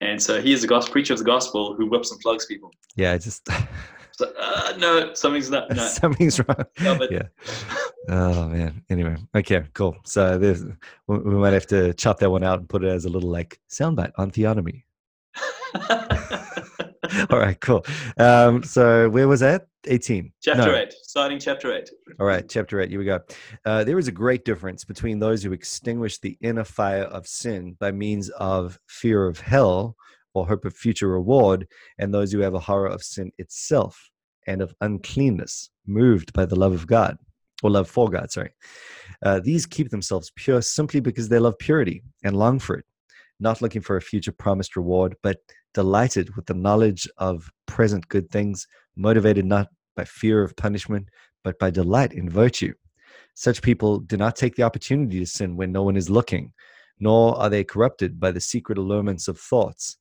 And 0.00 0.22
so 0.22 0.40
he 0.40 0.52
is 0.52 0.62
a 0.64 0.66
gospel 0.66 0.92
preacher 0.92 1.12
of 1.12 1.18
the 1.18 1.24
gospel 1.24 1.74
who 1.74 1.86
whips 1.86 2.12
and 2.12 2.22
flogs 2.22 2.46
people. 2.46 2.70
Yeah, 2.96 3.16
just. 3.18 3.48
so, 4.18 4.32
uh, 4.36 4.72
no, 4.78 5.14
something's 5.14 5.48
not. 5.48 5.70
No. 5.70 5.86
something's 5.86 6.40
wrong. 6.40 6.64
Yeah. 6.80 7.28
Oh 8.08 8.48
man. 8.48 8.82
Anyway, 8.90 9.16
okay, 9.32 9.62
cool. 9.74 9.96
So 10.04 10.36
there's, 10.36 10.64
we 11.06 11.18
might 11.18 11.52
have 11.52 11.68
to 11.68 11.94
chop 11.94 12.18
that 12.18 12.28
one 12.28 12.42
out 12.42 12.58
and 12.58 12.68
put 12.68 12.82
it 12.82 12.88
as 12.88 13.04
a 13.04 13.08
little 13.08 13.30
like 13.30 13.60
soundbite 13.70 14.10
on 14.18 14.32
theonomy. 14.32 14.82
All 17.30 17.38
right, 17.38 17.60
cool. 17.60 17.86
Um, 18.18 18.64
so 18.64 19.08
where 19.08 19.28
was 19.28 19.38
that? 19.38 19.68
18. 19.86 20.32
Chapter 20.42 20.72
no. 20.72 20.74
8, 20.74 20.92
starting 21.02 21.38
chapter 21.38 21.72
8. 21.72 21.88
All 22.18 22.26
right, 22.26 22.48
chapter 22.48 22.80
8, 22.80 22.90
here 22.90 22.98
we 22.98 23.04
go. 23.04 23.20
Uh, 23.64 23.84
there 23.84 24.00
is 24.00 24.08
a 24.08 24.12
great 24.12 24.44
difference 24.44 24.82
between 24.82 25.20
those 25.20 25.44
who 25.44 25.52
extinguish 25.52 26.18
the 26.18 26.36
inner 26.40 26.64
fire 26.64 27.04
of 27.04 27.28
sin 27.28 27.76
by 27.78 27.92
means 27.92 28.30
of 28.30 28.80
fear 28.88 29.28
of 29.28 29.38
hell 29.38 29.96
or 30.38 30.46
hope 30.46 30.64
of 30.64 30.74
future 30.74 31.08
reward, 31.08 31.66
and 31.98 32.12
those 32.12 32.32
who 32.32 32.40
have 32.40 32.54
a 32.54 32.60
horror 32.60 32.88
of 32.88 33.02
sin 33.02 33.30
itself 33.38 34.10
and 34.46 34.62
of 34.62 34.74
uncleanness, 34.80 35.70
moved 35.86 36.32
by 36.32 36.46
the 36.46 36.56
love 36.56 36.72
of 36.72 36.86
God, 36.86 37.18
or 37.62 37.70
love 37.70 37.88
for 37.88 38.08
God, 38.08 38.30
sorry. 38.30 38.50
Uh, 39.22 39.40
these 39.40 39.66
keep 39.66 39.90
themselves 39.90 40.32
pure 40.36 40.62
simply 40.62 41.00
because 41.00 41.28
they 41.28 41.38
love 41.38 41.58
purity 41.58 42.02
and 42.24 42.36
long 42.36 42.58
for 42.58 42.76
it, 42.76 42.84
not 43.40 43.60
looking 43.60 43.82
for 43.82 43.96
a 43.96 44.02
future 44.02 44.32
promised 44.32 44.76
reward, 44.76 45.16
but 45.22 45.38
delighted 45.74 46.34
with 46.34 46.46
the 46.46 46.54
knowledge 46.54 47.08
of 47.18 47.50
present 47.66 48.08
good 48.08 48.30
things, 48.30 48.66
motivated 48.96 49.44
not 49.44 49.68
by 49.96 50.04
fear 50.04 50.42
of 50.42 50.56
punishment, 50.56 51.08
but 51.44 51.58
by 51.58 51.70
delight 51.70 52.12
in 52.12 52.28
virtue. 52.28 52.72
Such 53.34 53.62
people 53.62 54.00
do 54.00 54.16
not 54.16 54.34
take 54.34 54.56
the 54.56 54.62
opportunity 54.62 55.18
to 55.20 55.26
sin 55.26 55.56
when 55.56 55.72
no 55.72 55.82
one 55.82 55.96
is 55.96 56.10
looking, 56.10 56.52
nor 56.98 57.38
are 57.38 57.50
they 57.50 57.64
corrupted 57.64 58.18
by 58.18 58.32
the 58.32 58.40
secret 58.40 58.78
allurements 58.78 59.28
of 59.28 59.38
thoughts. 59.38 59.98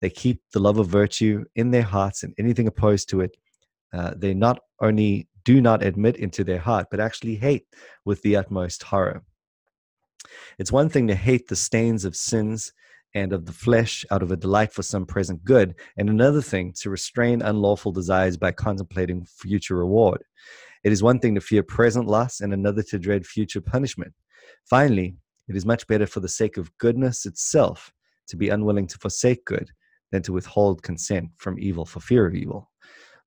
They 0.00 0.10
keep 0.10 0.42
the 0.52 0.60
love 0.60 0.78
of 0.78 0.88
virtue 0.88 1.44
in 1.56 1.70
their 1.70 1.82
hearts, 1.82 2.22
and 2.22 2.34
anything 2.38 2.66
opposed 2.66 3.08
to 3.10 3.20
it, 3.20 3.36
uh, 3.92 4.14
they 4.16 4.34
not 4.34 4.60
only 4.80 5.28
do 5.44 5.60
not 5.60 5.82
admit 5.82 6.16
into 6.16 6.44
their 6.44 6.58
heart, 6.58 6.86
but 6.90 7.00
actually 7.00 7.36
hate 7.36 7.66
with 8.04 8.22
the 8.22 8.36
utmost 8.36 8.82
horror. 8.82 9.22
It's 10.58 10.72
one 10.72 10.88
thing 10.88 11.08
to 11.08 11.14
hate 11.14 11.48
the 11.48 11.56
stains 11.56 12.04
of 12.04 12.14
sins 12.14 12.72
and 13.14 13.32
of 13.32 13.46
the 13.46 13.52
flesh 13.52 14.04
out 14.10 14.22
of 14.22 14.30
a 14.30 14.36
delight 14.36 14.72
for 14.72 14.82
some 14.82 15.06
present 15.06 15.42
good, 15.44 15.74
and 15.96 16.08
another 16.08 16.42
thing 16.42 16.74
to 16.80 16.90
restrain 16.90 17.42
unlawful 17.42 17.92
desires 17.92 18.36
by 18.36 18.52
contemplating 18.52 19.24
future 19.24 19.76
reward. 19.76 20.22
It 20.84 20.92
is 20.92 21.02
one 21.02 21.18
thing 21.18 21.34
to 21.34 21.40
fear 21.40 21.62
present 21.62 22.06
loss, 22.06 22.40
and 22.40 22.52
another 22.52 22.82
to 22.84 22.98
dread 22.98 23.26
future 23.26 23.60
punishment. 23.60 24.12
Finally, 24.64 25.16
it 25.48 25.56
is 25.56 25.66
much 25.66 25.86
better 25.86 26.06
for 26.06 26.20
the 26.20 26.28
sake 26.28 26.56
of 26.56 26.76
goodness 26.78 27.24
itself 27.24 27.92
to 28.28 28.36
be 28.36 28.50
unwilling 28.50 28.86
to 28.86 28.98
forsake 28.98 29.44
good 29.46 29.70
than 30.10 30.22
to 30.22 30.32
withhold 30.32 30.82
consent 30.82 31.30
from 31.36 31.58
evil 31.58 31.84
for 31.84 32.00
fear 32.00 32.26
of 32.26 32.34
evil. 32.34 32.70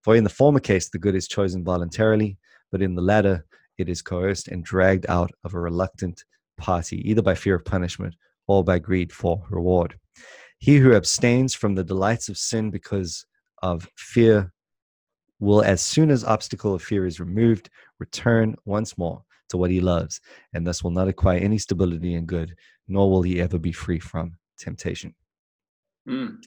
For 0.01 0.15
in 0.15 0.23
the 0.23 0.29
former 0.29 0.59
case, 0.59 0.89
the 0.89 0.97
good 0.97 1.15
is 1.15 1.27
chosen 1.27 1.63
voluntarily, 1.63 2.37
but 2.71 2.81
in 2.81 2.95
the 2.95 3.01
latter, 3.01 3.45
it 3.77 3.89
is 3.89 4.01
coerced 4.01 4.47
and 4.47 4.63
dragged 4.63 5.05
out 5.07 5.31
of 5.43 5.53
a 5.53 5.59
reluctant 5.59 6.23
party, 6.57 7.07
either 7.09 7.21
by 7.21 7.35
fear 7.35 7.55
of 7.55 7.65
punishment 7.65 8.15
or 8.47 8.63
by 8.63 8.79
greed 8.79 9.11
for 9.11 9.43
reward. 9.49 9.97
He 10.59 10.77
who 10.77 10.95
abstains 10.95 11.53
from 11.53 11.75
the 11.75 11.83
delights 11.83 12.29
of 12.29 12.37
sin 12.37 12.69
because 12.69 13.25
of 13.61 13.87
fear 13.95 14.51
will, 15.39 15.61
as 15.63 15.81
soon 15.81 16.11
as 16.11 16.23
obstacle 16.23 16.73
of 16.73 16.83
fear 16.83 17.05
is 17.05 17.19
removed, 17.19 17.69
return 17.99 18.55
once 18.65 18.97
more 18.97 19.23
to 19.49 19.57
what 19.57 19.71
he 19.71 19.81
loves, 19.81 20.21
and 20.53 20.65
thus 20.65 20.83
will 20.83 20.91
not 20.91 21.07
acquire 21.07 21.39
any 21.39 21.57
stability 21.57 22.13
in 22.13 22.25
good, 22.25 22.55
nor 22.87 23.09
will 23.09 23.21
he 23.21 23.41
ever 23.41 23.57
be 23.57 23.71
free 23.71 23.99
from 23.99 24.37
temptation. 24.57 25.13
Mm. 26.07 26.37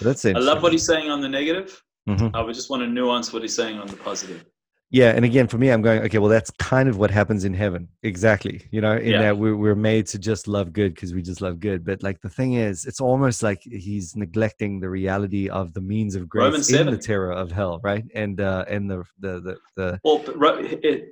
That's. 0.00 0.24
I 0.24 0.32
love 0.32 0.62
what 0.62 0.72
he's 0.72 0.86
saying 0.86 1.10
on 1.10 1.20
the 1.20 1.28
negative. 1.28 1.82
Mm-hmm. 2.08 2.34
I 2.34 2.42
would 2.42 2.54
just 2.54 2.70
want 2.70 2.82
to 2.82 2.88
nuance 2.88 3.32
what 3.32 3.42
he's 3.42 3.54
saying 3.54 3.78
on 3.78 3.86
the 3.86 3.96
positive 3.96 4.44
yeah 4.90 5.10
and 5.10 5.24
again 5.24 5.46
for 5.46 5.56
me 5.56 5.70
i'm 5.70 5.82
going 5.82 6.02
okay 6.02 6.18
well 6.18 6.28
that's 6.28 6.50
kind 6.52 6.88
of 6.88 6.98
what 6.98 7.10
happens 7.10 7.44
in 7.44 7.54
heaven 7.54 7.88
exactly 8.02 8.66
you 8.70 8.80
know 8.80 8.96
in 8.96 9.12
yeah. 9.12 9.22
that 9.22 9.38
we're, 9.38 9.56
we're 9.56 9.76
made 9.76 10.06
to 10.06 10.18
just 10.18 10.48
love 10.48 10.72
good 10.72 10.94
because 10.94 11.14
we 11.14 11.22
just 11.22 11.40
love 11.40 11.60
good 11.60 11.84
but 11.84 12.02
like 12.02 12.20
the 12.20 12.28
thing 12.28 12.54
is 12.54 12.84
it's 12.84 13.00
almost 13.00 13.42
like 13.42 13.60
he's 13.62 14.16
neglecting 14.16 14.80
the 14.80 14.88
reality 14.88 15.48
of 15.48 15.72
the 15.74 15.80
means 15.80 16.16
of 16.16 16.28
grace 16.28 16.44
Romans 16.44 16.68
in 16.70 16.78
7. 16.78 16.92
the 16.92 16.98
terror 16.98 17.32
of 17.32 17.52
hell 17.52 17.80
right 17.82 18.04
and 18.14 18.40
uh 18.40 18.64
and 18.68 18.90
the 18.90 19.04
the 19.20 19.40
the, 19.40 19.56
the 19.76 20.00
well 20.04 20.22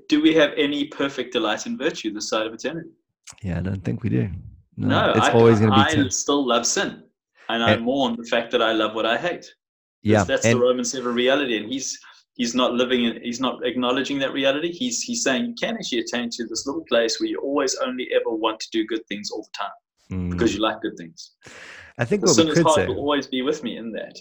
do 0.09 0.21
we 0.21 0.35
have 0.35 0.51
any 0.57 0.87
perfect 0.87 1.33
delight 1.33 1.67
in 1.67 1.79
virtue 1.79 2.13
this 2.13 2.29
side 2.29 2.47
of 2.47 2.53
eternity 2.53 2.91
yeah 3.43 3.59
i 3.59 3.61
don't 3.61 3.85
think 3.85 4.03
we 4.03 4.09
do 4.09 4.29
no, 4.77 4.89
no 4.89 5.13
it's 5.13 5.27
I, 5.27 5.33
always 5.33 5.61
going 5.61 5.71
to 5.71 5.77
be 5.77 6.03
i 6.05 6.09
still 6.09 6.47
love 6.47 6.67
sin 6.67 7.05
and 7.49 7.63
i 7.63 7.73
and, 7.73 7.85
mourn 7.85 8.17
the 8.17 8.29
fact 8.29 8.51
that 8.51 8.63
i 8.63 8.73
love 8.73 8.95
what 8.95 9.07
i 9.07 9.17
hate. 9.17 9.47
Yeah 10.03 10.25
that's 10.25 10.45
and, 10.47 10.57
the 10.57 10.63
roman 10.63 10.85
7 10.85 11.13
reality 11.13 11.57
and 11.57 11.71
he's 11.73 11.99
he's 12.35 12.55
not 12.55 12.73
living 12.73 13.05
in 13.05 13.21
he's 13.23 13.41
not 13.41 13.67
acknowledging 13.67 14.19
that 14.21 14.33
reality. 14.33 14.71
He's 14.73 15.03
he's 15.03 15.23
saying 15.25 15.45
you 15.47 15.55
can 15.61 15.75
actually 15.77 15.99
attain 15.99 16.31
to 16.31 16.47
this 16.47 16.67
little 16.67 16.85
place 16.85 17.21
where 17.21 17.29
you 17.29 17.39
always 17.39 17.75
only 17.77 18.09
ever 18.15 18.33
want 18.35 18.61
to 18.61 18.69
do 18.71 18.87
good 18.87 19.05
things 19.09 19.31
all 19.31 19.43
the 19.43 19.59
time 19.59 19.79
mm. 20.11 20.31
because 20.31 20.55
you 20.55 20.61
like 20.61 20.81
good 20.81 20.97
things. 20.97 21.33
I 21.99 22.05
think 22.05 22.23
the 22.23 22.29
what 22.29 22.47
we 22.47 22.55
could 22.55 22.71
say 22.71 22.87
will 22.87 22.99
always 22.99 23.27
be 23.27 23.43
with 23.43 23.65
me 23.65 23.77
in 23.77 23.91
that. 23.93 24.17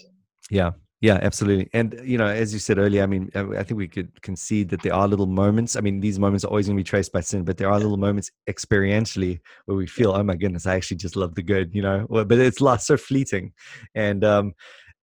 Yeah 0.50 0.72
yeah 1.00 1.18
absolutely 1.22 1.68
and 1.72 2.00
you 2.02 2.18
know 2.18 2.26
as 2.26 2.52
you 2.52 2.58
said 2.58 2.76
earlier 2.78 3.02
i 3.02 3.06
mean 3.06 3.30
i 3.34 3.62
think 3.62 3.78
we 3.78 3.86
could 3.86 4.20
concede 4.20 4.68
that 4.68 4.82
there 4.82 4.94
are 4.94 5.06
little 5.06 5.26
moments 5.26 5.76
i 5.76 5.80
mean 5.80 6.00
these 6.00 6.18
moments 6.18 6.44
are 6.44 6.48
always 6.48 6.66
going 6.66 6.76
to 6.76 6.80
be 6.80 6.84
traced 6.84 7.12
by 7.12 7.20
sin 7.20 7.44
but 7.44 7.56
there 7.56 7.70
are 7.70 7.78
little 7.78 7.96
moments 7.96 8.30
experientially 8.48 9.38
where 9.66 9.76
we 9.76 9.86
feel 9.86 10.10
oh 10.10 10.22
my 10.22 10.34
goodness 10.34 10.66
i 10.66 10.74
actually 10.74 10.96
just 10.96 11.14
love 11.14 11.34
the 11.36 11.42
good 11.42 11.72
you 11.72 11.82
know 11.82 12.04
but 12.08 12.32
it's 12.32 12.60
lost 12.60 12.86
so 12.86 12.96
fleeting 12.96 13.52
and 13.94 14.24
um 14.24 14.52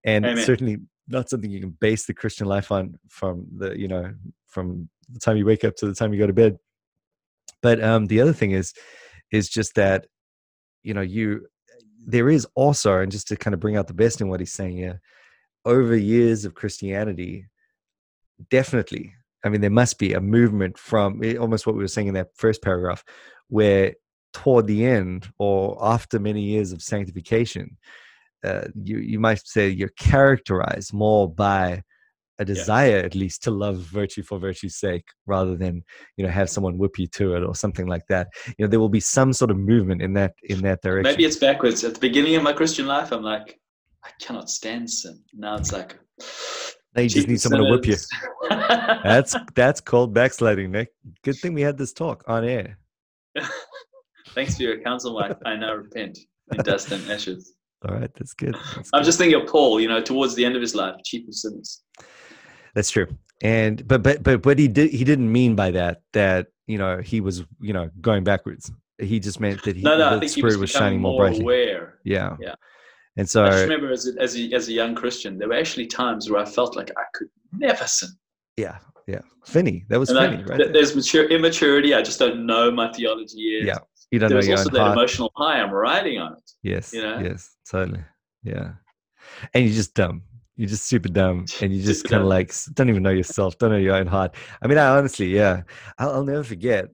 and 0.04 0.24
Amen. 0.24 0.44
certainly 0.44 0.78
not 1.08 1.28
something 1.28 1.50
you 1.50 1.60
can 1.60 1.76
base 1.80 2.06
the 2.06 2.14
Christian 2.14 2.46
life 2.46 2.72
on 2.72 2.98
from 3.08 3.46
the 3.56 3.78
you 3.78 3.88
know 3.88 4.12
from 4.46 4.88
the 5.10 5.20
time 5.20 5.36
you 5.36 5.46
wake 5.46 5.64
up 5.64 5.76
to 5.76 5.86
the 5.86 5.94
time 5.94 6.12
you 6.12 6.18
go 6.18 6.26
to 6.26 6.32
bed. 6.32 6.58
But 7.62 7.82
um, 7.82 8.06
the 8.06 8.20
other 8.20 8.32
thing 8.32 8.52
is 8.52 8.72
is 9.32 9.48
just 9.48 9.74
that 9.74 10.06
you 10.82 10.94
know 10.94 11.00
you 11.00 11.46
there 12.06 12.30
is 12.30 12.46
also 12.54 13.00
and 13.00 13.10
just 13.10 13.28
to 13.28 13.36
kind 13.36 13.54
of 13.54 13.60
bring 13.60 13.76
out 13.76 13.88
the 13.88 13.94
best 13.94 14.20
in 14.20 14.28
what 14.28 14.40
he's 14.40 14.52
saying 14.52 14.76
here 14.76 15.00
over 15.66 15.96
years 15.96 16.44
of 16.44 16.54
Christianity, 16.54 17.46
definitely. 18.50 19.12
I 19.44 19.48
mean, 19.48 19.60
there 19.60 19.70
must 19.70 19.98
be 19.98 20.14
a 20.14 20.20
movement 20.20 20.78
from 20.78 21.22
eh, 21.22 21.36
almost 21.36 21.66
what 21.66 21.76
we 21.76 21.82
were 21.82 21.88
saying 21.88 22.08
in 22.08 22.14
that 22.14 22.34
first 22.34 22.62
paragraph, 22.62 23.04
where 23.48 23.94
toward 24.32 24.66
the 24.66 24.86
end 24.86 25.28
or 25.38 25.76
after 25.80 26.18
many 26.18 26.42
years 26.42 26.72
of 26.72 26.82
sanctification, 26.82 27.76
uh, 28.44 28.68
you 28.82 28.98
you 28.98 29.18
might 29.18 29.46
say 29.46 29.68
you're 29.68 29.88
characterized 29.98 30.92
more 30.92 31.28
by 31.28 31.82
a 32.38 32.44
desire 32.44 32.98
at 32.98 33.14
least 33.14 33.42
to 33.42 33.50
love 33.50 33.78
virtue 33.78 34.22
for 34.22 34.38
virtue's 34.38 34.76
sake 34.76 35.08
rather 35.24 35.56
than 35.56 35.82
you 36.18 36.24
know 36.24 36.30
have 36.30 36.50
someone 36.50 36.76
whip 36.76 36.98
you 36.98 37.06
to 37.06 37.34
it 37.34 37.42
or 37.42 37.54
something 37.54 37.86
like 37.86 38.06
that. 38.08 38.28
You 38.58 38.64
know 38.64 38.68
there 38.68 38.80
will 38.80 38.88
be 38.88 39.00
some 39.00 39.32
sort 39.32 39.50
of 39.50 39.56
movement 39.56 40.02
in 40.02 40.12
that 40.14 40.34
in 40.42 40.60
that 40.68 40.82
direction. 40.82 41.10
maybe 41.10 41.24
it's 41.24 41.36
backwards. 41.36 41.82
At 41.82 41.94
the 41.94 42.00
beginning 42.00 42.36
of 42.36 42.42
my 42.42 42.52
christian 42.52 42.86
life 42.86 43.10
i'm 43.12 43.22
like 43.22 43.58
i 44.06 44.10
cannot 44.20 44.48
stand 44.48 44.88
sin 44.88 45.20
now 45.34 45.56
it's 45.56 45.72
like 45.72 45.98
now 46.94 47.02
you 47.02 47.08
just 47.08 47.28
need 47.28 47.40
someone 47.40 47.62
to 47.62 47.70
whip 47.70 47.86
you 47.86 47.96
that's 48.48 49.34
that's 49.54 49.80
called 49.80 50.14
backsliding 50.14 50.70
nick 50.70 50.88
good 51.22 51.36
thing 51.36 51.52
we 51.52 51.62
had 51.62 51.76
this 51.76 51.92
talk 51.92 52.24
on 52.26 52.44
air 52.44 52.78
thanks 54.34 54.56
for 54.56 54.62
your 54.62 54.80
counsel 54.80 55.14
wife 55.14 55.36
i 55.44 55.54
now 55.54 55.74
repent 55.74 56.18
in 56.52 56.62
dust 56.62 56.90
and 56.92 57.10
ashes 57.10 57.56
all 57.88 57.94
right, 57.94 58.10
that's 58.14 58.32
good. 58.32 58.54
That's 58.74 58.90
I'm 58.92 59.00
good. 59.00 59.04
just 59.04 59.18
thinking 59.18 59.40
of 59.40 59.48
Paul. 59.48 59.80
You 59.80 59.88
know, 59.88 60.00
towards 60.00 60.34
the 60.34 60.44
end 60.44 60.56
of 60.56 60.62
his 60.62 60.74
life, 60.74 60.94
chief 61.04 61.28
of 61.28 61.34
sinners. 61.34 61.82
That's 62.74 62.90
true. 62.90 63.06
And 63.42 63.86
but 63.86 64.02
but 64.02 64.22
but 64.22 64.42
but 64.42 64.58
he 64.58 64.68
did 64.68 64.90
he 64.90 65.04
didn't 65.04 65.30
mean 65.30 65.54
by 65.54 65.70
that 65.72 66.02
that 66.12 66.48
you 66.66 66.78
know 66.78 66.98
he 66.98 67.20
was 67.20 67.44
you 67.60 67.72
know 67.72 67.90
going 68.00 68.24
backwards. 68.24 68.72
He 68.98 69.20
just 69.20 69.40
meant 69.40 69.62
that 69.64 69.76
he 69.76 69.82
no, 69.82 69.98
no, 69.98 70.18
the 70.18 70.26
spirit 70.26 70.52
was, 70.52 70.56
was 70.58 70.70
shining 70.70 71.00
more, 71.00 71.18
brightly. 71.18 71.42
Aware. 71.42 71.98
Yeah. 72.02 72.36
Yeah. 72.40 72.54
And 73.16 73.28
so 73.28 73.44
I 73.44 73.50
just 73.50 73.62
remember 73.62 73.92
as 73.92 74.06
a, 74.06 74.20
as 74.20 74.36
a, 74.36 74.52
as 74.52 74.68
a 74.68 74.72
young 74.72 74.94
Christian, 74.94 75.38
there 75.38 75.48
were 75.48 75.56
actually 75.56 75.86
times 75.86 76.30
where 76.30 76.40
I 76.40 76.44
felt 76.44 76.76
like 76.76 76.90
I 76.96 77.04
could 77.14 77.28
never 77.52 77.86
sin. 77.86 78.10
Yeah, 78.56 78.78
yeah, 79.06 79.20
Finney. 79.44 79.84
That 79.88 79.98
was 79.98 80.10
and 80.10 80.18
Finney, 80.18 80.42
I, 80.42 80.56
right? 80.56 80.72
There's 80.72 80.94
mature 80.94 81.24
immaturity. 81.26 81.94
I 81.94 82.02
just 82.02 82.18
don't 82.18 82.46
know 82.46 82.70
my 82.70 82.92
theology 82.92 83.38
yet. 83.38 83.66
Yeah, 83.66 83.78
you 84.10 84.18
don't 84.18 84.30
There's 84.30 84.46
know 84.46 84.56
There's 84.56 84.66
also 84.66 84.76
that 84.76 84.80
heart. 84.80 84.98
emotional 84.98 85.32
high 85.36 85.60
I'm 85.60 85.70
riding 85.70 86.18
on 86.18 86.34
it. 86.34 86.50
Yes. 86.62 86.92
You 86.92 87.02
know? 87.02 87.18
Yes. 87.18 87.56
Totally. 87.68 88.04
Yeah. 88.42 88.72
And 89.52 89.64
you're 89.64 89.74
just 89.74 89.94
dumb. 89.94 90.22
You're 90.56 90.68
just 90.68 90.86
super 90.86 91.08
dumb, 91.08 91.44
and 91.60 91.74
you 91.74 91.82
just 91.82 92.08
kind 92.08 92.22
of 92.22 92.28
like 92.28 92.52
don't 92.74 92.88
even 92.88 93.02
know 93.02 93.10
yourself, 93.10 93.58
don't 93.58 93.70
know 93.70 93.76
your 93.76 93.96
own 93.96 94.06
heart. 94.06 94.34
I 94.62 94.66
mean, 94.66 94.78
I 94.78 94.96
honestly, 94.96 95.26
yeah, 95.26 95.62
I'll, 95.98 96.10
I'll 96.10 96.24
never 96.24 96.44
forget. 96.44 96.88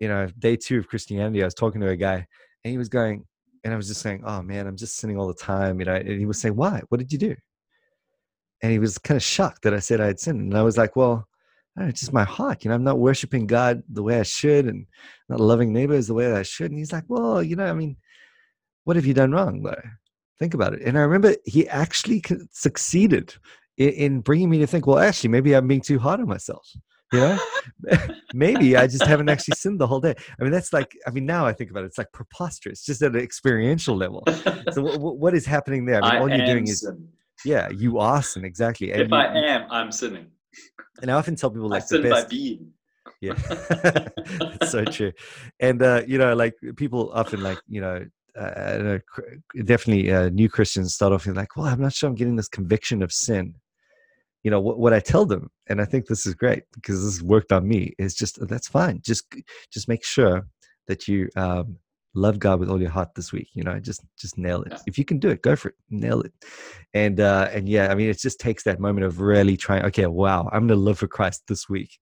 You 0.00 0.08
know, 0.08 0.28
day 0.38 0.56
two 0.56 0.78
of 0.78 0.88
Christianity, 0.88 1.42
I 1.42 1.46
was 1.46 1.54
talking 1.54 1.80
to 1.80 1.88
a 1.88 1.96
guy, 1.96 2.26
and 2.64 2.70
he 2.70 2.78
was 2.78 2.88
going, 2.88 3.24
and 3.64 3.72
I 3.72 3.76
was 3.76 3.88
just 3.88 4.00
saying, 4.00 4.22
"Oh 4.24 4.42
man, 4.42 4.66
I'm 4.66 4.76
just 4.76 4.96
sinning 4.96 5.18
all 5.18 5.28
the 5.28 5.34
time," 5.34 5.80
you 5.80 5.86
know. 5.86 5.94
And 5.94 6.18
he 6.18 6.26
was 6.26 6.40
saying, 6.40 6.56
"Why? 6.56 6.82
What 6.88 6.98
did 6.98 7.12
you 7.12 7.18
do?" 7.18 7.36
And 8.62 8.72
he 8.72 8.78
was 8.78 8.98
kind 8.98 9.16
of 9.16 9.22
shocked 9.22 9.62
that 9.62 9.74
I 9.74 9.78
said 9.78 10.00
I 10.00 10.06
had 10.06 10.20
sinned, 10.20 10.40
and 10.40 10.56
I 10.56 10.62
was 10.62 10.78
like, 10.78 10.96
"Well." 10.96 11.26
it's 11.76 12.00
just 12.00 12.12
my 12.12 12.24
heart. 12.24 12.64
You 12.64 12.68
know, 12.68 12.74
I'm 12.74 12.84
not 12.84 12.98
worshiping 12.98 13.46
God 13.46 13.82
the 13.88 14.02
way 14.02 14.18
I 14.20 14.24
should 14.24 14.66
and 14.66 14.86
not 15.28 15.40
loving 15.40 15.72
neighbors 15.72 16.06
the 16.06 16.14
way 16.14 16.32
I 16.32 16.42
should. 16.42 16.70
And 16.70 16.78
he's 16.78 16.92
like, 16.92 17.04
well, 17.08 17.42
you 17.42 17.56
know, 17.56 17.66
I 17.66 17.72
mean, 17.72 17.96
what 18.84 18.96
have 18.96 19.06
you 19.06 19.14
done 19.14 19.32
wrong 19.32 19.62
though? 19.62 19.80
Think 20.38 20.54
about 20.54 20.74
it. 20.74 20.82
And 20.82 20.98
I 20.98 21.02
remember 21.02 21.36
he 21.44 21.68
actually 21.68 22.22
succeeded 22.50 23.34
in, 23.76 23.90
in 23.90 24.20
bringing 24.20 24.50
me 24.50 24.58
to 24.58 24.66
think, 24.66 24.86
well, 24.86 24.98
actually, 24.98 25.30
maybe 25.30 25.54
I'm 25.54 25.68
being 25.68 25.80
too 25.80 25.98
hard 25.98 26.20
on 26.20 26.28
myself. 26.28 26.70
You 27.12 27.20
know, 27.20 27.38
maybe 28.32 28.76
I 28.76 28.86
just 28.86 29.04
haven't 29.04 29.28
actually 29.28 29.54
sinned 29.54 29.80
the 29.80 29.86
whole 29.86 30.00
day. 30.00 30.14
I 30.38 30.42
mean, 30.42 30.52
that's 30.52 30.72
like, 30.72 30.96
I 31.06 31.10
mean, 31.10 31.26
now 31.26 31.44
I 31.44 31.52
think 31.52 31.70
about 31.70 31.82
it, 31.82 31.86
it's 31.86 31.98
like 31.98 32.12
preposterous, 32.12 32.84
just 32.84 33.02
at 33.02 33.14
an 33.14 33.20
experiential 33.20 33.96
level. 33.96 34.22
So, 34.26 34.82
w- 34.82 34.92
w- 34.92 35.18
what 35.18 35.34
is 35.34 35.44
happening 35.44 35.86
there? 35.86 35.96
I 35.96 36.02
mean, 36.02 36.12
I 36.12 36.18
all 36.20 36.28
you're 36.28 36.46
doing 36.46 36.66
sin. 36.66 36.92
is, 36.92 37.44
yeah, 37.44 37.68
you 37.70 37.98
are 37.98 38.22
sin, 38.22 38.44
exactly. 38.44 38.92
And 38.92 39.02
if 39.02 39.10
you, 39.10 39.16
I 39.16 39.24
am, 39.26 39.66
I'm 39.70 39.92
sinning. 39.92 40.26
And 41.02 41.10
I 41.10 41.14
often 41.14 41.34
tell 41.34 41.50
people 41.50 41.68
like 41.68 41.84
I 41.84 41.96
the 41.96 42.02
best, 42.02 42.26
by 42.26 42.30
being. 42.30 42.72
Yeah, 43.20 43.34
that's 44.50 44.70
so 44.70 44.84
true. 44.84 45.12
And 45.58 45.82
uh, 45.82 46.02
you 46.06 46.18
know, 46.18 46.34
like 46.34 46.54
people 46.76 47.10
often 47.12 47.42
like 47.42 47.58
you 47.68 47.80
know, 47.80 48.04
uh, 48.38 48.98
definitely 49.64 50.12
uh, 50.12 50.28
new 50.30 50.48
Christians 50.48 50.94
start 50.94 51.12
off 51.12 51.26
like, 51.26 51.56
well, 51.56 51.66
I'm 51.66 51.80
not 51.80 51.92
sure 51.92 52.08
I'm 52.08 52.14
getting 52.14 52.36
this 52.36 52.48
conviction 52.48 53.02
of 53.02 53.12
sin. 53.12 53.54
You 54.42 54.50
know 54.50 54.60
what, 54.60 54.78
what 54.78 54.92
I 54.92 55.00
tell 55.00 55.26
them, 55.26 55.50
and 55.68 55.80
I 55.80 55.84
think 55.84 56.06
this 56.06 56.26
is 56.26 56.34
great 56.34 56.62
because 56.72 57.04
this 57.04 57.22
worked 57.22 57.52
on 57.52 57.68
me. 57.68 57.92
Is 57.98 58.14
just 58.14 58.38
that's 58.48 58.68
fine. 58.68 59.00
Just 59.04 59.24
just 59.70 59.88
make 59.88 60.04
sure 60.04 60.46
that 60.86 61.06
you 61.06 61.28
um, 61.36 61.76
love 62.14 62.38
God 62.38 62.58
with 62.58 62.68
all 62.68 62.80
your 62.80 62.90
heart 62.90 63.10
this 63.14 63.32
week. 63.32 63.48
You 63.54 63.62
know, 63.64 63.78
just 63.78 64.02
just 64.18 64.38
nail 64.38 64.62
it. 64.62 64.80
If 64.86 64.98
you 64.98 65.04
can 65.04 65.18
do 65.18 65.28
it, 65.28 65.42
go 65.42 65.56
for 65.56 65.68
it, 65.68 65.74
nail 65.90 66.20
it. 66.20 66.32
And 66.94 67.20
uh, 67.20 67.48
and 67.52 67.68
yeah, 67.68 67.90
I 67.90 67.94
mean, 67.94 68.08
it 68.08 68.18
just 68.18 68.40
takes 68.40 68.62
that 68.64 68.80
moment 68.80 69.06
of 69.06 69.20
really 69.20 69.56
trying. 69.56 69.84
Okay, 69.86 70.06
wow, 70.06 70.48
I'm 70.52 70.68
to 70.68 70.76
live 70.76 70.98
for 70.98 71.08
Christ 71.08 71.42
this 71.48 71.68
week. 71.68 71.98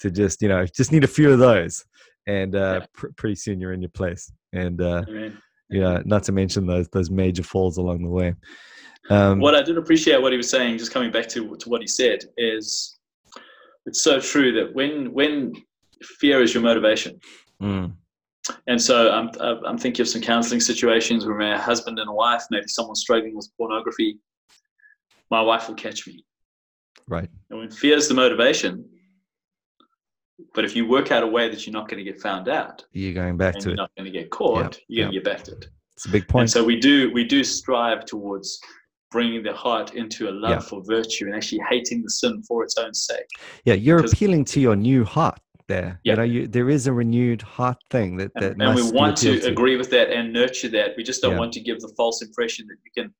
To 0.00 0.10
just 0.10 0.42
you 0.42 0.48
know, 0.48 0.64
just 0.66 0.92
need 0.92 1.04
a 1.04 1.08
few 1.08 1.32
of 1.32 1.38
those, 1.38 1.84
and 2.26 2.54
uh, 2.54 2.86
pr- 2.94 3.08
pretty 3.16 3.34
soon 3.34 3.60
you're 3.60 3.72
in 3.72 3.82
your 3.82 3.90
place. 3.90 4.30
And 4.52 4.80
uh, 4.80 5.04
yeah, 5.70 6.02
not 6.04 6.24
to 6.24 6.32
mention 6.32 6.66
those 6.66 6.88
those 6.88 7.10
major 7.10 7.42
falls 7.42 7.76
along 7.76 8.02
the 8.02 8.10
way. 8.10 8.34
Um, 9.10 9.40
what 9.40 9.54
I 9.54 9.62
did 9.62 9.78
appreciate 9.78 10.20
what 10.20 10.32
he 10.32 10.36
was 10.36 10.50
saying, 10.50 10.78
just 10.78 10.92
coming 10.92 11.10
back 11.10 11.28
to 11.28 11.56
to 11.56 11.68
what 11.68 11.80
he 11.80 11.86
said, 11.86 12.24
is 12.36 12.98
it's 13.86 14.02
so 14.02 14.20
true 14.20 14.52
that 14.52 14.74
when 14.74 15.12
when 15.12 15.54
fear 16.02 16.42
is 16.42 16.54
your 16.54 16.62
motivation. 16.62 17.18
Mm 17.62 17.92
and 18.66 18.80
so 18.80 19.10
I'm, 19.10 19.30
I'm 19.40 19.78
thinking 19.78 20.02
of 20.02 20.08
some 20.08 20.22
counseling 20.22 20.60
situations 20.60 21.26
where 21.26 21.36
my 21.36 21.56
husband 21.56 21.98
and 21.98 22.08
a 22.08 22.12
wife, 22.12 22.44
maybe 22.50 22.68
someone 22.68 22.94
struggling 22.94 23.36
with 23.36 23.48
pornography, 23.56 24.18
my 25.30 25.40
wife 25.40 25.68
will 25.68 25.74
catch 25.74 26.06
me. 26.06 26.24
Right. 27.06 27.28
And 27.50 27.58
when 27.58 27.70
fear 27.70 27.96
is 27.96 28.08
the 28.08 28.14
motivation, 28.14 28.84
but 30.54 30.64
if 30.64 30.76
you 30.76 30.86
work 30.86 31.10
out 31.10 31.22
a 31.22 31.26
way 31.26 31.48
that 31.48 31.66
you're 31.66 31.72
not 31.72 31.88
going 31.88 32.04
to 32.04 32.10
get 32.10 32.20
found 32.20 32.48
out, 32.48 32.84
you're 32.92 33.14
going 33.14 33.36
back 33.36 33.54
to 33.54 33.58
it. 33.58 33.64
you're 33.64 33.72
it. 33.74 33.76
not 33.76 33.90
going 33.96 34.12
to 34.12 34.18
get 34.18 34.30
caught. 34.30 34.78
You're 34.88 35.06
going 35.06 35.14
to 35.14 35.20
get 35.20 35.24
back 35.24 35.44
to 35.44 35.52
it. 35.52 35.68
It's 35.94 36.06
a 36.06 36.10
big 36.10 36.28
point. 36.28 36.42
And 36.42 36.50
so 36.50 36.62
we 36.62 36.78
do 36.78 37.10
we 37.12 37.24
do 37.24 37.42
strive 37.42 38.04
towards 38.04 38.60
bringing 39.10 39.42
the 39.42 39.52
heart 39.52 39.94
into 39.94 40.28
a 40.28 40.32
love 40.32 40.66
for 40.66 40.82
virtue 40.84 41.26
and 41.26 41.34
actually 41.34 41.62
hating 41.68 42.02
the 42.02 42.10
sin 42.10 42.42
for 42.46 42.62
its 42.62 42.76
own 42.76 42.92
sake. 42.92 43.26
Yeah, 43.64 43.74
you're 43.74 44.04
appealing 44.04 44.44
to 44.46 44.60
your 44.60 44.76
new 44.76 45.04
heart 45.04 45.40
there. 45.66 46.00
Yeah. 46.04 46.12
You 46.12 46.16
know, 46.16 46.22
you, 46.24 46.46
there 46.46 46.68
is 46.68 46.86
a 46.86 46.92
renewed 46.92 47.42
heart 47.42 47.78
thing 47.90 48.16
that, 48.16 48.32
that 48.34 48.52
and, 48.52 48.62
and 48.62 48.74
we 48.74 48.90
want 48.90 49.16
to, 49.18 49.40
to, 49.40 49.48
agree 49.48 49.76
with 49.76 49.90
that 49.90 50.10
and 50.10 50.32
nurture 50.32 50.68
that. 50.68 50.96
We 50.96 51.04
just 51.04 51.22
don't 51.22 51.32
yeah. 51.32 51.38
want 51.38 51.52
to 51.54 51.60
give 51.60 51.80
the 51.80 51.92
false 51.96 52.22
impression 52.22 52.66
that 52.68 52.76
you 52.84 53.02
can 53.02 53.14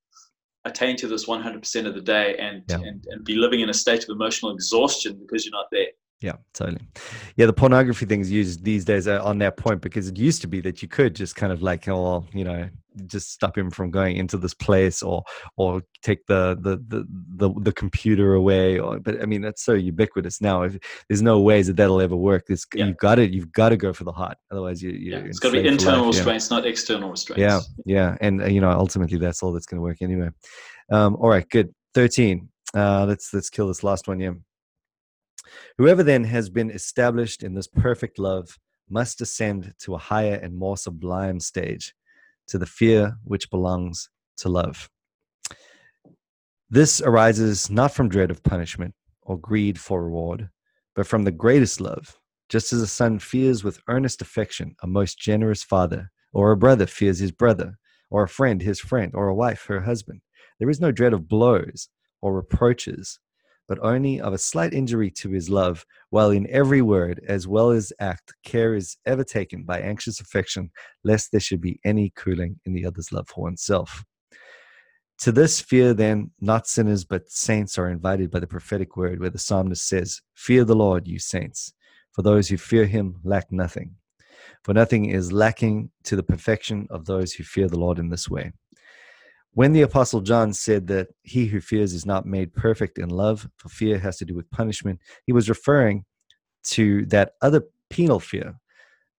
attain 0.64 0.96
to 0.96 1.06
this 1.06 1.26
100% 1.26 1.86
of 1.86 1.94
the 1.94 2.00
day 2.00 2.36
and, 2.38 2.62
yeah. 2.68 2.76
and, 2.76 3.04
and 3.08 3.24
be 3.24 3.36
living 3.36 3.60
in 3.60 3.70
a 3.70 3.74
state 3.74 4.02
of 4.04 4.10
emotional 4.10 4.52
exhaustion 4.52 5.18
because 5.20 5.44
you're 5.44 5.52
not 5.52 5.66
there. 5.70 5.86
Yeah, 6.20 6.34
totally. 6.52 6.80
Yeah, 7.36 7.46
the 7.46 7.52
pornography 7.52 8.04
things 8.04 8.28
used 8.28 8.64
these 8.64 8.84
days 8.84 9.06
are 9.06 9.20
on 9.20 9.38
that 9.38 9.56
point 9.56 9.80
because 9.80 10.08
it 10.08 10.18
used 10.18 10.40
to 10.42 10.48
be 10.48 10.60
that 10.62 10.82
you 10.82 10.88
could 10.88 11.14
just 11.14 11.36
kind 11.36 11.52
of 11.52 11.62
like, 11.62 11.86
oh, 11.86 12.24
you 12.32 12.42
know, 12.42 12.68
just 13.06 13.30
stop 13.32 13.56
him 13.56 13.70
from 13.70 13.92
going 13.92 14.16
into 14.16 14.36
this 14.36 14.54
place 14.54 15.00
or 15.00 15.22
or 15.56 15.80
take 16.02 16.26
the 16.26 16.58
the 16.60 16.76
the 16.88 17.06
the, 17.36 17.60
the 17.60 17.72
computer 17.72 18.34
away. 18.34 18.80
Or 18.80 18.98
but 18.98 19.22
I 19.22 19.26
mean 19.26 19.42
that's 19.42 19.62
so 19.62 19.74
ubiquitous 19.74 20.40
now. 20.40 20.62
If, 20.62 20.78
there's 21.08 21.22
no 21.22 21.38
ways 21.38 21.68
that 21.68 21.76
that'll 21.76 22.00
ever 22.00 22.16
work. 22.16 22.46
It's, 22.48 22.66
yeah. 22.74 22.86
You've 22.86 22.96
got 22.96 23.20
it. 23.20 23.30
You've 23.30 23.52
got 23.52 23.68
to 23.68 23.76
go 23.76 23.92
for 23.92 24.02
the 24.02 24.12
heart. 24.12 24.38
Otherwise, 24.50 24.82
you 24.82 24.90
you. 24.90 25.12
Yeah, 25.12 25.18
it's 25.18 25.38
got 25.38 25.52
to 25.52 25.62
be 25.62 25.68
internal 25.68 26.06
life, 26.06 26.16
restraints, 26.16 26.50
yeah. 26.50 26.56
not 26.56 26.66
external 26.66 27.10
restraints. 27.10 27.40
Yeah, 27.40 27.60
yeah, 27.84 28.16
and 28.20 28.42
uh, 28.42 28.46
you 28.46 28.60
know 28.60 28.70
ultimately 28.70 29.18
that's 29.18 29.40
all 29.40 29.52
that's 29.52 29.66
going 29.66 29.78
to 29.78 29.82
work 29.82 29.98
anyway. 30.02 30.30
Um, 30.90 31.14
all 31.20 31.28
right, 31.28 31.48
good. 31.48 31.72
Thirteen. 31.94 32.48
Uh, 32.74 33.06
let's 33.06 33.32
let's 33.32 33.50
kill 33.50 33.68
this 33.68 33.84
last 33.84 34.08
one. 34.08 34.18
Yeah. 34.18 34.32
Whoever 35.78 36.02
then 36.02 36.24
has 36.24 36.50
been 36.50 36.70
established 36.70 37.42
in 37.42 37.54
this 37.54 37.66
perfect 37.66 38.18
love 38.18 38.58
must 38.88 39.20
ascend 39.20 39.74
to 39.80 39.94
a 39.94 39.98
higher 39.98 40.34
and 40.34 40.56
more 40.56 40.76
sublime 40.76 41.40
stage, 41.40 41.94
to 42.48 42.58
the 42.58 42.66
fear 42.66 43.16
which 43.24 43.50
belongs 43.50 44.08
to 44.38 44.48
love. 44.48 44.88
This 46.70 47.00
arises 47.00 47.70
not 47.70 47.92
from 47.92 48.08
dread 48.08 48.30
of 48.30 48.42
punishment 48.42 48.94
or 49.22 49.38
greed 49.38 49.78
for 49.78 50.04
reward, 50.04 50.50
but 50.94 51.06
from 51.06 51.24
the 51.24 51.30
greatest 51.30 51.80
love, 51.80 52.18
just 52.48 52.72
as 52.72 52.82
a 52.82 52.86
son 52.86 53.18
fears 53.18 53.62
with 53.62 53.80
earnest 53.88 54.20
affection 54.22 54.74
a 54.82 54.86
most 54.86 55.18
generous 55.18 55.62
father, 55.62 56.10
or 56.32 56.50
a 56.50 56.56
brother 56.56 56.86
fears 56.86 57.18
his 57.18 57.32
brother, 57.32 57.78
or 58.10 58.22
a 58.22 58.28
friend 58.28 58.62
his 58.62 58.80
friend, 58.80 59.12
or 59.14 59.28
a 59.28 59.34
wife 59.34 59.64
her 59.66 59.80
husband. 59.80 60.20
There 60.58 60.70
is 60.70 60.80
no 60.80 60.92
dread 60.92 61.12
of 61.12 61.28
blows 61.28 61.88
or 62.20 62.34
reproaches 62.34 63.18
but 63.68 63.78
only 63.82 64.20
of 64.20 64.32
a 64.32 64.38
slight 64.38 64.72
injury 64.72 65.10
to 65.10 65.30
his 65.30 65.50
love, 65.50 65.84
while 66.10 66.30
in 66.30 66.48
every 66.50 66.82
word 66.82 67.20
as 67.28 67.46
well 67.46 67.70
as 67.70 67.92
act 68.00 68.32
care 68.42 68.74
is 68.74 68.96
ever 69.06 69.22
taken 69.22 69.62
by 69.62 69.78
anxious 69.78 70.20
affection, 70.20 70.70
lest 71.04 71.30
there 71.30 71.40
should 71.40 71.60
be 71.60 71.78
any 71.84 72.10
cooling 72.16 72.58
in 72.64 72.72
the 72.72 72.86
other's 72.86 73.12
love 73.12 73.28
for 73.28 73.42
oneself. 73.42 74.04
To 75.18 75.32
this 75.32 75.60
fear, 75.60 75.94
then, 75.94 76.30
not 76.40 76.66
sinners 76.68 77.04
but 77.04 77.28
saints 77.28 77.76
are 77.76 77.90
invited 77.90 78.30
by 78.30 78.38
the 78.38 78.46
prophetic 78.46 78.96
word, 78.96 79.20
where 79.20 79.30
the 79.30 79.38
psalmist 79.38 79.86
says, 79.86 80.20
Fear 80.34 80.64
the 80.64 80.76
Lord, 80.76 81.08
you 81.08 81.18
saints, 81.18 81.74
for 82.12 82.22
those 82.22 82.48
who 82.48 82.56
fear 82.56 82.86
him 82.86 83.16
lack 83.24 83.50
nothing. 83.50 83.96
For 84.62 84.72
nothing 84.72 85.06
is 85.06 85.32
lacking 85.32 85.90
to 86.04 86.16
the 86.16 86.22
perfection 86.22 86.86
of 86.90 87.04
those 87.04 87.32
who 87.32 87.44
fear 87.44 87.68
the 87.68 87.78
Lord 87.78 87.98
in 87.98 88.08
this 88.08 88.30
way. 88.30 88.52
When 89.54 89.72
the 89.72 89.82
Apostle 89.82 90.20
John 90.20 90.52
said 90.52 90.86
that 90.88 91.08
he 91.22 91.46
who 91.46 91.60
fears 91.60 91.92
is 91.92 92.06
not 92.06 92.26
made 92.26 92.54
perfect 92.54 92.98
in 92.98 93.08
love, 93.08 93.48
for 93.56 93.68
fear 93.68 93.98
has 93.98 94.16
to 94.18 94.24
do 94.24 94.34
with 94.34 94.50
punishment, 94.50 95.00
he 95.26 95.32
was 95.32 95.48
referring 95.48 96.04
to 96.64 97.06
that 97.06 97.32
other 97.42 97.64
penal 97.90 98.20
fear. 98.20 98.54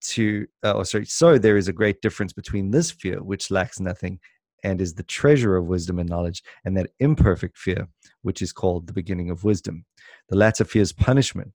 To 0.01 0.47
uh, 0.63 0.75
oh, 0.75 0.83
sorry, 0.83 1.05
so 1.05 1.37
there 1.37 1.57
is 1.57 1.67
a 1.67 1.73
great 1.73 2.01
difference 2.01 2.31
between 2.31 2.71
this 2.71 2.89
fear, 2.89 3.21
which 3.21 3.51
lacks 3.51 3.81
nothing, 3.81 4.19
and 4.63 4.79
is 4.79 4.93
the 4.93 5.03
treasure 5.03 5.57
of 5.57 5.65
wisdom 5.65 5.99
and 5.99 6.09
knowledge, 6.09 6.41
and 6.63 6.77
that 6.77 6.91
imperfect 6.99 7.57
fear, 7.57 7.87
which 8.21 8.41
is 8.41 8.53
called 8.53 8.87
the 8.87 8.93
beginning 8.93 9.29
of 9.29 9.43
wisdom. 9.43 9.83
The 10.29 10.37
latter 10.37 10.63
fears 10.63 10.93
punishment, 10.93 11.51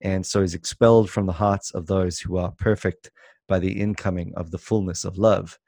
and 0.00 0.24
so 0.24 0.42
is 0.42 0.54
expelled 0.54 1.10
from 1.10 1.26
the 1.26 1.32
hearts 1.32 1.72
of 1.72 1.86
those 1.86 2.20
who 2.20 2.36
are 2.36 2.52
perfect 2.52 3.10
by 3.48 3.58
the 3.58 3.80
incoming 3.80 4.32
of 4.36 4.52
the 4.52 4.58
fullness 4.58 5.04
of 5.04 5.18
love. 5.18 5.58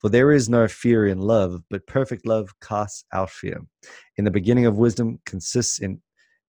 For 0.00 0.08
there 0.08 0.30
is 0.30 0.48
no 0.48 0.68
fear 0.68 1.06
in 1.06 1.18
love, 1.18 1.62
but 1.70 1.86
perfect 1.86 2.26
love 2.26 2.52
casts 2.60 3.04
out 3.12 3.30
fear. 3.30 3.60
In 4.16 4.24
the 4.24 4.30
beginning 4.30 4.66
of 4.66 4.78
wisdom 4.78 5.18
consists 5.26 5.80
in, 5.80 6.00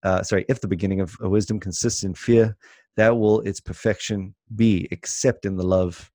uh, 0.04 0.22
sorry, 0.22 0.44
if 0.48 0.60
the 0.60 0.68
beginning 0.68 1.00
of 1.00 1.16
wisdom 1.20 1.58
consists 1.58 2.04
in 2.04 2.14
fear, 2.14 2.56
that 2.96 3.16
will 3.16 3.40
its 3.40 3.60
perfection 3.60 4.34
be, 4.54 4.86
except 4.90 5.46
in 5.46 5.56
the 5.56 5.66
love. 5.66 6.10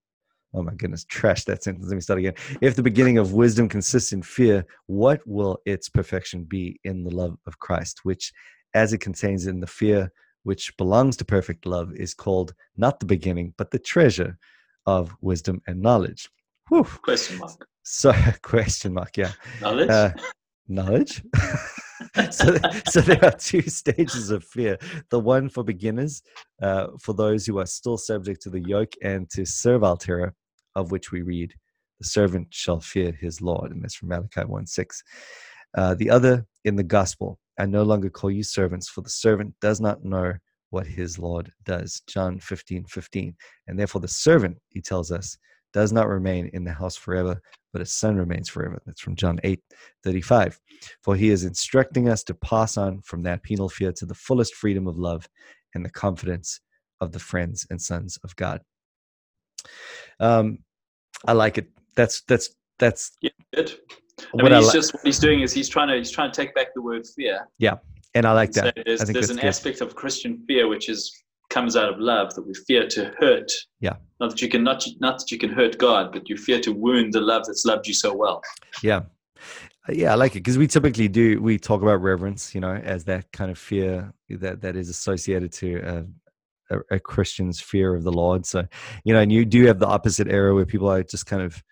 Oh 0.53 0.63
my 0.63 0.73
goodness, 0.73 1.03
trash 1.03 1.43
that 1.45 1.63
sentence. 1.63 1.87
Let 1.87 1.95
me 1.95 2.01
start 2.01 2.19
again. 2.19 2.35
If 2.61 2.77
the 2.77 2.83
beginning 2.83 3.17
of 3.17 3.33
wisdom 3.33 3.67
consists 3.67 4.13
in 4.13 4.21
fear, 4.21 4.65
what 4.85 5.19
will 5.25 5.59
its 5.65 5.89
perfection 5.89 6.45
be 6.45 6.79
in 6.85 7.03
the 7.03 7.13
love 7.13 7.37
of 7.45 7.59
Christ, 7.59 7.99
which, 8.03 8.31
as 8.73 8.93
it 8.93 8.99
contains 8.99 9.47
in 9.47 9.59
the 9.59 9.67
fear 9.67 10.09
which 10.43 10.75
belongs 10.77 11.17
to 11.17 11.25
perfect 11.25 11.65
love, 11.65 11.91
is 11.95 12.13
called 12.13 12.53
not 12.77 12.99
the 12.99 13.05
beginning, 13.05 13.53
but 13.57 13.71
the 13.71 13.79
treasure 13.79 14.37
of 14.85 15.13
wisdom 15.19 15.61
and 15.67 15.81
knowledge. 15.81 16.29
Whew. 16.69 16.83
Question 17.03 17.39
mark. 17.39 17.67
So 17.83 18.13
question 18.41 18.93
mark, 18.93 19.17
yeah. 19.17 19.31
Knowledge. 19.61 19.89
Uh, 19.89 20.11
knowledge. 20.67 21.23
so, 22.31 22.57
so 22.89 23.01
there 23.01 23.23
are 23.23 23.31
two 23.31 23.61
stages 23.69 24.31
of 24.31 24.43
fear. 24.43 24.77
The 25.09 25.19
one 25.19 25.49
for 25.49 25.63
beginners, 25.63 26.21
uh, 26.61 26.87
for 27.01 27.13
those 27.13 27.45
who 27.45 27.59
are 27.59 27.65
still 27.65 27.97
subject 27.97 28.41
to 28.43 28.49
the 28.49 28.61
yoke 28.61 28.93
and 29.03 29.29
to 29.31 29.45
servile 29.45 29.97
terror, 29.97 30.33
of 30.75 30.91
which 30.91 31.11
we 31.11 31.21
read, 31.21 31.53
"The 31.99 32.07
servant 32.07 32.47
shall 32.49 32.79
fear 32.79 33.11
his 33.11 33.41
lord," 33.41 33.71
and 33.71 33.83
that's 33.83 33.95
from 33.95 34.09
Malachi 34.09 34.41
one 34.41 34.65
six. 34.65 35.03
Uh, 35.77 35.93
the 35.93 36.09
other 36.09 36.45
in 36.63 36.75
the 36.75 36.83
gospel, 36.83 37.39
I 37.59 37.65
no 37.65 37.83
longer 37.83 38.09
call 38.09 38.31
you 38.31 38.43
servants, 38.43 38.89
for 38.89 39.01
the 39.01 39.09
servant 39.09 39.53
does 39.61 39.79
not 39.79 40.03
know 40.03 40.33
what 40.71 40.87
his 40.87 41.19
Lord 41.19 41.51
does. 41.63 42.01
John 42.07 42.39
15, 42.39 42.85
15. 42.85 43.35
And 43.67 43.79
therefore, 43.79 44.01
the 44.01 44.07
servant, 44.07 44.57
he 44.69 44.81
tells 44.81 45.11
us, 45.11 45.37
does 45.75 45.91
not 45.91 46.07
remain 46.07 46.49
in 46.53 46.63
the 46.63 46.71
house 46.71 46.95
forever, 46.95 47.41
but 47.73 47.81
his 47.81 47.91
son 47.91 48.15
remains 48.15 48.47
forever. 48.47 48.81
That's 48.85 49.01
from 49.01 49.17
John 49.17 49.41
8, 49.43 49.61
35. 50.05 50.57
For 51.03 51.17
he 51.17 51.29
is 51.29 51.43
instructing 51.43 52.07
us 52.07 52.23
to 52.23 52.33
pass 52.33 52.77
on 52.77 53.01
from 53.01 53.23
that 53.23 53.43
penal 53.43 53.67
fear 53.67 53.91
to 53.91 54.05
the 54.05 54.15
fullest 54.15 54.55
freedom 54.55 54.87
of 54.87 54.97
love 54.97 55.27
and 55.73 55.83
the 55.83 55.89
confidence 55.89 56.61
of 57.01 57.11
the 57.11 57.19
friends 57.19 57.67
and 57.69 57.81
sons 57.81 58.17
of 58.23 58.33
God. 58.37 58.61
Um, 60.21 60.59
I 61.27 61.33
like 61.33 61.57
it. 61.57 61.67
That's 61.97 62.21
that's 62.21 62.55
that's 62.79 63.11
yeah, 63.21 63.31
good. 63.53 63.73
I 64.39 64.43
mean, 64.43 64.53
he's 64.53 64.71
just 64.71 64.93
what 64.93 65.03
he's 65.03 65.19
doing 65.19 65.41
is 65.41 65.51
he's 65.51 65.67
trying 65.67 65.89
to 65.89 65.97
he's 65.97 66.11
trying 66.11 66.31
to 66.31 66.41
take 66.41 66.55
back 66.55 66.67
the 66.73 66.81
word 66.81 67.05
fear. 67.05 67.45
Yeah, 67.59 67.75
and 68.13 68.25
I 68.25 68.31
like 68.31 68.53
that. 68.53 68.75
So 68.77 68.83
there's, 68.85 69.03
there's 69.09 69.29
an 69.29 69.37
good. 69.37 69.45
aspect 69.45 69.81
of 69.81 69.93
Christian 69.93 70.41
fear 70.47 70.69
which 70.69 70.87
is 70.87 71.11
comes 71.55 71.77
out 71.77 71.87
of 71.87 71.97
love 71.99 72.35
that 72.35 72.45
we 72.45 72.53
fear 72.67 72.85
to 72.85 73.13
hurt. 73.17 73.49
Yeah. 73.79 73.95
Not 74.19 74.31
that 74.31 74.41
you 74.41 74.49
can 74.49 74.63
not 74.63 74.85
not 74.99 75.19
that 75.19 75.31
you 75.31 75.37
can 75.37 75.49
hurt 75.49 75.77
God, 75.77 76.11
but 76.11 76.27
you 76.29 76.35
fear 76.35 76.59
to 76.59 76.71
wound 76.73 77.13
the 77.13 77.21
love 77.21 77.43
that's 77.47 77.65
loved 77.65 77.87
you 77.87 77.93
so 77.93 78.13
well. 78.13 78.41
Yeah. 78.83 79.03
Yeah, 79.87 80.11
I 80.11 80.15
like 80.15 80.31
it 80.31 80.39
because 80.39 80.57
we 80.57 80.67
typically 80.67 81.07
do. 81.07 81.39
We 81.39 81.59
talk 81.59 81.83
about 81.83 82.01
reverence, 82.01 82.55
you 82.55 82.61
know, 82.61 82.73
as 82.73 83.03
that 83.05 83.31
kind 83.31 83.51
of 83.51 83.57
fear 83.57 84.11
that 84.29 84.61
that 84.61 84.75
is 84.75 84.89
associated 84.89 85.51
to 85.53 85.69
uh, 85.91 86.03
a, 86.71 86.95
a, 86.95 86.99
Christian's 86.99 87.61
fear 87.61 87.93
of 87.95 88.03
the 88.03 88.11
Lord. 88.11 88.47
So, 88.47 88.65
you 89.03 89.13
know, 89.13 89.19
and 89.19 89.31
you 89.31 89.45
do 89.45 89.67
have 89.67 89.77
the 89.77 89.85
opposite 89.85 90.27
error 90.27 90.55
where 90.55 90.65
people 90.65 90.89
are 90.91 91.03
just 91.03 91.27
kind 91.27 91.43
of 91.43 91.63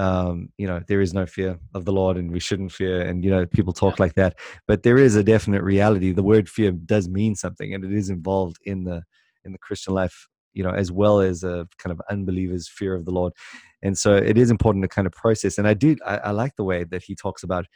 um, 0.00 0.48
you 0.56 0.66
know, 0.66 0.80
there 0.88 1.02
is 1.02 1.12
no 1.12 1.26
fear 1.26 1.58
of 1.74 1.84
the 1.84 1.92
Lord 1.92 2.16
and 2.16 2.32
we 2.32 2.40
shouldn't 2.40 2.72
fear. 2.72 3.02
And, 3.02 3.22
you 3.22 3.30
know, 3.30 3.44
people 3.44 3.74
talk 3.74 4.00
like 4.00 4.14
that. 4.14 4.38
But 4.66 4.82
there 4.82 4.96
is 4.96 5.14
a 5.14 5.22
definite 5.22 5.62
reality. 5.62 6.10
The 6.12 6.22
word 6.22 6.48
fear 6.48 6.72
does 6.72 7.06
mean 7.06 7.34
something 7.34 7.74
and 7.74 7.84
it 7.84 7.92
is 7.92 8.08
involved 8.08 8.56
in 8.64 8.84
the 8.84 9.02
in 9.44 9.52
the 9.52 9.58
Christian 9.58 9.92
life, 9.92 10.26
you 10.54 10.62
know, 10.62 10.70
as 10.70 10.90
well 10.90 11.20
as 11.20 11.44
a 11.44 11.68
kind 11.76 11.92
of 11.92 12.00
unbeliever's 12.10 12.66
fear 12.66 12.94
of 12.94 13.04
the 13.04 13.10
Lord. 13.10 13.34
And 13.82 13.98
so 13.98 14.14
it 14.16 14.38
is 14.38 14.50
important 14.50 14.84
to 14.84 14.88
kind 14.88 15.06
of 15.06 15.12
process. 15.12 15.58
And 15.58 15.68
I 15.68 15.74
do 15.74 15.96
I, 16.06 16.16
I 16.16 16.30
like 16.30 16.56
the 16.56 16.64
way 16.64 16.84
that 16.84 17.02
he 17.02 17.14
talks 17.14 17.42
about, 17.42 17.66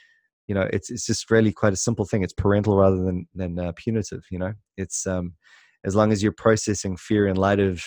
you 0.46 0.54
know, 0.54 0.66
it's 0.72 0.90
it's 0.90 1.04
just 1.04 1.30
really 1.30 1.52
quite 1.52 1.74
a 1.74 1.76
simple 1.76 2.06
thing. 2.06 2.22
It's 2.22 2.32
parental 2.32 2.74
rather 2.74 3.04
than 3.04 3.28
than 3.34 3.58
uh, 3.58 3.72
punitive, 3.76 4.24
you 4.30 4.38
know. 4.38 4.54
It's 4.78 5.06
um 5.06 5.34
as 5.84 5.94
long 5.94 6.10
as 6.10 6.22
you're 6.22 6.32
processing 6.32 6.96
fear 6.96 7.28
in 7.28 7.36
light 7.36 7.60
of 7.60 7.84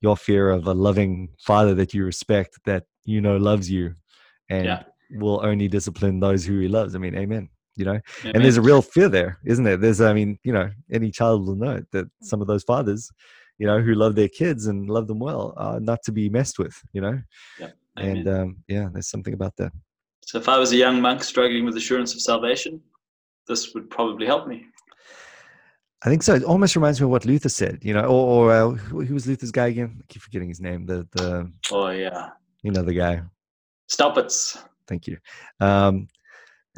your 0.00 0.16
fear 0.16 0.48
of 0.48 0.66
a 0.66 0.72
loving 0.72 1.28
father 1.38 1.74
that 1.74 1.92
you 1.92 2.02
respect 2.04 2.58
that 2.64 2.84
you 3.08 3.22
know 3.22 3.38
loves 3.38 3.70
you 3.70 3.94
and 4.50 4.66
yeah. 4.66 4.82
will 5.12 5.44
only 5.44 5.66
discipline 5.66 6.20
those 6.20 6.44
who 6.44 6.60
he 6.60 6.68
loves. 6.68 6.94
I 6.94 6.98
mean, 6.98 7.16
amen. 7.16 7.48
You 7.76 7.84
know, 7.86 8.00
amen. 8.20 8.32
and 8.34 8.44
there's 8.44 8.56
a 8.56 8.62
real 8.62 8.82
fear 8.82 9.08
there, 9.08 9.38
isn't 9.46 9.64
there? 9.64 9.76
There's, 9.76 10.00
I 10.00 10.12
mean, 10.12 10.38
you 10.42 10.52
know, 10.52 10.68
any 10.90 11.10
child 11.10 11.46
will 11.46 11.54
know 11.54 11.80
that 11.92 12.06
some 12.22 12.40
of 12.40 12.48
those 12.48 12.64
fathers, 12.64 13.10
you 13.58 13.66
know, 13.66 13.80
who 13.80 13.94
love 13.94 14.16
their 14.16 14.28
kids 14.28 14.66
and 14.66 14.90
love 14.90 15.06
them 15.06 15.20
well, 15.20 15.54
are 15.56 15.78
not 15.78 16.02
to 16.04 16.12
be 16.12 16.28
messed 16.28 16.58
with. 16.58 16.76
You 16.92 17.00
know, 17.00 17.20
yeah. 17.58 17.70
and 17.96 18.28
um, 18.28 18.56
yeah, 18.66 18.88
there's 18.92 19.08
something 19.08 19.32
about 19.32 19.56
that. 19.56 19.72
So 20.26 20.38
if 20.38 20.48
I 20.48 20.58
was 20.58 20.72
a 20.72 20.76
young 20.76 21.00
monk 21.00 21.22
struggling 21.22 21.64
with 21.64 21.76
assurance 21.76 22.14
of 22.14 22.20
salvation, 22.20 22.80
this 23.46 23.72
would 23.74 23.88
probably 23.88 24.26
help 24.26 24.46
me. 24.46 24.66
I 26.02 26.08
think 26.08 26.22
so. 26.22 26.34
It 26.34 26.44
almost 26.44 26.76
reminds 26.76 27.00
me 27.00 27.04
of 27.04 27.10
what 27.10 27.24
Luther 27.24 27.48
said, 27.48 27.78
you 27.82 27.92
know, 27.92 28.04
or, 28.04 28.50
or 28.50 28.52
uh, 28.52 28.70
who 28.70 29.14
was 29.14 29.26
Luther's 29.26 29.50
guy 29.50 29.68
again? 29.68 29.96
I 30.00 30.04
keep 30.08 30.22
forgetting 30.22 30.48
his 30.48 30.60
name. 30.60 30.86
The 30.86 31.08
the 31.12 31.50
oh 31.72 31.90
yeah, 31.90 32.30
you 32.62 32.70
know 32.70 32.82
the 32.82 32.94
guy. 32.94 33.22
Staupitz. 33.88 34.62
Thank 34.86 35.06
you. 35.06 35.18
Um, 35.60 36.08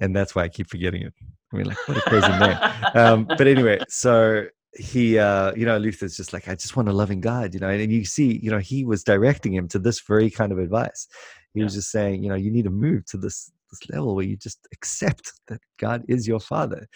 and 0.00 0.14
that's 0.14 0.34
why 0.34 0.44
I 0.44 0.48
keep 0.48 0.68
forgetting 0.68 1.02
it. 1.02 1.14
I 1.52 1.56
mean, 1.56 1.66
like, 1.66 1.88
what 1.88 1.98
a 1.98 2.00
crazy 2.02 2.28
name. 2.28 2.58
Um, 2.94 3.24
but 3.24 3.46
anyway, 3.46 3.80
so 3.88 4.46
he, 4.76 5.18
uh, 5.18 5.52
you 5.54 5.66
know, 5.66 5.78
Luther's 5.78 6.16
just 6.16 6.32
like, 6.32 6.48
I 6.48 6.54
just 6.54 6.76
want 6.76 6.88
a 6.88 6.92
loving 6.92 7.20
God, 7.20 7.54
you 7.54 7.60
know, 7.60 7.68
and, 7.68 7.80
and 7.80 7.92
you 7.92 8.04
see, 8.04 8.38
you 8.42 8.50
know, 8.50 8.58
he 8.58 8.84
was 8.84 9.02
directing 9.02 9.52
him 9.52 9.68
to 9.68 9.78
this 9.78 10.00
very 10.00 10.30
kind 10.30 10.52
of 10.52 10.58
advice. 10.58 11.08
He 11.54 11.60
yeah. 11.60 11.64
was 11.64 11.74
just 11.74 11.90
saying, 11.90 12.22
you 12.22 12.28
know, 12.28 12.36
you 12.36 12.50
need 12.50 12.64
to 12.64 12.70
move 12.70 13.04
to 13.06 13.16
this 13.16 13.50
this 13.70 13.88
level 13.88 14.16
where 14.16 14.24
you 14.24 14.36
just 14.36 14.66
accept 14.72 15.32
that 15.46 15.60
God 15.78 16.02
is 16.08 16.26
your 16.26 16.40
father. 16.40 16.88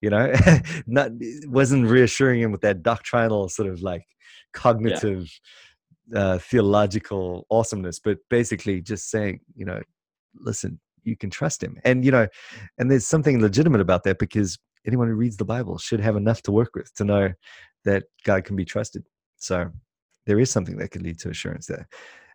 You 0.00 0.10
know, 0.10 0.32
not 0.86 1.10
wasn't 1.46 1.88
reassuring 1.88 2.40
him 2.40 2.52
with 2.52 2.62
that 2.62 2.82
doctrinal 2.82 3.48
sort 3.48 3.68
of 3.68 3.82
like 3.82 4.04
cognitive 4.52 5.22
yeah 5.22 5.48
uh, 6.14 6.38
theological 6.38 7.46
awesomeness, 7.50 8.00
but 8.00 8.18
basically 8.30 8.80
just 8.80 9.10
saying, 9.10 9.40
you 9.54 9.64
know, 9.64 9.80
listen, 10.34 10.80
you 11.04 11.16
can 11.16 11.30
trust 11.30 11.62
him. 11.62 11.78
And, 11.84 12.04
you 12.04 12.10
know, 12.10 12.26
and 12.78 12.90
there's 12.90 13.06
something 13.06 13.40
legitimate 13.40 13.80
about 13.80 14.04
that 14.04 14.18
because 14.18 14.58
anyone 14.86 15.08
who 15.08 15.14
reads 15.14 15.36
the 15.36 15.44
Bible 15.44 15.78
should 15.78 16.00
have 16.00 16.16
enough 16.16 16.42
to 16.42 16.52
work 16.52 16.70
with 16.74 16.92
to 16.94 17.04
know 17.04 17.32
that 17.84 18.04
God 18.24 18.44
can 18.44 18.56
be 18.56 18.64
trusted. 18.64 19.04
So 19.36 19.70
there 20.26 20.38
is 20.38 20.50
something 20.50 20.76
that 20.78 20.90
could 20.90 21.02
lead 21.02 21.18
to 21.20 21.30
assurance 21.30 21.66
there. 21.66 21.88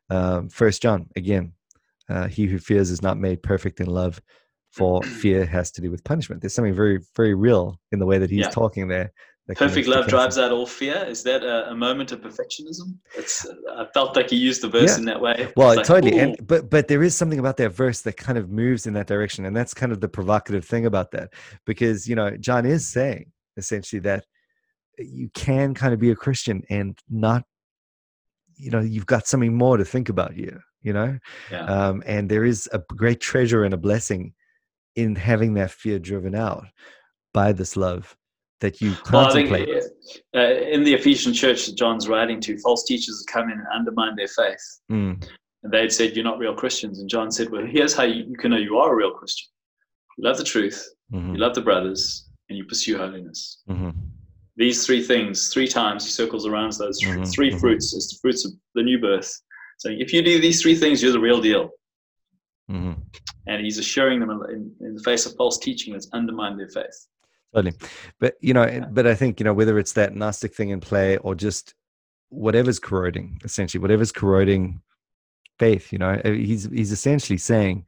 Um, 0.10 0.50
First 0.50 0.82
John, 0.82 1.08
again, 1.16 1.54
uh, 2.10 2.28
he 2.28 2.46
who 2.46 2.60
fears 2.60 2.90
is 2.90 3.02
not 3.02 3.18
made 3.18 3.44
perfect 3.44 3.80
in 3.80 3.88
love, 3.88 4.22
for 4.72 5.02
fear 5.22 5.46
has 5.46 5.72
to 5.72 5.82
do 5.82 5.92
with 5.92 6.04
punishment. 6.04 6.42
There's 6.42 6.54
something 6.54 6.74
very, 6.74 7.00
very 7.16 7.34
real 7.34 7.80
in 7.92 8.00
the 8.00 8.06
way 8.06 8.18
that 8.18 8.30
he's 8.30 8.46
yeah. 8.46 8.50
talking 8.50 8.88
there 8.88 9.12
Perfect 9.56 9.88
love 9.88 10.08
drives 10.08 10.38
out 10.38 10.52
all 10.52 10.66
fear. 10.66 11.06
Is 11.08 11.24
that 11.24 11.42
a, 11.42 11.72
a 11.72 11.76
moment 11.76 12.12
of 12.12 12.20
perfectionism? 12.20 12.98
It's, 13.16 13.48
I 13.72 13.86
felt 13.94 14.14
like 14.14 14.30
he 14.30 14.36
used 14.36 14.62
the 14.62 14.68
verse 14.68 14.92
yeah. 14.92 14.98
in 14.98 15.06
that 15.06 15.22
way. 15.22 15.54
Well, 15.56 15.78
like, 15.78 15.86
totally. 15.86 16.20
And 16.20 16.36
but 16.46 16.70
but 16.70 16.90
there 16.90 17.02
is 17.02 17.16
something 17.16 17.40
about 17.40 17.56
that 17.58 17.70
verse 17.70 18.02
that 18.02 18.18
kind 18.18 18.38
of 18.38 18.50
moves 18.50 18.88
in 18.88 18.94
that 18.94 19.08
direction, 19.08 19.46
and 19.46 19.56
that's 19.56 19.74
kind 19.74 19.94
of 19.94 20.02
the 20.02 20.10
provocative 20.10 20.66
thing 20.66 20.86
about 20.86 21.12
that, 21.12 21.34
because 21.66 22.10
you 22.10 22.16
know 22.16 22.36
John 22.36 22.66
is 22.66 22.88
saying 22.90 23.32
essentially 23.56 24.02
that 24.02 24.26
you 24.98 25.30
can 25.34 25.74
kind 25.74 25.94
of 25.94 26.00
be 26.00 26.12
a 26.12 26.16
Christian 26.16 26.64
and 26.70 27.00
not, 27.10 27.44
you 28.58 28.70
know, 28.70 28.82
you've 28.82 29.06
got 29.06 29.28
something 29.28 29.56
more 29.56 29.78
to 29.78 29.86
think 29.86 30.10
about 30.10 30.34
here. 30.34 30.62
You 30.82 30.92
know, 30.92 31.20
yeah. 31.50 31.64
um, 31.66 32.04
and 32.06 32.30
there 32.30 32.44
is 32.44 32.68
a 32.74 32.80
great 32.80 33.22
treasure 33.22 33.64
and 33.64 33.74
a 33.74 33.78
blessing 33.78 34.34
in 34.98 35.16
having 35.16 35.54
that 35.54 35.72
fear 35.72 36.00
driven 36.00 36.36
out 36.36 36.66
by 37.34 37.54
this 37.54 37.78
love 37.78 38.16
that 38.60 38.82
you 38.82 38.94
contemplate? 39.04 39.70
Well, 40.34 40.44
uh, 40.44 40.56
in 40.62 40.84
the 40.84 40.94
Ephesian 40.94 41.34
church 41.34 41.66
that 41.66 41.76
John's 41.76 42.08
writing 42.08 42.40
to, 42.42 42.58
false 42.60 42.86
teachers 42.86 43.24
have 43.26 43.34
come 43.34 43.52
in 43.52 43.58
and 43.60 43.68
undermine 43.74 44.16
their 44.16 44.28
faith. 44.28 44.80
Mm. 44.92 45.28
And 45.64 45.74
they'd 45.74 45.92
said, 45.92 46.16
You're 46.16 46.26
not 46.26 46.40
real 46.40 46.56
Christians. 46.56 47.00
And 47.00 47.10
John 47.10 47.32
said, 47.32 47.50
Well, 47.50 47.66
here's 47.66 47.94
how 47.94 48.04
you, 48.04 48.26
you 48.28 48.36
can 48.38 48.52
know 48.52 48.58
you 48.58 48.78
are 48.78 48.94
a 48.94 48.96
real 48.96 49.12
Christian. 49.12 49.48
You 50.18 50.24
love 50.24 50.38
the 50.38 50.44
truth, 50.44 50.88
mm-hmm. 51.14 51.34
you 51.34 51.40
love 51.40 51.56
the 51.56 51.62
brothers, 51.62 52.30
and 52.50 52.58
you 52.58 52.66
pursue 52.66 52.98
holiness. 52.98 53.62
Mm-hmm. 53.70 53.92
These 54.56 54.86
three 54.86 55.04
things, 55.04 55.50
three 55.50 55.68
times 55.68 56.04
he 56.04 56.12
circles 56.12 56.48
around 56.48 56.74
those 56.74 57.00
mm-hmm. 57.02 57.24
3 57.24 57.50
mm-hmm. 57.50 57.60
fruits 57.60 57.96
as 57.96 58.10
the 58.10 58.18
fruits 58.22 58.44
of 58.44 58.52
the 58.74 58.82
new 58.82 59.00
birth. 59.00 59.32
So 59.78 59.90
if 59.90 60.12
you 60.12 60.24
do 60.24 60.42
these 60.42 60.62
three 60.62 60.76
things, 60.76 61.04
you're 61.04 61.12
the 61.12 61.20
real 61.20 61.40
deal. 61.40 61.70
Mm-hmm. 62.72 62.94
And 63.46 63.64
he's 63.64 63.78
assuring 63.78 64.20
them 64.20 64.32
in, 64.50 64.72
in 64.82 64.96
the 64.96 65.04
face 65.04 65.28
of 65.28 65.36
false 65.36 65.60
teaching 65.60 65.94
that's 65.94 66.10
undermined 66.12 66.60
their 66.60 66.70
faith. 66.70 67.08
Totally. 67.54 67.76
But, 68.20 68.36
you 68.42 68.54
know, 68.54 68.66
yeah. 68.66 68.86
but 68.92 69.08
I 69.08 69.16
think, 69.16 69.40
you 69.40 69.44
know, 69.44 69.54
whether 69.54 69.80
it's 69.80 69.94
that 69.94 70.16
Gnostic 70.16 70.54
thing 70.54 70.70
in 70.70 70.80
play 70.80 71.18
or 71.18 71.36
just 71.36 71.74
whatever's 72.30 72.80
corroding, 72.80 73.40
essentially, 73.44 73.82
whatever's 73.82 74.12
corroding 74.12 74.82
faith, 75.58 75.92
you 75.92 75.98
know, 75.98 76.20
eh, 76.24 76.34
he's, 76.34 76.66
he's 76.66 76.92
essentially 76.92 77.38
saying, 77.38 77.86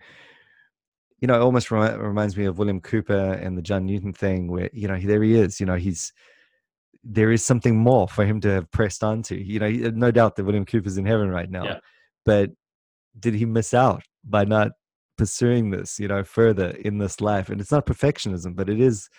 you 1.19 1.27
know, 1.27 1.35
it 1.35 1.41
almost 1.41 1.71
remi- 1.71 1.97
reminds 1.97 2.37
me 2.37 2.45
of 2.45 2.57
William 2.57 2.79
Cowper 2.79 3.33
and 3.33 3.57
the 3.57 3.61
John 3.61 3.85
Newton 3.85 4.13
thing 4.13 4.49
where, 4.49 4.69
you 4.73 4.87
know, 4.87 4.97
there 4.97 5.21
he 5.21 5.35
is, 5.35 5.59
you 5.59 5.65
know, 5.65 5.75
he's, 5.75 6.13
there 7.03 7.31
is 7.31 7.43
something 7.43 7.77
more 7.77 8.07
for 8.07 8.25
him 8.25 8.41
to 8.41 8.49
have 8.49 8.71
pressed 8.71 9.03
onto. 9.03 9.35
You 9.35 9.59
know, 9.59 9.69
no 9.69 10.11
doubt 10.11 10.35
that 10.35 10.43
William 10.43 10.65
Cowper's 10.65 10.97
in 10.97 11.05
heaven 11.05 11.29
right 11.29 11.49
now, 11.49 11.63
yeah. 11.63 11.79
but 12.25 12.51
did 13.19 13.33
he 13.33 13.45
miss 13.45 13.73
out 13.73 14.03
by 14.23 14.45
not 14.45 14.71
pursuing 15.17 15.71
this, 15.71 15.99
you 15.99 16.07
know, 16.07 16.23
further 16.23 16.69
in 16.69 16.97
this 16.97 17.21
life? 17.21 17.49
And 17.49 17.59
it's 17.59 17.71
not 17.71 17.85
perfectionism, 17.85 18.55
but 18.55 18.69
it 18.69 18.79
is 18.79 19.09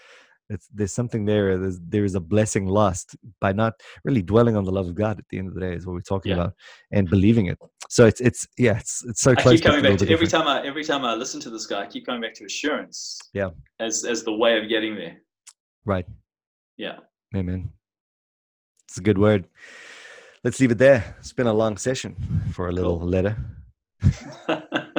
it's, 0.50 0.68
there's 0.74 0.92
something 0.92 1.24
there. 1.24 1.56
There's, 1.56 1.78
there 1.80 2.04
is 2.04 2.16
a 2.16 2.20
blessing 2.20 2.66
lost 2.66 3.16
by 3.40 3.52
not 3.52 3.74
really 4.04 4.20
dwelling 4.20 4.56
on 4.56 4.64
the 4.64 4.72
love 4.72 4.88
of 4.88 4.94
God 4.94 5.18
at 5.18 5.24
the 5.30 5.38
end 5.38 5.48
of 5.48 5.54
the 5.54 5.60
day 5.60 5.74
is 5.74 5.86
what 5.86 5.94
we're 5.94 6.00
talking 6.00 6.30
yeah. 6.30 6.36
about 6.36 6.54
and 6.90 7.08
believing 7.08 7.46
it. 7.46 7.58
So 7.88 8.04
it's, 8.06 8.20
it's, 8.20 8.46
yeah, 8.58 8.76
it's, 8.78 9.04
it's 9.08 9.22
so 9.22 9.30
I 9.30 9.34
close. 9.36 9.54
keep 9.54 9.64
coming 9.64 9.82
back 9.82 9.98
to 9.98 10.12
every 10.12 10.26
time 10.26 10.48
I, 10.48 10.66
every 10.66 10.84
time 10.84 11.04
I 11.04 11.14
listen 11.14 11.40
to 11.42 11.50
this 11.50 11.66
guy, 11.66 11.82
I 11.82 11.86
keep 11.86 12.04
coming 12.04 12.20
back 12.20 12.34
to 12.34 12.44
assurance. 12.44 13.18
Yeah. 13.32 13.50
As, 13.78 14.04
as 14.04 14.24
the 14.24 14.34
way 14.34 14.58
of 14.58 14.68
getting 14.68 14.96
there. 14.96 15.18
Right. 15.84 16.06
Yeah. 16.76 16.98
Amen. 17.34 17.70
It's 18.88 18.98
a 18.98 19.02
good 19.02 19.18
word. 19.18 19.46
Let's 20.42 20.58
leave 20.58 20.72
it 20.72 20.78
there. 20.78 21.14
It's 21.20 21.32
been 21.32 21.46
a 21.46 21.52
long 21.52 21.76
session 21.76 22.16
for 22.52 22.68
a 22.68 22.72
little 22.72 22.98
cool. 22.98 23.08
letter. 23.08 23.36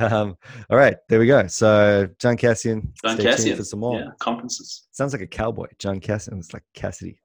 um, 0.00 0.36
all 0.70 0.76
right, 0.76 0.96
there 1.08 1.18
we 1.18 1.26
go. 1.26 1.46
So 1.46 2.08
John 2.18 2.36
Cassian, 2.36 2.92
John 3.04 3.16
stay 3.16 3.24
Cassian 3.24 3.56
for 3.56 3.64
some 3.64 3.80
more 3.80 4.00
yeah, 4.00 4.06
conferences. 4.18 4.88
Sounds 4.92 5.12
like 5.12 5.22
a 5.22 5.26
cowboy. 5.26 5.66
John 5.78 6.00
Cassian. 6.00 6.38
It's 6.38 6.52
like 6.52 6.64
Cassidy. 6.74 7.20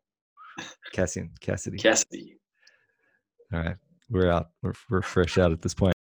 Cassian, 0.93 1.31
Cassidy. 1.41 1.77
Cassidy. 1.77 2.37
All 3.53 3.61
right, 3.61 3.75
we're 4.09 4.29
out. 4.29 4.47
We're, 4.61 4.73
we're 4.89 5.01
fresh 5.01 5.37
out 5.37 5.51
at 5.51 5.61
this 5.61 5.73
point. 5.73 5.94